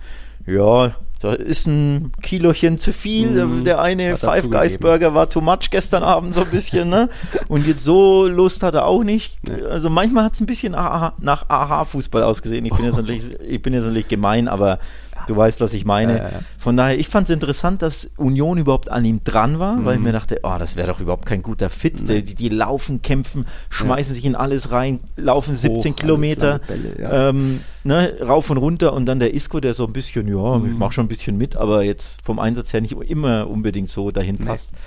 ja, 0.48 0.96
da 1.20 1.34
ist 1.34 1.66
ein 1.66 2.12
Kilochen 2.22 2.78
zu 2.78 2.94
viel. 2.94 3.46
Mm, 3.46 3.64
der 3.64 3.82
eine 3.82 4.16
Five 4.16 4.50
Guys 4.50 4.78
Burger 4.78 5.14
war 5.14 5.30
too 5.30 5.42
much 5.42 5.72
gestern 5.72 6.04
Abend 6.04 6.34
so 6.34 6.42
ein 6.42 6.52
bisschen, 6.52 6.90
ne? 6.90 7.10
Und 7.48 7.66
jetzt 7.66 7.84
so 7.84 8.28
Lust 8.28 8.62
hat 8.62 8.76
er 8.76 8.86
auch 8.86 9.04
nicht. 9.04 9.40
Nee. 9.48 9.64
Also 9.64 9.90
manchmal 9.90 10.26
hat 10.26 10.36
es 10.36 10.42
ein 10.42 10.46
bisschen 10.46 10.74
nach 10.74 11.50
Aha-Fußball 11.50 12.22
ausgesehen. 12.22 12.66
Ich 12.66 12.74
bin, 12.74 12.86
jetzt 12.86 12.98
natürlich, 12.98 13.28
ich 13.42 13.62
bin 13.62 13.74
jetzt 13.74 13.86
natürlich 13.86 14.08
gemein, 14.08 14.48
aber 14.48 14.80
Du 15.28 15.36
weißt, 15.36 15.62
was 15.62 15.74
ich 15.74 15.86
meine. 15.86 16.18
Ja, 16.18 16.24
ja. 16.24 16.40
Von 16.58 16.78
daher, 16.78 16.98
ich 17.00 17.08
fand 17.08 17.30
es 17.30 17.34
interessant, 17.34 17.82
dass 17.82 18.10
Union 18.18 18.58
überhaupt 18.58 18.90
an 18.90 19.06
ihm 19.06 19.22
dran 19.24 19.60
war, 19.60 19.78
mhm. 19.78 19.86
weil 19.86 19.96
ich 19.96 20.02
mir 20.02 20.12
dachte, 20.12 20.40
oh, 20.44 20.56
das 20.58 20.76
wäre 20.76 20.88
doch 20.88 21.00
überhaupt 21.00 21.26
kein 21.26 21.42
guter 21.42 21.70
Fit. 21.70 22.08
Die, 22.08 22.24
die, 22.24 22.50
laufen, 22.50 23.02
kämpfen, 23.02 23.46
schmeißen 23.70 24.14
sich 24.14 24.26
in 24.26 24.36
alles 24.36 24.72
rein, 24.72 25.00
laufen 25.18 25.56
17 25.56 25.94
Hoch, 25.94 25.96
Kilometer 25.98 26.60
Bälle, 26.60 27.30
ähm, 27.30 27.62
ne, 27.84 28.16
rauf 28.26 28.50
und 28.50 28.58
runter 28.58 28.94
und 28.94 29.06
dann 29.06 29.20
der 29.20 29.34
Isco, 29.34 29.60
der 29.60 29.74
so 29.74 29.86
ein 29.86 29.94
bisschen, 29.94 30.28
ja, 30.28 30.58
mhm. 30.58 30.72
ich 30.72 30.78
mache 30.78 30.94
schon 30.94 31.06
ein 31.06 31.10
bisschen 31.10 31.38
mit, 31.38 31.56
aber 31.56 31.84
jetzt 31.84 32.22
vom 32.24 32.40
Einsatz 32.40 32.74
her 32.74 32.82
nicht 32.82 32.94
immer 32.94 33.48
unbedingt 33.48 33.90
so 33.90 34.12
dahin 34.12 34.38
passt. 34.38 34.72
Nee. 34.72 34.80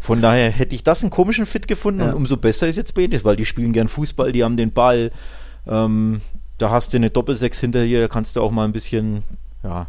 Von 0.00 0.22
daher 0.22 0.50
hätte 0.50 0.74
ich 0.74 0.84
das 0.84 1.02
einen 1.02 1.10
komischen 1.10 1.46
Fit 1.46 1.66
gefunden 1.66 2.02
und 2.02 2.14
umso 2.14 2.36
besser 2.36 2.68
ist 2.68 2.76
jetzt 2.76 2.94
Betis, 2.94 3.24
weil 3.24 3.36
die 3.36 3.46
spielen 3.46 3.72
gern 3.72 3.88
Fußball, 3.88 4.32
die 4.32 4.44
haben 4.44 4.56
den 4.56 4.72
Ball. 4.72 5.10
Ähm, 5.66 6.20
da 6.58 6.70
hast 6.70 6.92
du 6.92 6.96
eine 6.96 7.10
Doppelsechs 7.10 7.60
hinter 7.60 7.84
dir, 7.84 8.00
da 8.00 8.08
kannst 8.08 8.36
du 8.36 8.40
auch 8.40 8.50
mal 8.50 8.64
ein 8.64 8.72
bisschen 8.72 9.22
ja, 9.66 9.88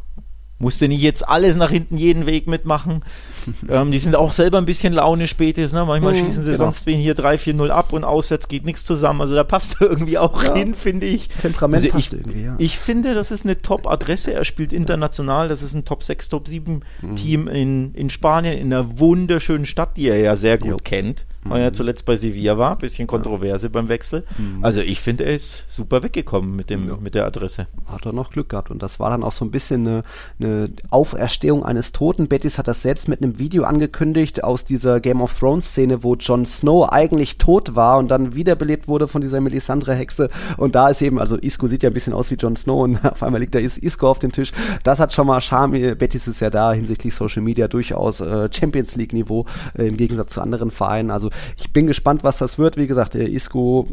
musste 0.59 0.87
nicht 0.87 1.01
jetzt 1.01 1.27
alles 1.27 1.55
nach 1.55 1.69
hinten 1.69 1.97
jeden 1.97 2.25
Weg 2.25 2.47
mitmachen. 2.47 3.03
ähm, 3.69 3.91
die 3.91 3.99
sind 3.99 4.15
auch 4.15 4.31
selber 4.31 4.57
ein 4.57 4.65
bisschen 4.65 4.91
launisch 4.93 5.29
spätes, 5.29 5.71
ne? 5.71 5.85
Manchmal 5.85 6.13
mhm, 6.13 6.25
schießen 6.25 6.43
sie 6.43 6.51
genau. 6.51 6.65
sonst 6.65 6.85
wen 6.87 6.97
hier 6.97 7.15
3-4-0 7.15 7.69
ab 7.69 7.93
und 7.93 8.03
auswärts 8.03 8.47
geht 8.47 8.65
nichts 8.65 8.83
zusammen. 8.83 9.21
Also 9.21 9.35
da 9.35 9.43
passt 9.43 9.77
irgendwie 9.81 10.17
auch 10.17 10.43
ja. 10.43 10.55
hin, 10.55 10.73
finde 10.73 11.05
ich. 11.05 11.27
Temperament 11.27 11.83
also 11.85 11.97
ich, 11.97 12.11
irgendwie, 12.11 12.43
ja. 12.43 12.55
Ich 12.57 12.79
finde, 12.79 13.13
das 13.13 13.31
ist 13.31 13.45
eine 13.45 13.61
Top-Adresse. 13.61 14.33
Er 14.33 14.45
spielt 14.45 14.73
international. 14.73 15.47
Das 15.47 15.61
ist 15.61 15.73
ein 15.73 15.85
Top 15.85 16.03
6, 16.03 16.29
Top 16.29 16.47
7 16.47 16.81
mhm. 17.01 17.15
Team 17.15 17.47
in, 17.47 17.93
in 17.93 18.09
Spanien, 18.09 18.57
in 18.57 18.73
einer 18.73 18.99
wunderschönen 18.99 19.65
Stadt, 19.65 19.95
die 19.97 20.07
er 20.07 20.17
ja 20.17 20.35
sehr 20.35 20.57
gut 20.57 20.69
jo. 20.69 20.77
kennt 20.83 21.25
weil 21.49 21.61
er 21.61 21.73
zuletzt 21.73 22.05
bei 22.05 22.15
Sevilla 22.15 22.57
war. 22.57 22.77
Bisschen 22.77 23.07
Kontroverse 23.07 23.69
beim 23.69 23.89
Wechsel. 23.89 24.23
Mhm. 24.37 24.63
Also 24.63 24.81
ich 24.81 24.99
finde, 24.99 25.25
er 25.25 25.33
ist 25.33 25.65
super 25.67 26.03
weggekommen 26.03 26.55
mit, 26.55 26.69
dem, 26.69 26.87
ja. 26.87 26.97
mit 26.97 27.15
der 27.15 27.25
Adresse. 27.25 27.67
Hat 27.85 28.05
er 28.05 28.13
noch 28.13 28.31
Glück 28.31 28.49
gehabt. 28.49 28.71
Und 28.71 28.81
das 28.83 28.99
war 28.99 29.09
dann 29.09 29.23
auch 29.23 29.31
so 29.31 29.45
ein 29.45 29.51
bisschen 29.51 29.87
eine, 29.87 30.03
eine 30.39 30.69
Auferstehung 30.89 31.65
eines 31.65 31.91
Toten. 31.91 32.27
Betis 32.27 32.57
hat 32.57 32.67
das 32.67 32.81
selbst 32.81 33.07
mit 33.07 33.21
einem 33.21 33.39
Video 33.39 33.63
angekündigt 33.63 34.43
aus 34.43 34.65
dieser 34.65 34.99
Game 34.99 35.21
of 35.21 35.37
Thrones 35.37 35.71
Szene, 35.71 36.03
wo 36.03 36.15
Jon 36.15 36.45
Snow 36.45 36.89
eigentlich 36.89 37.37
tot 37.37 37.75
war 37.75 37.97
und 37.97 38.09
dann 38.09 38.35
wiederbelebt 38.35 38.87
wurde 38.87 39.07
von 39.07 39.21
dieser 39.21 39.41
Melisandre-Hexe. 39.41 40.29
Und 40.57 40.75
da 40.75 40.89
ist 40.89 41.01
eben, 41.01 41.19
also 41.19 41.37
Isco 41.37 41.67
sieht 41.67 41.83
ja 41.83 41.89
ein 41.89 41.93
bisschen 41.93 42.13
aus 42.13 42.31
wie 42.31 42.35
Jon 42.35 42.55
Snow 42.55 42.83
und 42.83 43.03
auf 43.11 43.23
einmal 43.23 43.41
liegt 43.41 43.55
da 43.55 43.59
Isco 43.59 44.09
auf 44.09 44.19
dem 44.19 44.31
Tisch. 44.31 44.51
Das 44.83 44.99
hat 44.99 45.13
schon 45.13 45.27
mal 45.27 45.41
Charme. 45.41 45.95
Betis 45.95 46.27
ist 46.27 46.39
ja 46.39 46.49
da 46.49 46.73
hinsichtlich 46.73 47.13
Social 47.13 47.41
Media 47.41 47.67
durchaus 47.67 48.21
äh, 48.21 48.49
Champions 48.51 48.95
League 48.95 49.13
Niveau 49.13 49.45
äh, 49.77 49.87
im 49.87 49.97
Gegensatz 49.97 50.33
zu 50.33 50.41
anderen 50.41 50.71
Vereinen. 50.71 51.11
Also 51.11 51.29
ich 51.59 51.73
bin 51.73 51.87
gespannt, 51.87 52.23
was 52.23 52.37
das 52.37 52.57
wird. 52.57 52.77
Wie 52.77 52.87
gesagt, 52.87 53.13
der 53.13 53.29
Isco 53.29 53.87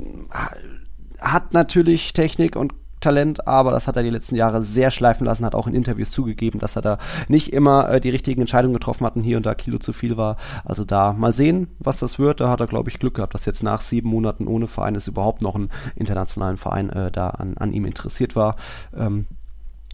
hat 1.20 1.52
natürlich 1.54 2.12
Technik 2.12 2.56
und 2.56 2.72
Talent, 3.04 3.46
aber 3.46 3.70
das 3.70 3.86
hat 3.86 3.96
er 3.96 4.02
die 4.02 4.10
letzten 4.10 4.34
Jahre 4.34 4.62
sehr 4.62 4.90
schleifen 4.90 5.26
lassen, 5.26 5.44
hat 5.44 5.54
auch 5.54 5.66
in 5.66 5.74
Interviews 5.74 6.10
zugegeben, 6.10 6.58
dass 6.58 6.74
er 6.74 6.82
da 6.82 6.98
nicht 7.28 7.52
immer 7.52 7.90
äh, 7.90 8.00
die 8.00 8.08
richtigen 8.08 8.40
Entscheidungen 8.40 8.74
getroffen 8.74 9.04
hat 9.04 9.14
und 9.14 9.22
hier 9.22 9.36
und 9.36 9.46
da 9.46 9.54
Kilo 9.54 9.78
zu 9.78 9.92
viel 9.92 10.16
war. 10.16 10.36
Also 10.64 10.84
da 10.84 11.12
mal 11.12 11.34
sehen, 11.34 11.68
was 11.78 11.98
das 11.98 12.18
wird. 12.18 12.40
Da 12.40 12.48
hat 12.48 12.60
er, 12.60 12.66
glaube 12.66 12.88
ich, 12.88 12.98
Glück 12.98 13.14
gehabt, 13.14 13.34
dass 13.34 13.44
jetzt 13.44 13.62
nach 13.62 13.82
sieben 13.82 14.08
Monaten 14.08 14.48
ohne 14.48 14.66
Verein 14.66 14.94
es 14.94 15.06
überhaupt 15.06 15.42
noch 15.42 15.54
einen 15.54 15.70
internationalen 15.96 16.56
Verein 16.56 16.88
äh, 16.90 17.10
da 17.10 17.28
an, 17.28 17.58
an 17.58 17.72
ihm 17.74 17.84
interessiert 17.84 18.36
war. 18.36 18.56
Ähm, 18.96 19.26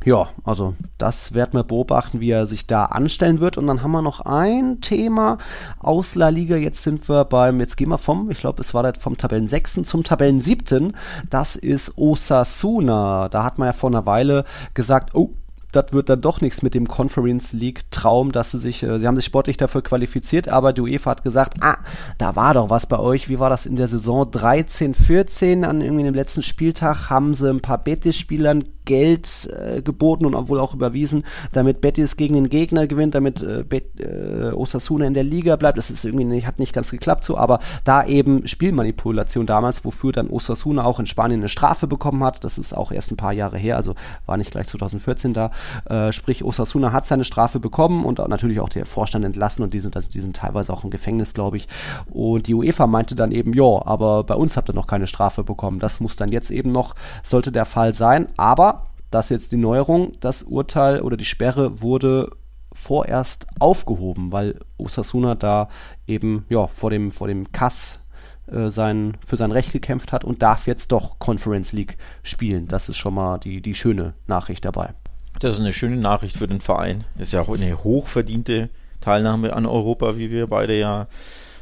ja, 0.04 0.28
also 0.44 0.74
das 0.96 1.34
werden 1.34 1.54
wir 1.54 1.64
beobachten, 1.64 2.20
wie 2.20 2.30
er 2.30 2.46
sich 2.46 2.66
da 2.66 2.86
anstellen 2.86 3.40
wird. 3.40 3.58
Und 3.58 3.66
dann 3.66 3.82
haben 3.82 3.90
wir 3.90 4.02
noch 4.02 4.20
ein 4.20 4.80
Thema 4.80 5.38
aus 5.78 6.14
La 6.14 6.28
Liga. 6.28 6.56
Jetzt 6.56 6.82
sind 6.82 7.08
wir 7.08 7.24
beim, 7.24 7.60
jetzt 7.60 7.76
gehen 7.76 7.90
wir 7.90 7.98
vom, 7.98 8.30
ich 8.30 8.38
glaube, 8.38 8.62
es 8.62 8.72
war 8.72 8.82
das 8.82 9.02
vom 9.02 9.18
Tabellen 9.18 9.46
6. 9.46 9.82
zum 9.84 10.02
Tabellen 10.02 10.40
7. 10.40 10.96
Das 11.28 11.56
ist 11.56 11.98
Osasuna. 11.98 13.28
Da 13.28 13.44
hat 13.44 13.58
man 13.58 13.66
ja 13.66 13.72
vor 13.72 13.90
einer 13.90 14.06
Weile 14.06 14.44
gesagt, 14.72 15.14
oh, 15.14 15.34
das 15.72 15.92
wird 15.92 16.08
dann 16.08 16.20
doch 16.20 16.40
nichts 16.40 16.62
mit 16.62 16.74
dem 16.74 16.88
Conference 16.88 17.52
League 17.52 17.90
Traum, 17.90 18.32
dass 18.32 18.50
sie 18.52 18.58
sich, 18.58 18.82
äh, 18.82 18.98
sie 18.98 19.06
haben 19.06 19.16
sich 19.16 19.24
sportlich 19.24 19.56
dafür 19.56 19.82
qualifiziert, 19.82 20.48
aber 20.48 20.72
die 20.72 20.80
UEFA 20.80 21.10
hat 21.10 21.22
gesagt, 21.22 21.58
ah, 21.60 21.78
da 22.18 22.36
war 22.36 22.54
doch 22.54 22.70
was 22.70 22.86
bei 22.86 22.98
euch. 22.98 23.28
Wie 23.28 23.38
war 23.38 23.50
das 23.50 23.66
in 23.66 23.76
der 23.76 23.88
Saison 23.88 24.30
13, 24.30 24.94
14? 24.94 25.64
An 25.64 25.80
irgendwie 25.80 26.04
dem 26.04 26.14
letzten 26.14 26.42
Spieltag 26.42 27.10
haben 27.10 27.34
sie 27.34 27.48
ein 27.48 27.60
paar 27.60 27.78
Betis-Spielern 27.78 28.64
Geld 28.90 29.48
äh, 29.56 29.82
geboten 29.82 30.24
und 30.26 30.48
wohl 30.48 30.58
auch 30.58 30.74
überwiesen, 30.74 31.22
damit 31.52 31.80
Betis 31.80 32.16
gegen 32.16 32.34
den 32.34 32.48
Gegner 32.48 32.88
gewinnt, 32.88 33.14
damit 33.14 33.40
äh, 33.40 33.62
Bet, 33.62 34.00
äh, 34.00 34.50
Osasuna 34.52 35.06
in 35.06 35.14
der 35.14 35.22
Liga 35.22 35.54
bleibt. 35.54 35.78
Das 35.78 35.90
ist 35.90 36.04
irgendwie 36.04 36.24
nicht, 36.24 36.44
hat 36.44 36.58
nicht 36.58 36.72
ganz 36.72 36.90
geklappt 36.90 37.22
so, 37.22 37.36
aber 37.36 37.60
da 37.84 38.04
eben 38.04 38.48
Spielmanipulation 38.48 39.46
damals, 39.46 39.84
wofür 39.84 40.10
dann 40.10 40.28
Osasuna 40.28 40.84
auch 40.84 40.98
in 40.98 41.06
Spanien 41.06 41.40
eine 41.40 41.48
Strafe 41.48 41.86
bekommen 41.86 42.24
hat. 42.24 42.42
Das 42.42 42.58
ist 42.58 42.72
auch 42.72 42.90
erst 42.90 43.12
ein 43.12 43.16
paar 43.16 43.32
Jahre 43.32 43.58
her, 43.58 43.76
also 43.76 43.94
war 44.26 44.36
nicht 44.36 44.50
gleich 44.50 44.66
2014 44.66 45.34
da. 45.34 45.52
Äh, 45.84 46.12
sprich, 46.12 46.44
Osasuna 46.44 46.92
hat 46.92 47.06
seine 47.06 47.24
Strafe 47.24 47.60
bekommen 47.60 48.04
und 48.04 48.18
natürlich 48.18 48.60
auch 48.60 48.68
der 48.68 48.86
Vorstand 48.86 49.24
entlassen 49.24 49.62
und 49.62 49.74
die 49.74 49.80
sind, 49.80 49.96
also 49.96 50.10
die 50.10 50.20
sind 50.20 50.36
teilweise 50.36 50.72
auch 50.72 50.84
im 50.84 50.90
Gefängnis, 50.90 51.34
glaube 51.34 51.56
ich. 51.56 51.68
Und 52.10 52.46
die 52.46 52.54
UEFA 52.54 52.86
meinte 52.86 53.14
dann 53.14 53.32
eben, 53.32 53.52
ja, 53.54 53.86
aber 53.86 54.24
bei 54.24 54.34
uns 54.34 54.56
habt 54.56 54.70
ihr 54.70 54.74
noch 54.74 54.86
keine 54.86 55.06
Strafe 55.06 55.44
bekommen. 55.44 55.78
Das 55.78 56.00
muss 56.00 56.16
dann 56.16 56.30
jetzt 56.30 56.50
eben 56.50 56.72
noch, 56.72 56.94
sollte 57.22 57.52
der 57.52 57.64
Fall 57.64 57.94
sein. 57.94 58.28
Aber 58.36 58.86
das 59.10 59.26
ist 59.26 59.30
jetzt 59.30 59.52
die 59.52 59.56
Neuerung, 59.56 60.12
das 60.20 60.42
Urteil 60.42 61.00
oder 61.00 61.16
die 61.16 61.24
Sperre 61.24 61.80
wurde 61.80 62.30
vorerst 62.72 63.46
aufgehoben, 63.58 64.30
weil 64.30 64.60
Osasuna 64.78 65.34
da 65.34 65.68
eben 66.06 66.44
ja 66.48 66.68
vor 66.68 66.90
dem 66.90 67.10
vor 67.10 67.26
dem 67.26 67.50
Kass 67.50 67.98
äh, 68.50 68.68
sein, 68.68 69.16
für 69.24 69.36
sein 69.36 69.52
Recht 69.52 69.72
gekämpft 69.72 70.12
hat 70.12 70.24
und 70.24 70.42
darf 70.42 70.66
jetzt 70.66 70.92
doch 70.92 71.18
Conference 71.18 71.72
League 71.72 71.96
spielen. 72.22 72.68
Das 72.68 72.88
ist 72.88 72.96
schon 72.96 73.14
mal 73.14 73.38
die, 73.38 73.60
die 73.62 73.74
schöne 73.74 74.14
Nachricht 74.26 74.64
dabei. 74.64 74.94
Das 75.38 75.54
ist 75.54 75.60
eine 75.60 75.72
schöne 75.72 75.96
Nachricht 75.96 76.36
für 76.36 76.46
den 76.46 76.60
Verein. 76.60 77.04
Ist 77.18 77.32
ja 77.32 77.40
auch 77.40 77.48
eine 77.48 77.82
hochverdiente 77.82 78.68
Teilnahme 79.00 79.54
an 79.54 79.66
Europa, 79.66 80.16
wie 80.16 80.30
wir 80.30 80.46
beide 80.46 80.78
ja 80.78 81.06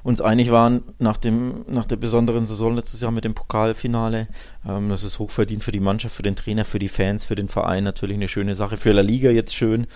uns 0.03 0.21
einig 0.21 0.51
waren 0.51 0.83
nach, 0.99 1.19
dem, 1.19 1.65
nach 1.69 1.87
der 1.87 1.97
besonderen 1.97 2.47
Saison 2.47 2.75
letztes 2.75 3.01
Jahr 3.01 3.11
mit 3.11 3.25
dem 3.25 3.35
Pokalfinale. 3.35 4.29
Ähm, 4.67 4.89
das 4.89 5.05
ist 5.05 5.19
hochverdient 5.19 5.63
für 5.63 5.73
die 5.73 5.81
Mannschaft, 5.81 6.15
für 6.15 6.23
den 6.23 6.37
Trainer, 6.37 6.65
für 6.65 6.79
die 6.79 6.89
Fans, 6.89 7.25
für 7.25 7.35
den 7.35 7.49
Verein 7.49 7.85
natürlich 7.85 8.17
eine 8.17 8.29
schöne 8.29 8.55
Sache. 8.55 8.77
Für 8.77 8.93
La 8.93 9.03
Liga 9.03 9.31
jetzt 9.31 9.55
schön. 9.55 9.87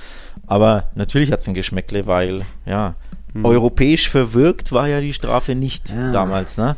Aber 0.47 0.91
natürlich 0.95 1.33
hat 1.33 1.41
es 1.41 1.49
ein 1.49 1.55
Geschmäckle, 1.55 2.07
weil, 2.07 2.45
ja, 2.67 2.95
hm. 3.35 3.45
europäisch 3.45 4.09
verwirkt 4.09 4.73
war 4.73 4.89
ja 4.89 5.01
die 5.01 5.13
Strafe 5.13 5.55
nicht 5.55 5.89
ja. 5.89 6.13
damals. 6.13 6.59
Ne? 6.59 6.77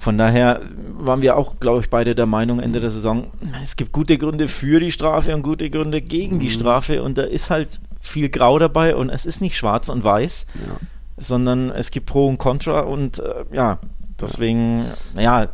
Von 0.00 0.18
daher 0.18 0.60
waren 0.98 1.22
wir 1.22 1.36
auch, 1.36 1.58
glaube 1.60 1.80
ich, 1.80 1.88
beide 1.88 2.14
der 2.14 2.26
Meinung 2.26 2.60
Ende 2.60 2.80
der 2.80 2.90
Saison, 2.90 3.28
es 3.62 3.76
gibt 3.76 3.92
gute 3.92 4.18
Gründe 4.18 4.48
für 4.48 4.80
die 4.80 4.92
Strafe 4.92 5.34
und 5.34 5.42
gute 5.42 5.70
Gründe 5.70 6.02
gegen 6.02 6.38
die 6.38 6.46
mhm. 6.46 6.50
Strafe 6.50 7.02
und 7.02 7.16
da 7.16 7.22
ist 7.22 7.48
halt 7.50 7.80
viel 8.00 8.28
Grau 8.28 8.58
dabei 8.58 8.96
und 8.96 9.08
es 9.08 9.24
ist 9.24 9.40
nicht 9.40 9.56
schwarz 9.56 9.88
und 9.88 10.04
weiß, 10.04 10.46
ja. 10.54 10.76
sondern 11.16 11.70
es 11.70 11.90
gibt 11.90 12.06
Pro 12.06 12.28
und 12.28 12.36
Contra 12.36 12.80
und 12.80 13.18
äh, 13.20 13.44
ja, 13.52 13.78
deswegen, 14.20 14.84
ja, 15.16 15.48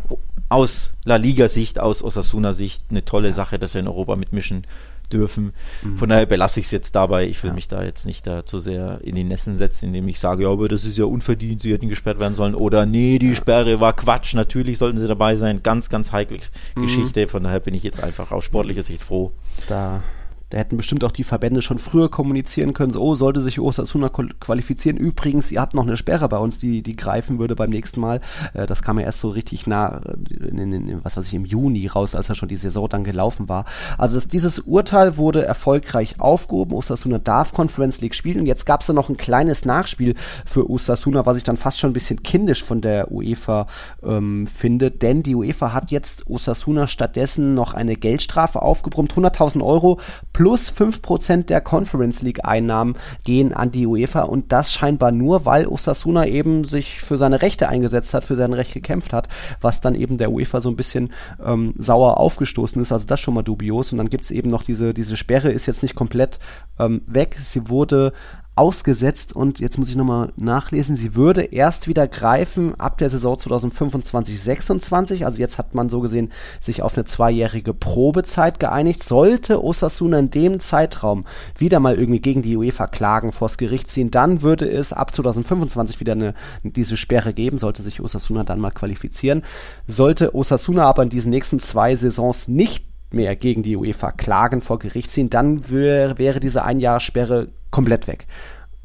aus 0.48 0.90
La 1.04 1.14
Liga-Sicht, 1.14 1.78
aus 1.78 2.02
Osasuna-Sicht 2.02 2.86
eine 2.90 3.04
tolle 3.04 3.32
Sache, 3.32 3.60
dass 3.60 3.74
wir 3.74 3.80
in 3.80 3.86
Europa 3.86 4.16
mitmischen 4.16 4.66
dürfen. 5.12 5.52
Mhm. 5.82 5.98
Von 5.98 6.08
daher 6.08 6.26
belasse 6.26 6.60
ich 6.60 6.66
es 6.66 6.72
jetzt 6.72 6.94
dabei. 6.94 7.26
Ich 7.26 7.42
will 7.42 7.50
ja. 7.50 7.54
mich 7.54 7.68
da 7.68 7.82
jetzt 7.82 8.06
nicht 8.06 8.26
da 8.26 8.44
zu 8.44 8.58
sehr 8.58 9.00
in 9.02 9.14
die 9.14 9.24
Nässen 9.24 9.56
setzen, 9.56 9.86
indem 9.86 10.08
ich 10.08 10.18
sage, 10.18 10.44
ja, 10.44 10.50
aber 10.50 10.68
das 10.68 10.84
ist 10.84 10.98
ja 10.98 11.04
unverdient, 11.04 11.62
sie 11.62 11.72
hätten 11.72 11.88
gesperrt 11.88 12.20
werden 12.20 12.34
sollen. 12.34 12.54
Oder 12.54 12.86
nee, 12.86 13.18
die 13.18 13.28
ja. 13.28 13.34
Sperre 13.34 13.80
war 13.80 13.94
Quatsch, 13.94 14.34
natürlich 14.34 14.78
sollten 14.78 14.98
sie 14.98 15.08
dabei 15.08 15.36
sein. 15.36 15.62
Ganz, 15.62 15.88
ganz 15.88 16.12
heikle 16.12 16.38
mhm. 16.76 16.82
Geschichte. 16.82 17.28
Von 17.28 17.44
daher 17.44 17.60
bin 17.60 17.74
ich 17.74 17.82
jetzt 17.82 18.02
einfach 18.02 18.32
aus 18.32 18.44
sportlicher 18.44 18.82
Sicht 18.82 19.02
froh. 19.02 19.32
Da 19.68 20.02
da 20.50 20.58
hätten 20.58 20.76
bestimmt 20.76 21.04
auch 21.04 21.12
die 21.12 21.24
Verbände 21.24 21.62
schon 21.62 21.78
früher 21.78 22.10
kommunizieren 22.10 22.74
können, 22.74 22.90
so, 22.90 23.00
oh, 23.00 23.14
sollte 23.14 23.40
sich 23.40 23.60
Osasuna 23.60 24.08
qualifizieren. 24.08 24.96
Übrigens, 24.96 25.52
ihr 25.52 25.60
habt 25.60 25.74
noch 25.74 25.86
eine 25.86 25.96
Sperre 25.96 26.28
bei 26.28 26.38
uns, 26.38 26.58
die, 26.58 26.82
die 26.82 26.96
greifen 26.96 27.38
würde 27.38 27.54
beim 27.54 27.70
nächsten 27.70 28.00
Mal. 28.00 28.20
Äh, 28.52 28.66
das 28.66 28.82
kam 28.82 28.98
ja 28.98 29.04
erst 29.04 29.20
so 29.20 29.28
richtig 29.30 29.68
nah, 29.68 30.00
äh, 30.04 30.44
in, 30.48 30.58
in, 30.58 30.72
in, 30.72 31.04
was 31.04 31.16
weiß 31.16 31.26
ich, 31.28 31.34
im 31.34 31.44
Juni 31.44 31.86
raus, 31.86 32.16
als 32.16 32.26
ja 32.26 32.34
schon 32.34 32.48
die 32.48 32.56
Saison 32.56 32.88
dann 32.88 33.04
gelaufen 33.04 33.48
war. 33.48 33.64
Also 33.96 34.16
das, 34.16 34.26
dieses 34.26 34.58
Urteil 34.58 35.16
wurde 35.16 35.44
erfolgreich 35.44 36.20
aufgehoben. 36.20 36.74
Osasuna 36.74 37.18
darf 37.18 37.52
Conference 37.52 38.00
League 38.00 38.16
spielen. 38.16 38.44
Jetzt 38.44 38.66
gab 38.66 38.80
es 38.80 38.88
da 38.88 38.92
noch 38.92 39.08
ein 39.08 39.16
kleines 39.16 39.64
Nachspiel 39.64 40.16
für 40.44 40.68
Osasuna, 40.68 41.26
was 41.26 41.36
ich 41.36 41.44
dann 41.44 41.58
fast 41.58 41.78
schon 41.78 41.90
ein 41.90 41.94
bisschen 41.94 42.24
kindisch 42.24 42.64
von 42.64 42.80
der 42.80 43.12
UEFA 43.12 43.68
ähm, 44.02 44.48
finde, 44.48 44.90
denn 44.90 45.22
die 45.22 45.36
UEFA 45.36 45.72
hat 45.72 45.92
jetzt 45.92 46.28
Osasuna 46.28 46.88
stattdessen 46.88 47.54
noch 47.54 47.72
eine 47.72 47.94
Geldstrafe 47.94 48.62
aufgebrummt, 48.62 49.14
100.000 49.14 49.64
Euro 49.64 50.00
plus 50.40 50.72
5% 50.72 51.44
der 51.48 51.60
Conference 51.60 52.22
League 52.22 52.46
Einnahmen 52.46 52.96
gehen 53.24 53.52
an 53.52 53.70
die 53.70 53.86
UEFA 53.86 54.22
und 54.22 54.52
das 54.52 54.72
scheinbar 54.72 55.12
nur, 55.12 55.44
weil 55.44 55.66
Osasuna 55.66 56.24
eben 56.26 56.64
sich 56.64 57.02
für 57.02 57.18
seine 57.18 57.42
Rechte 57.42 57.68
eingesetzt 57.68 58.14
hat, 58.14 58.24
für 58.24 58.36
sein 58.36 58.54
Recht 58.54 58.72
gekämpft 58.72 59.12
hat, 59.12 59.28
was 59.60 59.82
dann 59.82 59.94
eben 59.94 60.16
der 60.16 60.32
UEFA 60.32 60.62
so 60.62 60.70
ein 60.70 60.76
bisschen 60.76 61.12
ähm, 61.44 61.74
sauer 61.76 62.16
aufgestoßen 62.16 62.80
ist. 62.80 62.90
Also 62.90 63.06
das 63.06 63.20
schon 63.20 63.34
mal 63.34 63.42
dubios. 63.42 63.92
Und 63.92 63.98
dann 63.98 64.08
gibt 64.08 64.24
es 64.24 64.30
eben 64.30 64.48
noch 64.48 64.62
diese, 64.62 64.94
diese 64.94 65.18
Sperre, 65.18 65.52
ist 65.52 65.66
jetzt 65.66 65.82
nicht 65.82 65.94
komplett 65.94 66.38
ähm, 66.78 67.02
weg. 67.06 67.36
Sie 67.44 67.68
wurde 67.68 68.14
ausgesetzt 68.60 69.34
und 69.34 69.58
jetzt 69.58 69.78
muss 69.78 69.88
ich 69.88 69.96
nochmal 69.96 70.34
nachlesen, 70.36 70.94
sie 70.94 71.14
würde 71.14 71.44
erst 71.44 71.88
wieder 71.88 72.06
greifen 72.06 72.78
ab 72.78 72.98
der 72.98 73.08
Saison 73.08 73.34
2025-26. 73.36 75.24
Also 75.24 75.38
jetzt 75.38 75.56
hat 75.56 75.74
man 75.74 75.88
so 75.88 76.00
gesehen 76.00 76.30
sich 76.60 76.82
auf 76.82 76.94
eine 76.94 77.06
zweijährige 77.06 77.72
Probezeit 77.72 78.60
geeinigt. 78.60 79.02
Sollte 79.02 79.64
Osasuna 79.64 80.18
in 80.18 80.30
dem 80.30 80.60
Zeitraum 80.60 81.24
wieder 81.56 81.80
mal 81.80 81.94
irgendwie 81.94 82.20
gegen 82.20 82.42
die 82.42 82.54
UEFA 82.54 82.86
klagen, 82.86 83.32
vors 83.32 83.56
Gericht 83.56 83.88
ziehen, 83.88 84.10
dann 84.10 84.42
würde 84.42 84.70
es 84.70 84.92
ab 84.92 85.14
2025 85.14 85.98
wieder 85.98 86.12
eine, 86.12 86.34
diese 86.62 86.98
Sperre 86.98 87.32
geben, 87.32 87.56
sollte 87.56 87.82
sich 87.82 88.02
Osasuna 88.02 88.44
dann 88.44 88.60
mal 88.60 88.72
qualifizieren. 88.72 89.42
Sollte 89.86 90.34
Osasuna 90.34 90.84
aber 90.84 91.02
in 91.04 91.08
diesen 91.08 91.30
nächsten 91.30 91.60
zwei 91.60 91.96
Saisons 91.96 92.46
nicht 92.46 92.89
mehr 93.10 93.36
gegen 93.36 93.62
die 93.62 93.76
UEFA 93.76 94.12
klagen 94.12 94.62
vor 94.62 94.78
Gericht 94.78 95.10
ziehen, 95.10 95.30
dann 95.30 95.68
wär, 95.70 96.18
wäre 96.18 96.40
diese 96.40 96.64
Einjahrssperre 96.64 97.48
komplett 97.70 98.06
weg. 98.06 98.26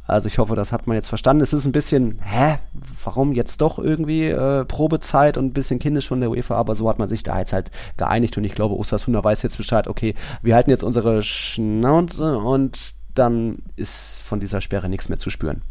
Also 0.08 0.28
ich 0.28 0.38
hoffe, 0.38 0.56
das 0.56 0.72
hat 0.72 0.86
man 0.86 0.96
jetzt 0.96 1.08
verstanden. 1.08 1.42
Es 1.42 1.52
ist 1.52 1.66
ein 1.66 1.72
bisschen, 1.72 2.20
hä, 2.24 2.58
warum 3.04 3.34
jetzt 3.34 3.62
doch 3.62 3.80
irgendwie 3.80 4.26
äh, 4.26 4.64
Probezeit 4.66 5.36
und 5.38 5.46
ein 5.46 5.54
bisschen 5.54 5.80
kindisch 5.80 6.08
von 6.08 6.20
der 6.20 6.30
UEFA, 6.30 6.56
aber 6.56 6.76
so 6.76 6.88
hat 6.88 7.00
man 7.00 7.08
sich 7.08 7.24
da 7.24 7.40
jetzt 7.40 7.54
halt 7.54 7.72
geeinigt 7.98 8.38
und 8.38 8.44
ich 8.44 8.54
glaube, 8.54 8.78
Osasuna 8.78 9.24
weiß 9.24 9.42
jetzt 9.42 9.58
Bescheid, 9.58 9.88
okay, 9.88 10.14
wir 10.44 10.54
halten 10.54 10.70
jetzt 10.70 10.84
unsere 10.84 11.24
Schnauze 11.24 12.38
und 12.38 12.94
dann 13.16 13.60
ist 13.76 14.20
von 14.20 14.40
dieser 14.40 14.62
Sperre 14.62 14.90
nichts 14.90 15.10
mehr 15.10 15.18
zu 15.18 15.32
spüren. 15.32 15.64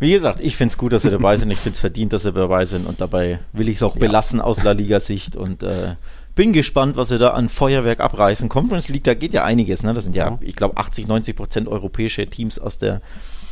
Wie 0.00 0.12
gesagt, 0.12 0.40
ich 0.40 0.56
finde 0.56 0.72
es 0.72 0.78
gut, 0.78 0.92
dass 0.92 1.02
sie 1.02 1.10
dabei 1.10 1.36
sind. 1.36 1.50
Ich 1.50 1.58
finde 1.58 1.74
es 1.74 1.80
verdient, 1.80 2.12
dass 2.12 2.22
sie 2.22 2.32
dabei 2.32 2.64
sind 2.64 2.86
und 2.86 3.00
dabei 3.00 3.40
will 3.52 3.68
ich 3.68 3.76
es 3.76 3.82
auch 3.82 3.94
ja. 3.94 4.00
belassen 4.00 4.40
aus 4.40 4.62
La 4.62 4.72
Liga-Sicht 4.72 5.34
und 5.34 5.62
äh, 5.62 5.96
bin 6.38 6.52
gespannt, 6.52 6.96
was 6.96 7.08
sie 7.08 7.18
da 7.18 7.30
an 7.30 7.48
Feuerwerk 7.48 7.98
abreißen. 7.98 8.48
Conference 8.48 8.88
League, 8.88 9.02
da 9.02 9.14
geht 9.14 9.34
ja 9.34 9.42
einiges. 9.42 9.82
Ne? 9.82 9.92
Das 9.92 10.04
sind 10.04 10.14
ja, 10.14 10.38
ich 10.40 10.54
glaube, 10.54 10.76
80, 10.76 11.08
90 11.08 11.34
Prozent 11.34 11.66
europäische 11.66 12.28
Teams 12.28 12.60
aus 12.60 12.78
der, 12.78 13.00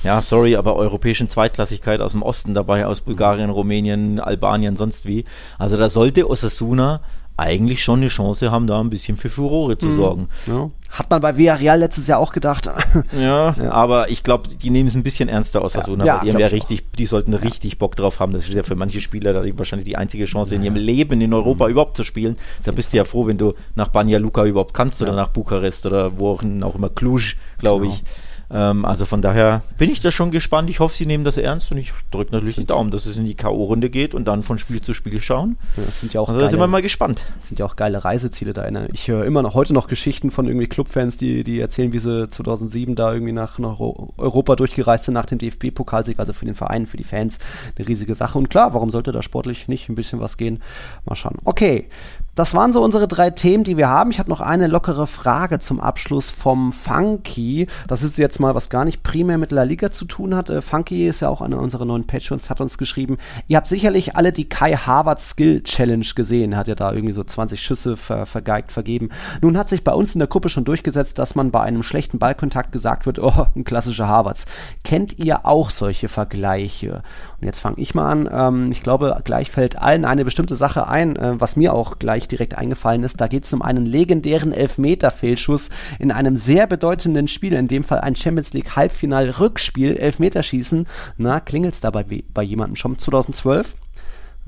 ja, 0.05 0.23
sorry, 0.23 0.55
aber 0.55 0.77
europäischen 0.77 1.29
Zweitklassigkeit 1.29 2.01
aus 2.01 2.13
dem 2.13 2.23
Osten 2.23 2.55
dabei, 2.55 2.87
aus 2.87 3.01
Bulgarien, 3.01 3.51
Rumänien, 3.51 4.21
Albanien, 4.21 4.77
sonst 4.77 5.05
wie. 5.05 5.25
Also 5.59 5.77
da 5.77 5.89
sollte 5.89 6.31
Osasuna 6.31 7.01
eigentlich 7.37 7.85
schon 7.85 8.01
eine 8.01 8.09
Chance 8.09 8.51
haben, 8.51 8.67
da 8.67 8.81
ein 8.81 8.89
bisschen 8.89 9.17
für 9.17 9.29
Furore 9.29 9.77
zu 9.77 9.89
mhm. 9.89 9.93
sorgen. 9.93 10.29
Ja. 10.47 10.71
Hat 10.91 11.11
man 11.11 11.21
bei 11.21 11.37
Villarreal 11.37 11.79
letztes 11.79 12.07
Jahr 12.07 12.19
auch 12.19 12.33
gedacht. 12.33 12.69
Ja, 13.13 13.53
ja. 13.53 13.71
aber 13.71 14.11
ich 14.11 14.23
glaube, 14.23 14.49
die 14.49 14.71
nehmen 14.71 14.89
es 14.89 14.95
ein 14.95 15.03
bisschen 15.03 15.29
ernster 15.29 15.63
aus 15.63 15.77
Osasuna, 15.77 16.05
ja, 16.05 16.21
die 16.23 16.33
haben 16.33 16.39
ja 16.39 16.47
richtig, 16.49 16.81
auch. 16.83 16.97
die 16.97 17.07
sollten 17.07 17.35
richtig 17.35 17.79
Bock 17.79 17.97
drauf 17.97 18.21
haben. 18.21 18.33
Das 18.33 18.49
ist 18.49 18.55
ja 18.55 18.63
für 18.63 18.75
manche 18.75 19.01
Spieler 19.01 19.33
da 19.33 19.43
wahrscheinlich 19.59 19.87
die 19.87 19.97
einzige 19.97 20.25
Chance 20.25 20.55
in 20.55 20.63
ihrem 20.63 20.77
Leben 20.77 21.21
in 21.21 21.33
Europa 21.33 21.67
mhm. 21.67 21.73
überhaupt 21.73 21.97
zu 21.97 22.05
spielen. 22.05 22.37
Da 22.65 22.73
bist 22.73 22.93
du 22.93 22.97
ja 22.97 23.05
froh, 23.05 23.27
wenn 23.27 23.39
du 23.39 23.55
nach 23.75 23.89
Banja 23.89 24.19
Luka 24.19 24.45
überhaupt 24.45 24.75
kannst 24.75 25.03
oder 25.03 25.13
nach 25.13 25.29
Bukarest 25.29 25.87
oder 25.87 26.19
wo 26.19 26.31
auch, 26.31 26.43
auch 26.63 26.75
immer 26.75 26.89
Cluj, 26.89 27.35
glaube 27.59 27.85
genau. 27.85 27.95
ich. 27.95 28.03
Ähm, 28.51 28.85
also 28.85 29.07
von 29.07 29.23
daher 29.23 29.63
bin 29.79 29.91
ich 29.91 30.01
da 30.01 30.11
schon 30.11 30.31
gespannt. 30.31 30.71
Ich 30.71 30.81
hoffe, 30.81 30.95
sie 30.95 31.07
nehmen 31.07 31.25
das 31.25 31.37
ernst 31.37 31.71
und 31.73 31.79
ich 31.79 31.93
drücke 32.11 32.33
natürlich 32.33 32.57
die 32.57 32.65
Daumen, 32.65 32.91
dass 32.91 33.07
es 33.07 33.17
in 33.17 33.25
die 33.25 33.35
K.O.-Runde 33.35 33.89
geht 33.89 34.15
und 34.15 34.27
dann 34.27 34.43
von 34.43 34.59
Spiel 34.59 34.81
zu 34.81 34.95
Spiel 34.95 35.21
schauen. 35.21 35.57
Ja, 35.77 35.85
das 35.85 36.01
sind 36.01 36.15
ja 36.15 36.21
auch 36.21 36.29
also 36.29 36.39
geile, 36.39 36.47
da 36.47 36.51
sind 36.51 36.61
wir 36.61 36.67
mal 36.67 36.83
gespannt. 36.83 37.25
Das 37.39 37.49
sind 37.49 37.59
ja 37.59 37.67
auch 37.67 37.77
geile 37.77 38.05
Reiseziele 38.05 38.53
da. 38.53 38.67
Ich 38.93 39.09
höre 39.09 39.25
immer 39.25 39.43
noch 39.43 39.55
heute 39.55 39.73
noch 39.73 39.89
Geschichten 39.89 40.31
von 40.31 40.47
irgendwie 40.47 40.67
Clubfans, 40.67 41.17
die, 41.17 41.45
die 41.45 41.61
erzählen, 41.61 41.93
wie 41.93 41.99
sie 41.99 42.29
2007 42.29 42.95
da 42.95 43.13
irgendwie 43.13 43.33
nach, 43.33 43.59
nach 43.59 43.81
Europa 43.81 44.57
durchgereist 44.57 45.05
sind 45.05 45.15
nach 45.15 45.27
dem 45.27 45.39
DFB-Pokalsieg. 45.39 46.19
Also 46.19 46.33
für 46.33 46.45
den 46.45 46.55
Verein, 46.55 46.87
für 46.87 46.97
die 46.97 47.05
Fans 47.05 47.39
eine 47.77 47.89
riesige 47.89 48.15
Sache. 48.15 48.39
Und 48.39 48.51
klar, 48.51 48.75
warum 48.75 48.91
sollte 48.91 49.13
da 49.13 49.23
sportlich 49.23 49.69
nicht 49.69 49.89
ein 49.89 49.95
bisschen 49.95 50.21
was 50.21 50.37
gehen? 50.37 50.63
Mal 51.05 51.17
schauen. 51.17 51.37
Okay, 51.45 51.89
das 52.37 52.53
waren 52.53 52.71
so 52.71 52.85
unsere 52.85 53.09
drei 53.09 53.31
Themen, 53.31 53.65
die 53.65 53.79
wir 53.79 53.89
haben. 53.89 54.11
Ich 54.11 54.19
habe 54.19 54.29
noch 54.29 54.43
eine 54.43 54.67
lockere 54.67 55.07
Frage 55.07 55.59
zum 55.59 55.81
Abschluss 55.81 56.29
vom 56.29 56.71
Funky. 56.75 57.67
Das 57.89 58.03
ist 58.03 58.19
jetzt 58.19 58.41
mal, 58.41 58.55
was 58.55 58.69
gar 58.69 58.85
nicht 58.85 59.03
primär 59.03 59.39
mit 59.39 59.53
La 59.53 59.63
Liga 59.63 59.91
zu 59.91 60.05
tun 60.05 60.35
hat. 60.35 60.51
Äh, 60.51 60.61
Funky 60.61 61.09
ist 61.09 61.21
ja 61.21 61.31
auch 61.31 61.41
einer 61.41 61.59
unserer 61.59 61.87
neuen 61.87 62.07
Patrons, 62.07 62.51
hat 62.51 62.61
uns 62.61 62.77
geschrieben, 62.77 63.17
ihr 63.49 63.57
habt 63.57 63.69
sicherlich 63.69 64.17
alle 64.17 64.33
die 64.33 64.47
Kai 64.51 64.75
Harvard 64.75 65.19
Skill 65.19 65.63
Challenge 65.63 66.05
gesehen. 66.15 66.59
Hat 66.59 66.69
ja 66.69 66.75
da 66.75 66.93
irgendwie 66.93 67.15
so 67.15 67.25
20 67.25 67.59
Schüsse 67.63 67.97
ver 67.97 68.27
vergeigt, 68.27 68.71
vergeben. 68.71 69.09
Nun 69.41 69.57
hat 69.57 69.71
sich 69.71 69.83
bei 69.83 69.95
uns 69.95 70.15
in 70.15 70.19
der 70.19 70.29
Gruppe 70.29 70.51
schon 70.51 70.67
durchgesetzt, 70.67 71.19
dass 71.19 71.37
man 71.37 71.51
bei 71.51 71.63
einem 71.63 71.83
schlechten 71.83 72.19
Ballkontakt 72.19 72.71
gesagt 72.71 73.07
wird, 73.07 73.19
oh, 73.19 73.47
ein 73.57 73.65
klassischer 73.65 74.09
Harvards. 74.09 74.45
Kennt 74.85 75.19
ihr 75.19 75.47
auch 75.47 75.71
solche 75.71 76.09
Vergleiche? 76.09 77.03
Und 77.41 77.47
jetzt 77.47 77.61
fange 77.61 77.79
ich 77.79 77.95
mal 77.95 78.11
an. 78.11 78.29
Ähm, 78.31 78.73
ich 78.73 78.83
glaube, 78.83 79.19
gleich 79.25 79.51
fällt 79.51 79.81
allen 79.81 80.05
eine 80.05 80.27
bestimmte 80.27 80.57
Sache 80.57 80.87
ein, 80.87 81.17
äh, 81.17 81.41
was 81.41 81.57
mir 81.57 81.73
auch 81.73 81.99
gleich 81.99 82.26
gleich 82.27 82.29
direkt 82.29 82.59
eingefallen 82.59 83.03
ist. 83.03 83.21
Da 83.21 83.29
geht 83.29 83.45
es 83.45 83.53
um 83.53 83.63
einen 83.63 83.87
legendären 83.87 84.53
Elfmeter-Fehlschuss 84.53 85.71
in 85.99 86.11
einem 86.11 86.37
sehr 86.37 86.67
bedeutenden 86.67 87.29
Spiel, 87.29 87.53
in 87.55 87.69
dem 87.69 87.85
Fall 87.85 88.01
ein 88.01 88.17
Champions 88.17 88.53
League 88.53 88.77
Halbfinal-Rückspiel, 88.77 89.97
Elfmeterschießen. 89.97 90.87
Na, 91.17 91.41
klingelt 91.41 91.75
es 91.75 91.81
dabei 91.81 92.05
bei 92.33 92.43
jemandem 92.43 92.77
schon 92.77 92.99
2012? 92.99 93.75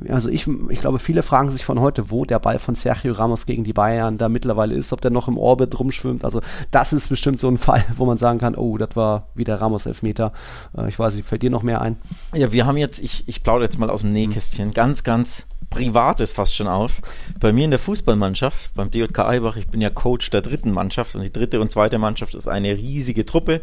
Also 0.09 0.28
ich, 0.28 0.46
ich 0.68 0.80
glaube, 0.80 0.99
viele 0.99 1.22
fragen 1.22 1.51
sich 1.51 1.64
von 1.64 1.80
heute, 1.80 2.11
wo 2.11 2.24
der 2.24 2.38
Ball 2.38 2.59
von 2.59 2.74
Sergio 2.74 3.12
Ramos 3.14 3.46
gegen 3.46 3.64
die 3.64 3.72
Bayern 3.72 4.16
da 4.16 4.28
mittlerweile 4.28 4.74
ist, 4.74 4.92
ob 4.92 5.01
der 5.01 5.11
noch 5.11 5.26
im 5.26 5.36
Orbit 5.36 5.78
rumschwimmt. 5.78 6.24
Also 6.24 6.40
das 6.70 6.92
ist 6.92 7.09
bestimmt 7.09 7.40
so 7.40 7.49
ein 7.49 7.59
Fall, 7.59 7.84
wo 7.96 8.05
man 8.05 8.18
sagen 8.18 8.38
kann, 8.38 8.55
oh, 8.55 8.78
das 8.78 8.94
war 8.94 9.26
wieder 9.34 9.61
Ramos 9.61 9.86
Elfmeter. 9.86 10.32
Äh, 10.76 10.88
ich 10.88 10.99
weiß 10.99 11.16
nicht, 11.16 11.26
fällt 11.26 11.42
dir 11.42 11.51
noch 11.51 11.62
mehr 11.62 11.80
ein? 11.80 11.96
Ja, 12.34 12.53
wir 12.53 12.66
haben 12.66 12.76
jetzt, 12.76 13.01
ich, 13.01 13.24
ich 13.26 13.42
plaudere 13.42 13.64
jetzt 13.64 13.78
mal 13.78 13.90
aus 13.90 14.03
dem 14.03 14.12
Nähkästchen, 14.12 14.68
mhm. 14.68 14.74
ganz, 14.74 15.03
ganz 15.03 15.46
Privates 15.70 16.32
fast 16.32 16.55
schon 16.55 16.66
auf. 16.66 17.03
Bei 17.40 17.53
mir 17.53 17.64
in 17.64 17.70
der 17.70 17.80
Fußballmannschaft, 17.80 18.74
beim 18.74 18.90
DJK 18.90 19.18
Eibach, 19.18 19.57
ich 19.57 19.68
bin 19.68 19.80
ja 19.80 19.90
Coach 19.90 20.30
der 20.30 20.40
dritten 20.40 20.70
Mannschaft 20.70 21.14
und 21.14 21.22
die 21.22 21.32
dritte 21.32 21.61
und 21.61 21.70
zweite 21.70 21.99
Mannschaft 21.99 22.34
ist 22.34 22.49
eine 22.49 22.76
riesige 22.76 23.26
Truppe, 23.26 23.61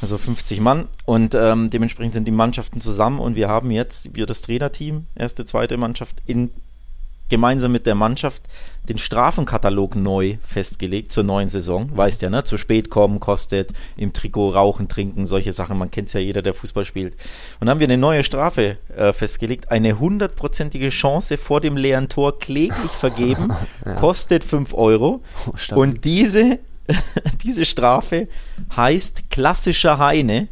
also 0.00 0.18
50 0.18 0.60
Mann 0.60 0.88
und 1.04 1.34
ähm, 1.34 1.70
dementsprechend 1.70 2.14
sind 2.14 2.26
die 2.26 2.32
Mannschaften 2.32 2.80
zusammen 2.80 3.18
und 3.18 3.36
wir 3.36 3.48
haben 3.48 3.70
jetzt, 3.70 4.14
wir 4.14 4.26
das 4.26 4.42
Trainerteam, 4.42 5.06
erste, 5.14 5.44
zweite 5.44 5.76
Mannschaft 5.76 6.22
in 6.26 6.50
gemeinsam 7.28 7.72
mit 7.72 7.86
der 7.86 7.94
Mannschaft 7.94 8.42
den 8.88 8.98
Strafenkatalog 8.98 9.96
neu 9.96 10.38
festgelegt 10.42 11.10
zur 11.10 11.24
neuen 11.24 11.48
Saison. 11.48 11.90
Weißt 11.96 12.22
ja, 12.22 12.30
ne? 12.30 12.44
Zu 12.44 12.56
spät 12.56 12.88
kommen 12.88 13.18
kostet, 13.18 13.72
im 13.96 14.12
Trikot 14.12 14.50
rauchen, 14.50 14.88
trinken, 14.88 15.26
solche 15.26 15.52
Sachen. 15.52 15.76
Man 15.76 15.90
kennt 15.90 16.08
es 16.08 16.14
ja 16.14 16.20
jeder, 16.20 16.42
der 16.42 16.54
Fußball 16.54 16.84
spielt. 16.84 17.14
Und 17.14 17.66
dann 17.66 17.70
haben 17.70 17.80
wir 17.80 17.88
eine 17.88 17.98
neue 17.98 18.22
Strafe 18.22 18.78
äh, 18.96 19.12
festgelegt. 19.12 19.70
Eine 19.72 19.98
hundertprozentige 19.98 20.90
Chance 20.90 21.36
vor 21.36 21.60
dem 21.60 21.76
leeren 21.76 22.08
Tor 22.08 22.38
kläglich 22.38 22.92
vergeben, 22.92 23.52
ja. 23.84 23.94
kostet 23.94 24.44
5 24.44 24.72
Euro. 24.74 25.22
Oh, 25.46 25.74
Und 25.74 26.04
diese, 26.04 26.60
diese 27.42 27.64
Strafe 27.64 28.28
heißt 28.74 29.30
klassischer 29.30 29.98
Heine 29.98 30.48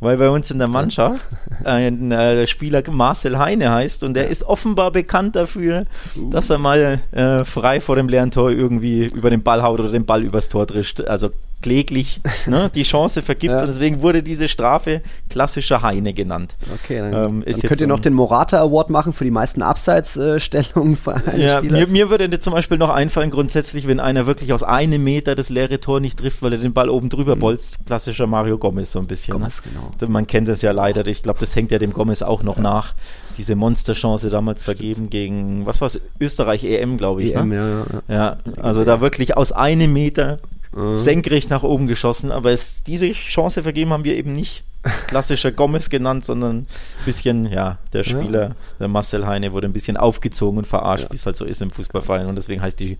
weil 0.00 0.16
bei 0.16 0.30
uns 0.30 0.50
in 0.50 0.58
der 0.58 0.68
Mannschaft 0.68 1.26
ein 1.62 2.10
äh, 2.10 2.46
Spieler 2.46 2.82
Marcel 2.90 3.38
Heine 3.38 3.70
heißt 3.70 4.02
und 4.02 4.14
der 4.14 4.24
ja. 4.24 4.30
ist 4.30 4.42
offenbar 4.42 4.90
bekannt 4.90 5.36
dafür, 5.36 5.84
uh. 6.16 6.30
dass 6.30 6.50
er 6.50 6.58
mal 6.58 7.00
äh, 7.12 7.44
frei 7.44 7.80
vor 7.80 7.96
dem 7.96 8.08
leeren 8.08 8.30
Tor 8.30 8.50
irgendwie 8.50 9.04
über 9.06 9.30
den 9.30 9.42
Ball 9.42 9.62
haut 9.62 9.78
oder 9.78 9.90
den 9.90 10.06
Ball 10.06 10.22
übers 10.22 10.48
Tor 10.48 10.66
drischt. 10.66 11.02
Also 11.02 11.30
kläglich 11.62 12.20
ne, 12.46 12.70
die 12.74 12.82
Chance 12.82 13.22
vergibt 13.22 13.52
ja. 13.52 13.60
und 13.60 13.66
deswegen 13.66 14.02
wurde 14.02 14.22
diese 14.22 14.48
Strafe 14.48 15.02
klassischer 15.28 15.82
Heine 15.82 16.14
genannt. 16.14 16.56
Okay, 16.82 16.98
dann, 16.98 17.12
ähm, 17.12 17.44
dann 17.46 17.60
könnt 17.62 17.80
ihr 17.80 17.86
noch 17.86 18.00
den 18.00 18.14
Morata 18.14 18.60
Award 18.60 18.90
machen 18.90 19.12
für 19.12 19.24
die 19.24 19.30
meisten 19.30 19.62
Abseitsstellungen 19.62 20.98
äh, 21.32 21.40
ja, 21.40 21.60
mir, 21.60 21.86
mir, 21.86 22.10
würde 22.10 22.40
zum 22.40 22.52
Beispiel 22.52 22.78
noch 22.78 22.90
einfallen, 22.90 23.30
grundsätzlich, 23.30 23.86
wenn 23.86 24.00
einer 24.00 24.26
wirklich 24.26 24.52
aus 24.52 24.62
einem 24.62 25.04
Meter 25.04 25.34
das 25.34 25.48
leere 25.48 25.80
Tor 25.80 26.00
nicht 26.00 26.18
trifft, 26.18 26.42
weil 26.42 26.52
er 26.52 26.58
den 26.58 26.72
Ball 26.72 26.88
oben 26.88 27.08
drüber 27.08 27.36
mhm. 27.36 27.40
bolzt, 27.40 27.86
klassischer 27.86 28.26
Mario 28.26 28.58
Gomez 28.58 28.92
so 28.92 28.98
ein 28.98 29.06
bisschen. 29.06 29.32
Gomez, 29.32 29.62
ne? 29.64 29.72
genau. 29.98 30.10
Man 30.12 30.26
kennt 30.26 30.48
das 30.48 30.62
ja 30.62 30.72
leider, 30.72 31.06
ich 31.06 31.22
glaube, 31.22 31.40
das 31.40 31.54
hängt 31.54 31.70
ja 31.70 31.78
dem 31.78 31.92
Gomez 31.92 32.22
auch 32.22 32.42
noch 32.42 32.56
ja. 32.56 32.62
nach, 32.62 32.94
diese 33.36 33.54
Monsterchance 33.54 34.30
damals 34.30 34.62
vergeben 34.62 35.10
gegen, 35.10 35.66
was 35.66 35.80
war 35.80 35.86
es, 35.86 36.00
Österreich 36.18 36.64
EM, 36.64 36.98
glaube 36.98 37.22
ich. 37.22 37.34
EM, 37.34 37.48
ne? 37.48 37.84
ja, 38.08 38.14
ja. 38.14 38.36
ja, 38.54 38.62
also 38.62 38.84
da 38.84 39.00
wirklich 39.00 39.36
aus 39.36 39.52
einem 39.52 39.92
Meter 39.92 40.38
mhm. 40.72 40.96
senkrecht 40.96 41.50
nach 41.50 41.62
oben 41.62 41.86
geschossen, 41.86 42.30
aber 42.32 42.50
es, 42.50 42.82
diese 42.82 43.12
Chance 43.12 43.62
vergeben 43.62 43.92
haben 43.92 44.04
wir 44.04 44.16
eben 44.16 44.32
nicht 44.32 44.64
klassischer 45.06 45.52
Gomez 45.52 45.90
genannt, 45.90 46.24
sondern 46.24 46.56
ein 46.58 46.66
bisschen, 47.04 47.50
ja, 47.50 47.78
der 47.92 48.02
Spieler, 48.02 48.42
ja. 48.48 48.56
der 48.78 48.88
Marcel 48.88 49.26
Heine, 49.26 49.52
wurde 49.52 49.66
ein 49.66 49.74
bisschen 49.74 49.98
aufgezogen 49.98 50.58
und 50.58 50.66
verarscht, 50.66 51.04
ja. 51.04 51.10
wie 51.10 51.16
es 51.16 51.26
halt 51.26 51.36
so 51.36 51.44
ist 51.44 51.60
im 51.60 51.70
Fußballverein 51.70 52.26
und 52.26 52.36
deswegen 52.36 52.62
heißt 52.62 52.80
die, 52.80 52.96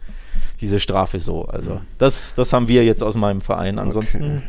diese 0.60 0.78
Strafe 0.78 1.18
so. 1.18 1.46
Also 1.46 1.80
das, 1.96 2.34
das 2.34 2.52
haben 2.52 2.68
wir 2.68 2.84
jetzt 2.84 3.02
aus 3.02 3.16
meinem 3.16 3.40
Verein. 3.40 3.78
Ansonsten. 3.78 4.22
Okay. 4.22 4.42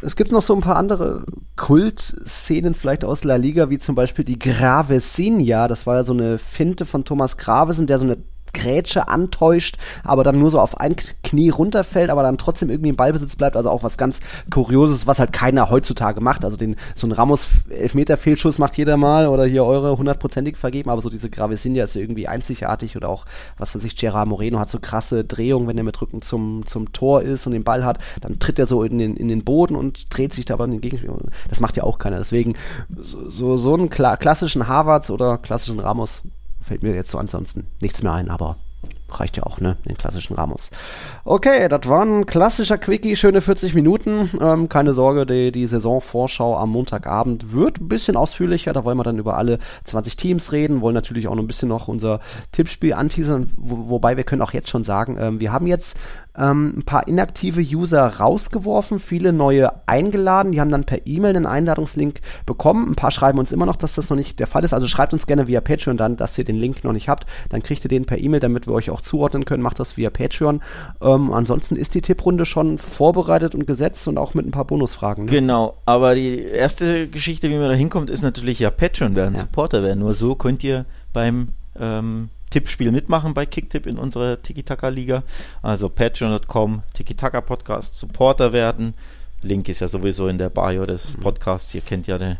Es 0.00 0.16
gibt 0.16 0.32
noch 0.32 0.42
so 0.42 0.54
ein 0.54 0.62
paar 0.62 0.76
andere 0.76 1.24
Kultszenen 1.56 2.72
vielleicht 2.72 3.04
aus 3.04 3.24
La 3.24 3.36
Liga, 3.36 3.68
wie 3.68 3.78
zum 3.78 3.94
Beispiel 3.94 4.24
die 4.24 4.38
Gravesinha. 4.38 5.68
Das 5.68 5.86
war 5.86 5.96
ja 5.96 6.02
so 6.02 6.14
eine 6.14 6.38
Finte 6.38 6.86
von 6.86 7.04
Thomas 7.04 7.36
Gravesen, 7.36 7.86
der 7.86 7.98
so 7.98 8.04
eine 8.04 8.16
Grätsche 8.52 9.08
antäuscht, 9.08 9.76
aber 10.04 10.24
dann 10.24 10.38
nur 10.38 10.50
so 10.50 10.60
auf 10.60 10.78
ein 10.78 10.96
Knie 11.22 11.50
runterfällt, 11.50 12.10
aber 12.10 12.22
dann 12.22 12.38
trotzdem 12.38 12.70
irgendwie 12.70 12.90
im 12.90 12.96
Ballbesitz 12.96 13.36
bleibt. 13.36 13.56
Also 13.56 13.70
auch 13.70 13.82
was 13.82 13.98
ganz 13.98 14.20
Kurioses, 14.50 15.06
was 15.06 15.18
halt 15.18 15.32
keiner 15.32 15.70
heutzutage 15.70 16.20
macht. 16.20 16.44
Also 16.44 16.56
den, 16.56 16.76
so 16.94 17.06
ein 17.06 17.12
Ramos 17.12 17.48
Elfmeter-Fehlschuss 17.70 18.58
macht 18.58 18.76
jeder 18.76 18.96
mal 18.96 19.26
oder 19.28 19.44
hier 19.44 19.64
eure 19.64 19.96
hundertprozentig 19.96 20.56
vergeben, 20.56 20.90
aber 20.90 21.00
so 21.00 21.10
diese 21.10 21.30
Gravesinja 21.30 21.84
ist 21.84 21.96
irgendwie 21.96 22.28
einzigartig 22.28 22.96
oder 22.96 23.08
auch, 23.08 23.26
was 23.58 23.74
weiß 23.74 23.84
ich, 23.84 23.96
Gerard 23.96 24.28
Moreno 24.28 24.58
hat 24.58 24.70
so 24.70 24.78
krasse 24.78 25.24
Drehungen, 25.24 25.68
wenn 25.68 25.78
er 25.78 25.84
mit 25.84 26.00
Rücken 26.00 26.22
zum, 26.22 26.66
zum 26.66 26.92
Tor 26.92 27.22
ist 27.22 27.46
und 27.46 27.52
den 27.52 27.64
Ball 27.64 27.84
hat, 27.84 27.98
dann 28.20 28.38
tritt 28.38 28.58
er 28.58 28.66
so 28.66 28.82
in 28.82 28.98
den, 28.98 29.16
in 29.16 29.28
den 29.28 29.44
Boden 29.44 29.76
und 29.76 30.14
dreht 30.16 30.34
sich 30.34 30.44
da 30.44 30.54
aber 30.54 30.64
in 30.64 30.72
den 30.72 30.80
Gegenspieler. 30.80 31.16
Das 31.48 31.60
macht 31.60 31.76
ja 31.76 31.84
auch 31.84 31.98
keiner. 31.98 32.18
Deswegen 32.18 32.54
so, 32.96 33.30
so, 33.30 33.56
so 33.56 33.74
einen 33.74 33.90
kla 33.90 34.16
klassischen 34.16 34.68
Harvards 34.68 35.10
oder 35.10 35.38
klassischen 35.38 35.80
Ramos 35.80 36.22
fällt 36.62 36.82
mir 36.82 36.94
jetzt 36.94 37.10
so 37.10 37.18
ansonsten 37.18 37.66
nichts 37.80 38.02
mehr 38.02 38.12
ein, 38.12 38.30
aber 38.30 38.56
reicht 39.18 39.36
ja 39.36 39.44
auch, 39.44 39.60
ne? 39.60 39.76
Den 39.86 39.96
klassischen 39.96 40.36
Ramos. 40.36 40.70
Okay, 41.24 41.68
das 41.68 41.88
war 41.88 42.04
ein 42.04 42.26
klassischer 42.26 42.78
Quickie, 42.78 43.16
schöne 43.16 43.40
40 43.40 43.74
Minuten. 43.74 44.30
Ähm, 44.40 44.68
keine 44.68 44.92
Sorge, 44.92 45.26
die, 45.26 45.52
die 45.52 45.66
Saisonvorschau 45.66 46.56
am 46.56 46.70
Montagabend 46.70 47.52
wird 47.52 47.80
ein 47.80 47.88
bisschen 47.88 48.16
ausführlicher. 48.16 48.72
Da 48.72 48.84
wollen 48.84 48.98
wir 48.98 49.04
dann 49.04 49.18
über 49.18 49.36
alle 49.36 49.58
20 49.84 50.16
Teams 50.16 50.52
reden, 50.52 50.80
wollen 50.80 50.94
natürlich 50.94 51.28
auch 51.28 51.34
noch 51.34 51.42
ein 51.42 51.48
bisschen 51.48 51.68
noch 51.68 51.88
unser 51.88 52.20
Tippspiel 52.52 52.92
anteasern, 52.92 53.50
wo, 53.56 53.90
wobei 53.90 54.16
wir 54.16 54.24
können 54.24 54.42
auch 54.42 54.52
jetzt 54.52 54.68
schon 54.68 54.82
sagen, 54.82 55.16
ähm, 55.18 55.40
wir 55.40 55.52
haben 55.52 55.66
jetzt 55.66 55.96
ähm, 56.36 56.74
ein 56.78 56.82
paar 56.84 57.08
inaktive 57.08 57.60
User 57.60 58.06
rausgeworfen, 58.06 58.98
viele 58.98 59.32
neue 59.32 59.72
eingeladen. 59.86 60.52
Die 60.52 60.60
haben 60.60 60.70
dann 60.70 60.84
per 60.84 61.06
E-Mail 61.06 61.36
einen 61.36 61.46
Einladungslink 61.46 62.20
bekommen. 62.46 62.90
Ein 62.90 62.94
paar 62.94 63.10
schreiben 63.10 63.38
uns 63.38 63.52
immer 63.52 63.66
noch, 63.66 63.76
dass 63.76 63.94
das 63.94 64.10
noch 64.10 64.16
nicht 64.16 64.38
der 64.38 64.46
Fall 64.46 64.64
ist. 64.64 64.72
Also 64.72 64.86
schreibt 64.86 65.12
uns 65.12 65.26
gerne 65.26 65.48
via 65.48 65.60
Patreon 65.60 65.96
dann, 65.96 66.16
dass 66.16 66.38
ihr 66.38 66.44
den 66.44 66.56
Link 66.56 66.84
noch 66.84 66.92
nicht 66.92 67.08
habt. 67.08 67.26
Dann 67.48 67.62
kriegt 67.62 67.84
ihr 67.84 67.88
den 67.88 68.04
per 68.04 68.18
E-Mail, 68.18 68.40
damit 68.40 68.66
wir 68.66 68.74
euch 68.74 68.90
auch 68.90 69.00
zuordnen 69.00 69.44
können. 69.44 69.62
Macht 69.62 69.80
das 69.80 69.96
via 69.96 70.10
Patreon. 70.10 70.60
Ähm, 71.00 71.32
ansonsten 71.32 71.76
ist 71.76 71.94
die 71.94 72.02
Tipprunde 72.02 72.44
schon 72.44 72.78
vorbereitet 72.78 73.54
und 73.54 73.66
gesetzt 73.66 74.06
und 74.08 74.18
auch 74.18 74.34
mit 74.34 74.46
ein 74.46 74.52
paar 74.52 74.64
Bonusfragen. 74.64 75.24
Ne? 75.24 75.30
Genau, 75.30 75.78
aber 75.84 76.14
die 76.14 76.38
erste 76.40 77.08
Geschichte, 77.08 77.50
wie 77.50 77.56
man 77.56 77.68
da 77.68 77.74
hinkommt, 77.74 78.10
ist 78.10 78.22
natürlich 78.22 78.58
ja 78.58 78.70
Patreon 78.70 79.16
werden, 79.16 79.34
ja. 79.34 79.40
Supporter 79.40 79.82
werden. 79.82 80.00
Nur 80.00 80.14
so 80.14 80.34
könnt 80.34 80.62
ihr 80.64 80.84
beim 81.12 81.48
ähm, 81.78 82.28
Tippspiel 82.50 82.90
mitmachen 82.90 83.34
bei 83.34 83.46
Kicktip 83.46 83.86
in 83.86 83.98
unserer 83.98 84.42
Tiki-Taka-Liga. 84.42 85.22
Also 85.62 85.88
patreon.com, 85.88 86.82
Tiki-Taka-Podcast, 86.94 87.96
Supporter 87.96 88.52
werden. 88.52 88.94
Link 89.42 89.68
ist 89.68 89.80
ja 89.80 89.88
sowieso 89.88 90.28
in 90.28 90.38
der 90.38 90.50
Bio 90.50 90.86
des 90.86 91.16
mhm. 91.16 91.22
Podcasts. 91.22 91.74
Ihr 91.74 91.80
kennt 91.80 92.06
ja 92.06 92.18
den, 92.18 92.36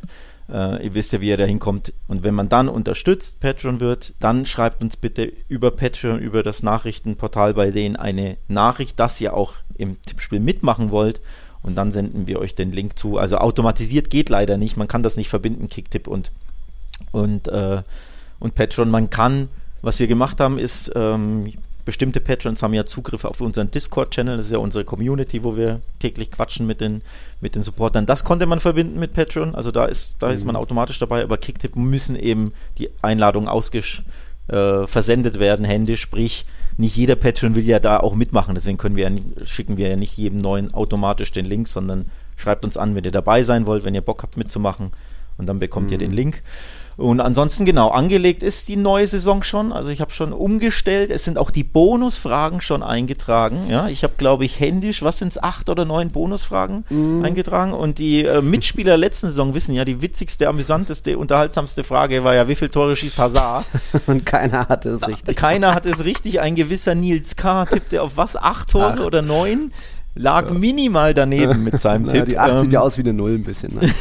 äh, 0.52 0.84
ihr 0.84 0.94
wisst 0.94 1.12
ja, 1.12 1.20
wie 1.20 1.28
ihr 1.28 1.36
da 1.36 1.44
hinkommt. 1.44 1.92
Und 2.08 2.22
wenn 2.22 2.34
man 2.34 2.48
dann 2.48 2.68
unterstützt, 2.68 3.40
Patreon 3.40 3.80
wird, 3.80 4.12
dann 4.20 4.44
schreibt 4.44 4.82
uns 4.82 4.96
bitte 4.96 5.32
über 5.48 5.70
Patreon, 5.70 6.18
über 6.18 6.42
das 6.42 6.62
Nachrichtenportal 6.62 7.54
bei 7.54 7.70
denen 7.70 7.96
eine 7.96 8.36
Nachricht, 8.48 8.98
dass 9.00 9.20
ihr 9.20 9.34
auch 9.34 9.54
im 9.76 10.00
Tippspiel 10.02 10.40
mitmachen 10.40 10.90
wollt. 10.90 11.20
Und 11.62 11.76
dann 11.76 11.92
senden 11.92 12.26
wir 12.26 12.38
euch 12.38 12.54
den 12.54 12.72
Link 12.72 12.98
zu. 12.98 13.18
Also 13.18 13.36
automatisiert 13.38 14.10
geht 14.10 14.30
leider 14.30 14.56
nicht. 14.56 14.76
Man 14.76 14.88
kann 14.88 15.02
das 15.02 15.16
nicht 15.16 15.28
verbinden, 15.28 15.68
Kicktip 15.68 16.06
und, 16.06 16.32
und, 17.12 17.48
äh, 17.48 17.82
und 18.38 18.54
Patreon. 18.54 18.90
Man 18.90 19.10
kann 19.10 19.48
was 19.82 19.98
wir 19.98 20.06
gemacht 20.06 20.40
haben, 20.40 20.58
ist, 20.58 20.92
ähm, 20.94 21.52
bestimmte 21.84 22.20
Patrons 22.20 22.62
haben 22.62 22.74
ja 22.74 22.84
Zugriff 22.84 23.24
auf 23.24 23.40
unseren 23.40 23.70
Discord-Channel, 23.70 24.36
das 24.36 24.46
ist 24.46 24.52
ja 24.52 24.58
unsere 24.58 24.84
Community, 24.84 25.42
wo 25.42 25.56
wir 25.56 25.80
täglich 25.98 26.30
quatschen 26.30 26.66
mit 26.66 26.80
den, 26.80 27.02
mit 27.40 27.54
den 27.54 27.62
Supportern. 27.62 28.06
Das 28.06 28.24
konnte 28.24 28.46
man 28.46 28.60
verbinden 28.60 28.98
mit 28.98 29.12
Patreon, 29.12 29.54
also 29.54 29.70
da 29.70 29.86
ist, 29.86 30.16
da 30.20 30.28
mhm. 30.28 30.34
ist 30.34 30.44
man 30.44 30.54
mhm. 30.54 30.60
automatisch 30.60 30.98
dabei, 30.98 31.22
aber 31.22 31.38
Kicktip 31.38 31.76
müssen 31.76 32.16
eben 32.16 32.52
die 32.78 32.90
Einladungen 33.02 33.48
ausgesch 33.48 34.02
äh, 34.48 34.86
versendet 34.86 35.38
werden, 35.38 35.64
händisch, 35.64 36.00
sprich, 36.00 36.46
nicht 36.76 36.96
jeder 36.96 37.16
Patreon 37.16 37.54
will 37.56 37.64
ja 37.64 37.78
da 37.78 37.98
auch 37.98 38.14
mitmachen, 38.14 38.54
deswegen 38.54 38.78
können 38.78 38.96
wir 38.96 39.04
ja 39.04 39.10
nicht, 39.10 39.48
schicken 39.48 39.76
wir 39.76 39.88
ja 39.88 39.96
nicht 39.96 40.16
jedem 40.16 40.38
neuen 40.38 40.72
automatisch 40.72 41.32
den 41.32 41.46
Link, 41.46 41.68
sondern 41.68 42.04
schreibt 42.36 42.64
uns 42.64 42.76
an, 42.76 42.94
wenn 42.94 43.04
ihr 43.04 43.10
dabei 43.10 43.42
sein 43.42 43.66
wollt, 43.66 43.84
wenn 43.84 43.94
ihr 43.94 44.00
Bock 44.00 44.22
habt 44.22 44.36
mitzumachen 44.36 44.92
und 45.38 45.46
dann 45.46 45.58
bekommt 45.58 45.88
mhm. 45.88 45.92
ihr 45.92 45.98
den 45.98 46.12
Link. 46.12 46.42
Und 47.00 47.20
ansonsten 47.20 47.64
genau, 47.64 47.88
angelegt 47.88 48.42
ist 48.42 48.68
die 48.68 48.76
neue 48.76 49.06
Saison 49.06 49.42
schon. 49.42 49.72
Also 49.72 49.88
ich 49.90 50.02
habe 50.02 50.12
schon 50.12 50.34
umgestellt. 50.34 51.10
Es 51.10 51.24
sind 51.24 51.38
auch 51.38 51.50
die 51.50 51.64
Bonusfragen 51.64 52.60
schon 52.60 52.82
eingetragen. 52.82 53.68
Ja, 53.68 53.88
ich 53.88 54.04
habe, 54.04 54.14
glaube 54.18 54.44
ich, 54.44 54.60
händisch, 54.60 55.02
was 55.02 55.18
sind 55.18 55.28
es, 55.28 55.42
acht 55.42 55.70
oder 55.70 55.86
neun 55.86 56.10
Bonusfragen 56.10 56.84
mm. 56.90 57.24
eingetragen. 57.24 57.72
Und 57.72 57.98
die 57.98 58.24
äh, 58.24 58.42
Mitspieler 58.42 58.98
letzten 58.98 59.28
Saison 59.28 59.54
wissen 59.54 59.74
ja, 59.74 59.86
die 59.86 60.02
witzigste, 60.02 60.46
amüsanteste, 60.46 61.16
unterhaltsamste 61.16 61.84
Frage 61.84 62.22
war 62.22 62.34
ja, 62.34 62.48
wie 62.48 62.54
viele 62.54 62.70
Tore 62.70 62.94
schießt 62.94 63.18
Hazard? 63.18 63.64
Und 64.06 64.26
keiner 64.26 64.68
hatte 64.68 64.90
es 64.90 65.08
richtig. 65.08 65.36
Keiner 65.36 65.74
hatte 65.74 65.88
es 65.88 66.04
richtig. 66.04 66.40
Ein 66.40 66.54
gewisser 66.54 66.94
Nils 66.94 67.34
K. 67.34 67.64
tippte 67.64 68.02
auf 68.02 68.18
was? 68.18 68.36
Acht 68.36 68.70
Tore 68.70 68.96
Ach. 68.98 69.04
oder 69.06 69.22
neun? 69.22 69.72
Lag 70.14 70.50
minimal 70.50 71.14
daneben 71.14 71.64
mit 71.64 71.80
seinem 71.80 72.02
Na, 72.06 72.12
Tipp. 72.12 72.26
Die 72.26 72.38
8 72.38 72.52
ähm, 72.52 72.58
sieht 72.60 72.72
ja 72.72 72.80
aus 72.80 72.98
wie 72.98 73.02
eine 73.02 73.12
Null 73.12 73.34
ein 73.34 73.44
bisschen. 73.44 73.74
Ne? 73.74 73.92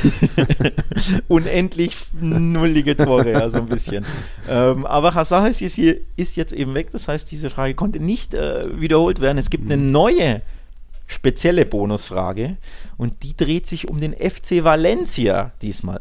Unendlich 1.28 1.96
nullige 2.20 2.96
Tore, 2.96 3.32
ja, 3.32 3.50
so 3.50 3.60
ein 3.60 3.68
bisschen. 3.68 4.06
ähm, 4.50 4.86
aber 4.86 5.14
Hazard 5.14 5.62
ist, 5.62 5.76
hier, 5.76 5.98
ist 6.16 6.36
jetzt 6.36 6.54
eben 6.54 6.74
weg, 6.74 6.92
das 6.92 7.08
heißt, 7.08 7.32
diese 7.32 7.50
Frage 7.50 7.76
konnte 7.76 8.00
nicht 8.00 8.34
äh, 8.34 8.64
wiederholt 8.80 9.22
werden. 9.22 9.38
Es 9.38 9.50
gibt 9.50 9.72
eine 9.72 9.82
mhm. 9.82 9.92
neue 9.92 10.42
spezielle 11.08 11.66
Bonusfrage 11.66 12.58
und 12.98 13.24
die 13.24 13.36
dreht 13.36 13.66
sich 13.66 13.90
um 13.90 14.00
den 14.00 14.14
FC 14.14 14.64
Valencia 14.64 15.52
diesmal. 15.62 16.00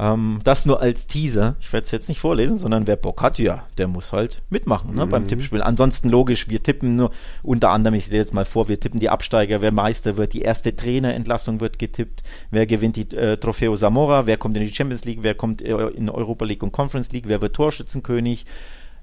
Ähm, 0.00 0.38
das 0.44 0.64
nur 0.64 0.80
als 0.80 1.08
Teaser. 1.08 1.56
Ich 1.60 1.72
werde 1.72 1.84
es 1.84 1.90
jetzt 1.90 2.08
nicht 2.08 2.20
vorlesen, 2.20 2.58
sondern 2.58 2.86
wer 2.86 2.96
Bock 2.96 3.20
hat, 3.20 3.38
ja, 3.38 3.64
der 3.78 3.88
muss 3.88 4.12
halt 4.12 4.42
mitmachen 4.48 4.94
ne, 4.94 5.06
mhm. 5.06 5.10
beim 5.10 5.26
Tippspiel. 5.26 5.60
Ansonsten 5.60 6.08
logisch, 6.08 6.48
wir 6.48 6.62
tippen 6.62 6.96
nur 6.96 7.10
unter 7.42 7.70
anderem, 7.70 7.94
ich 7.94 8.04
stelle 8.04 8.20
jetzt 8.20 8.32
mal 8.32 8.44
vor, 8.44 8.68
wir 8.68 8.78
tippen 8.78 9.00
die 9.00 9.08
Absteiger, 9.08 9.60
wer 9.60 9.72
Meister 9.72 10.16
wird, 10.16 10.34
die 10.34 10.42
erste 10.42 10.76
Trainerentlassung 10.76 11.60
wird 11.60 11.80
getippt, 11.80 12.22
wer 12.50 12.66
gewinnt 12.66 12.96
die 12.96 13.10
äh, 13.16 13.36
Trofeo 13.38 13.74
Zamora, 13.74 14.26
wer 14.26 14.36
kommt 14.36 14.56
in 14.56 14.62
die 14.62 14.74
Champions 14.74 15.04
League, 15.04 15.18
wer 15.22 15.34
kommt 15.34 15.62
äh, 15.62 15.74
in 15.88 16.08
Europa 16.08 16.44
League 16.44 16.62
und 16.62 16.70
Conference 16.70 17.10
League, 17.10 17.24
wer 17.26 17.42
wird 17.42 17.56
Torschützenkönig 17.56 18.46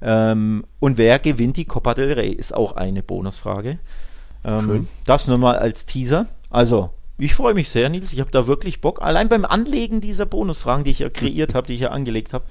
ähm, 0.01 0.65
und 0.79 0.97
wer 0.97 1.19
gewinnt 1.19 1.57
die 1.57 1.65
Copa 1.65 1.93
del 1.93 2.13
Rey, 2.13 2.31
ist 2.31 2.53
auch 2.53 2.75
eine 2.77 3.03
Bonusfrage. 3.03 3.79
Ähm, 4.45 4.87
das 5.05 5.27
nur 5.27 5.39
mal 5.39 5.57
als 5.57 5.85
Teaser. 5.85 6.27
Also, 6.49 6.91
ich 7.17 7.33
freue 7.33 7.53
mich 7.53 7.69
sehr, 7.69 7.89
Nils. 7.89 8.13
Ich 8.13 8.19
habe 8.19 8.31
da 8.31 8.47
wirklich 8.47 8.81
Bock. 8.81 9.01
Allein 9.01 9.29
beim 9.29 9.45
Anlegen 9.45 10.01
dieser 10.01 10.25
Bonusfragen, 10.25 10.83
die 10.83 10.91
ich 10.91 10.99
ja 10.99 11.09
kreiert 11.09 11.53
habe, 11.55 11.67
die 11.67 11.75
ich 11.75 11.81
ja 11.81 11.91
angelegt 11.91 12.33
habe, 12.33 12.45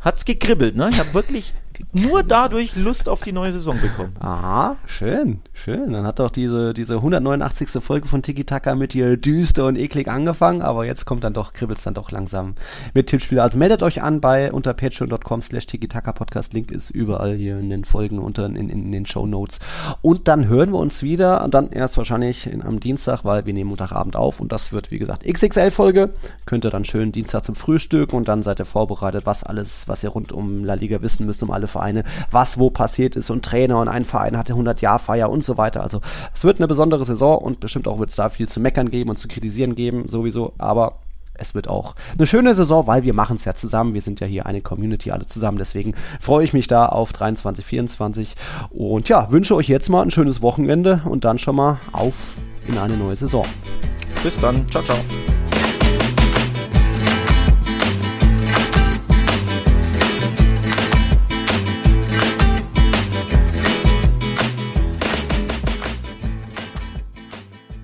hat 0.00 0.16
es 0.16 0.24
gekribbelt. 0.24 0.76
Ne? 0.76 0.88
Ich 0.90 0.98
habe 0.98 1.14
wirklich 1.14 1.54
nur 1.92 2.22
dadurch 2.22 2.76
Lust 2.76 3.08
auf 3.08 3.22
die 3.22 3.32
neue 3.32 3.52
Saison 3.52 3.80
bekommen. 3.80 4.14
Aha, 4.20 4.76
schön, 4.86 5.40
schön. 5.52 5.92
Dann 5.92 6.06
hat 6.06 6.18
doch 6.18 6.30
diese, 6.30 6.72
diese 6.72 6.94
189. 6.96 7.82
Folge 7.82 8.08
von 8.08 8.22
Tiki 8.22 8.44
Taka 8.44 8.74
mit 8.74 8.92
hier 8.92 9.16
düster 9.16 9.66
und 9.66 9.78
eklig 9.78 10.08
angefangen, 10.08 10.62
aber 10.62 10.86
jetzt 10.86 11.04
kommt 11.04 11.24
dann 11.24 11.32
doch, 11.32 11.52
kribbelt's 11.52 11.82
dann 11.82 11.94
doch 11.94 12.10
langsam 12.10 12.54
mit 12.94 13.08
Tippspiel. 13.08 13.40
Also 13.40 13.58
meldet 13.58 13.82
euch 13.82 14.02
an 14.02 14.20
bei 14.20 14.52
unter 14.52 14.74
patreon.com 14.74 15.42
slash 15.42 15.66
Tiki 15.66 15.88
Taka 15.88 16.12
Podcast. 16.12 16.52
Link 16.52 16.70
ist 16.70 16.90
überall 16.90 17.34
hier 17.34 17.58
in 17.58 17.70
den 17.70 17.84
Folgen 17.84 18.18
unter 18.18 18.46
in, 18.46 18.56
in, 18.56 18.70
in 18.70 18.92
den 18.92 19.06
Show 19.06 19.26
Notes. 19.26 19.58
Und 20.02 20.28
dann 20.28 20.48
hören 20.48 20.70
wir 20.70 20.78
uns 20.78 21.02
wieder, 21.02 21.46
dann 21.50 21.70
erst 21.70 21.96
wahrscheinlich 21.96 22.46
in, 22.46 22.64
am 22.64 22.80
Dienstag, 22.80 23.24
weil 23.24 23.46
wir 23.46 23.52
nehmen 23.52 23.68
Montagabend 23.68 24.16
auf 24.16 24.40
und 24.40 24.52
das 24.52 24.72
wird, 24.72 24.90
wie 24.90 24.98
gesagt, 24.98 25.24
XXL-Folge. 25.24 26.10
Könnt 26.44 26.64
ihr 26.64 26.70
dann 26.70 26.84
schön 26.84 27.12
Dienstag 27.12 27.44
zum 27.44 27.54
Frühstück 27.54 28.12
und 28.12 28.28
dann 28.28 28.42
seid 28.42 28.60
ihr 28.60 28.64
vorbereitet, 28.64 29.26
was 29.26 29.44
alles, 29.44 29.88
was 29.88 30.02
ihr 30.02 30.10
rund 30.10 30.32
um 30.32 30.64
La 30.64 30.74
Liga 30.74 31.02
wissen 31.02 31.26
müsst, 31.26 31.42
um 31.42 31.50
alle 31.66 31.68
Vereine, 31.68 32.04
was 32.30 32.58
wo 32.58 32.70
passiert 32.70 33.16
ist 33.16 33.30
und 33.30 33.44
Trainer 33.44 33.80
und 33.80 33.88
ein 33.88 34.04
Verein 34.04 34.36
hatte 34.36 34.54
100-Jahr-Feier 34.54 35.30
und 35.30 35.44
so 35.44 35.56
weiter. 35.56 35.82
Also 35.82 36.00
es 36.34 36.44
wird 36.44 36.58
eine 36.58 36.68
besondere 36.68 37.04
Saison 37.04 37.38
und 37.38 37.60
bestimmt 37.60 37.88
auch 37.88 37.98
wird 37.98 38.10
es 38.10 38.16
da 38.16 38.28
viel 38.28 38.48
zu 38.48 38.60
meckern 38.60 38.90
geben 38.90 39.10
und 39.10 39.16
zu 39.16 39.28
kritisieren 39.28 39.74
geben, 39.74 40.08
sowieso, 40.08 40.52
aber 40.58 40.98
es 41.38 41.54
wird 41.54 41.68
auch 41.68 41.94
eine 42.16 42.26
schöne 42.26 42.54
Saison, 42.54 42.86
weil 42.86 43.02
wir 43.02 43.12
machen 43.12 43.36
es 43.36 43.44
ja 43.44 43.54
zusammen. 43.54 43.92
Wir 43.92 44.00
sind 44.00 44.20
ja 44.20 44.26
hier 44.26 44.46
eine 44.46 44.62
Community 44.62 45.10
alle 45.10 45.26
zusammen. 45.26 45.58
Deswegen 45.58 45.94
freue 46.18 46.44
ich 46.44 46.54
mich 46.54 46.66
da 46.66 46.86
auf 46.86 47.12
23, 47.12 47.62
24 47.62 48.34
und 48.70 49.10
ja, 49.10 49.30
wünsche 49.30 49.54
euch 49.54 49.68
jetzt 49.68 49.90
mal 49.90 50.00
ein 50.00 50.10
schönes 50.10 50.40
Wochenende 50.40 51.02
und 51.04 51.26
dann 51.26 51.38
schon 51.38 51.56
mal 51.56 51.78
auf 51.92 52.36
in 52.66 52.78
eine 52.78 52.96
neue 52.96 53.16
Saison. 53.16 53.44
Bis 54.22 54.40
dann. 54.40 54.66
Ciao, 54.70 54.82
ciao. 54.82 54.96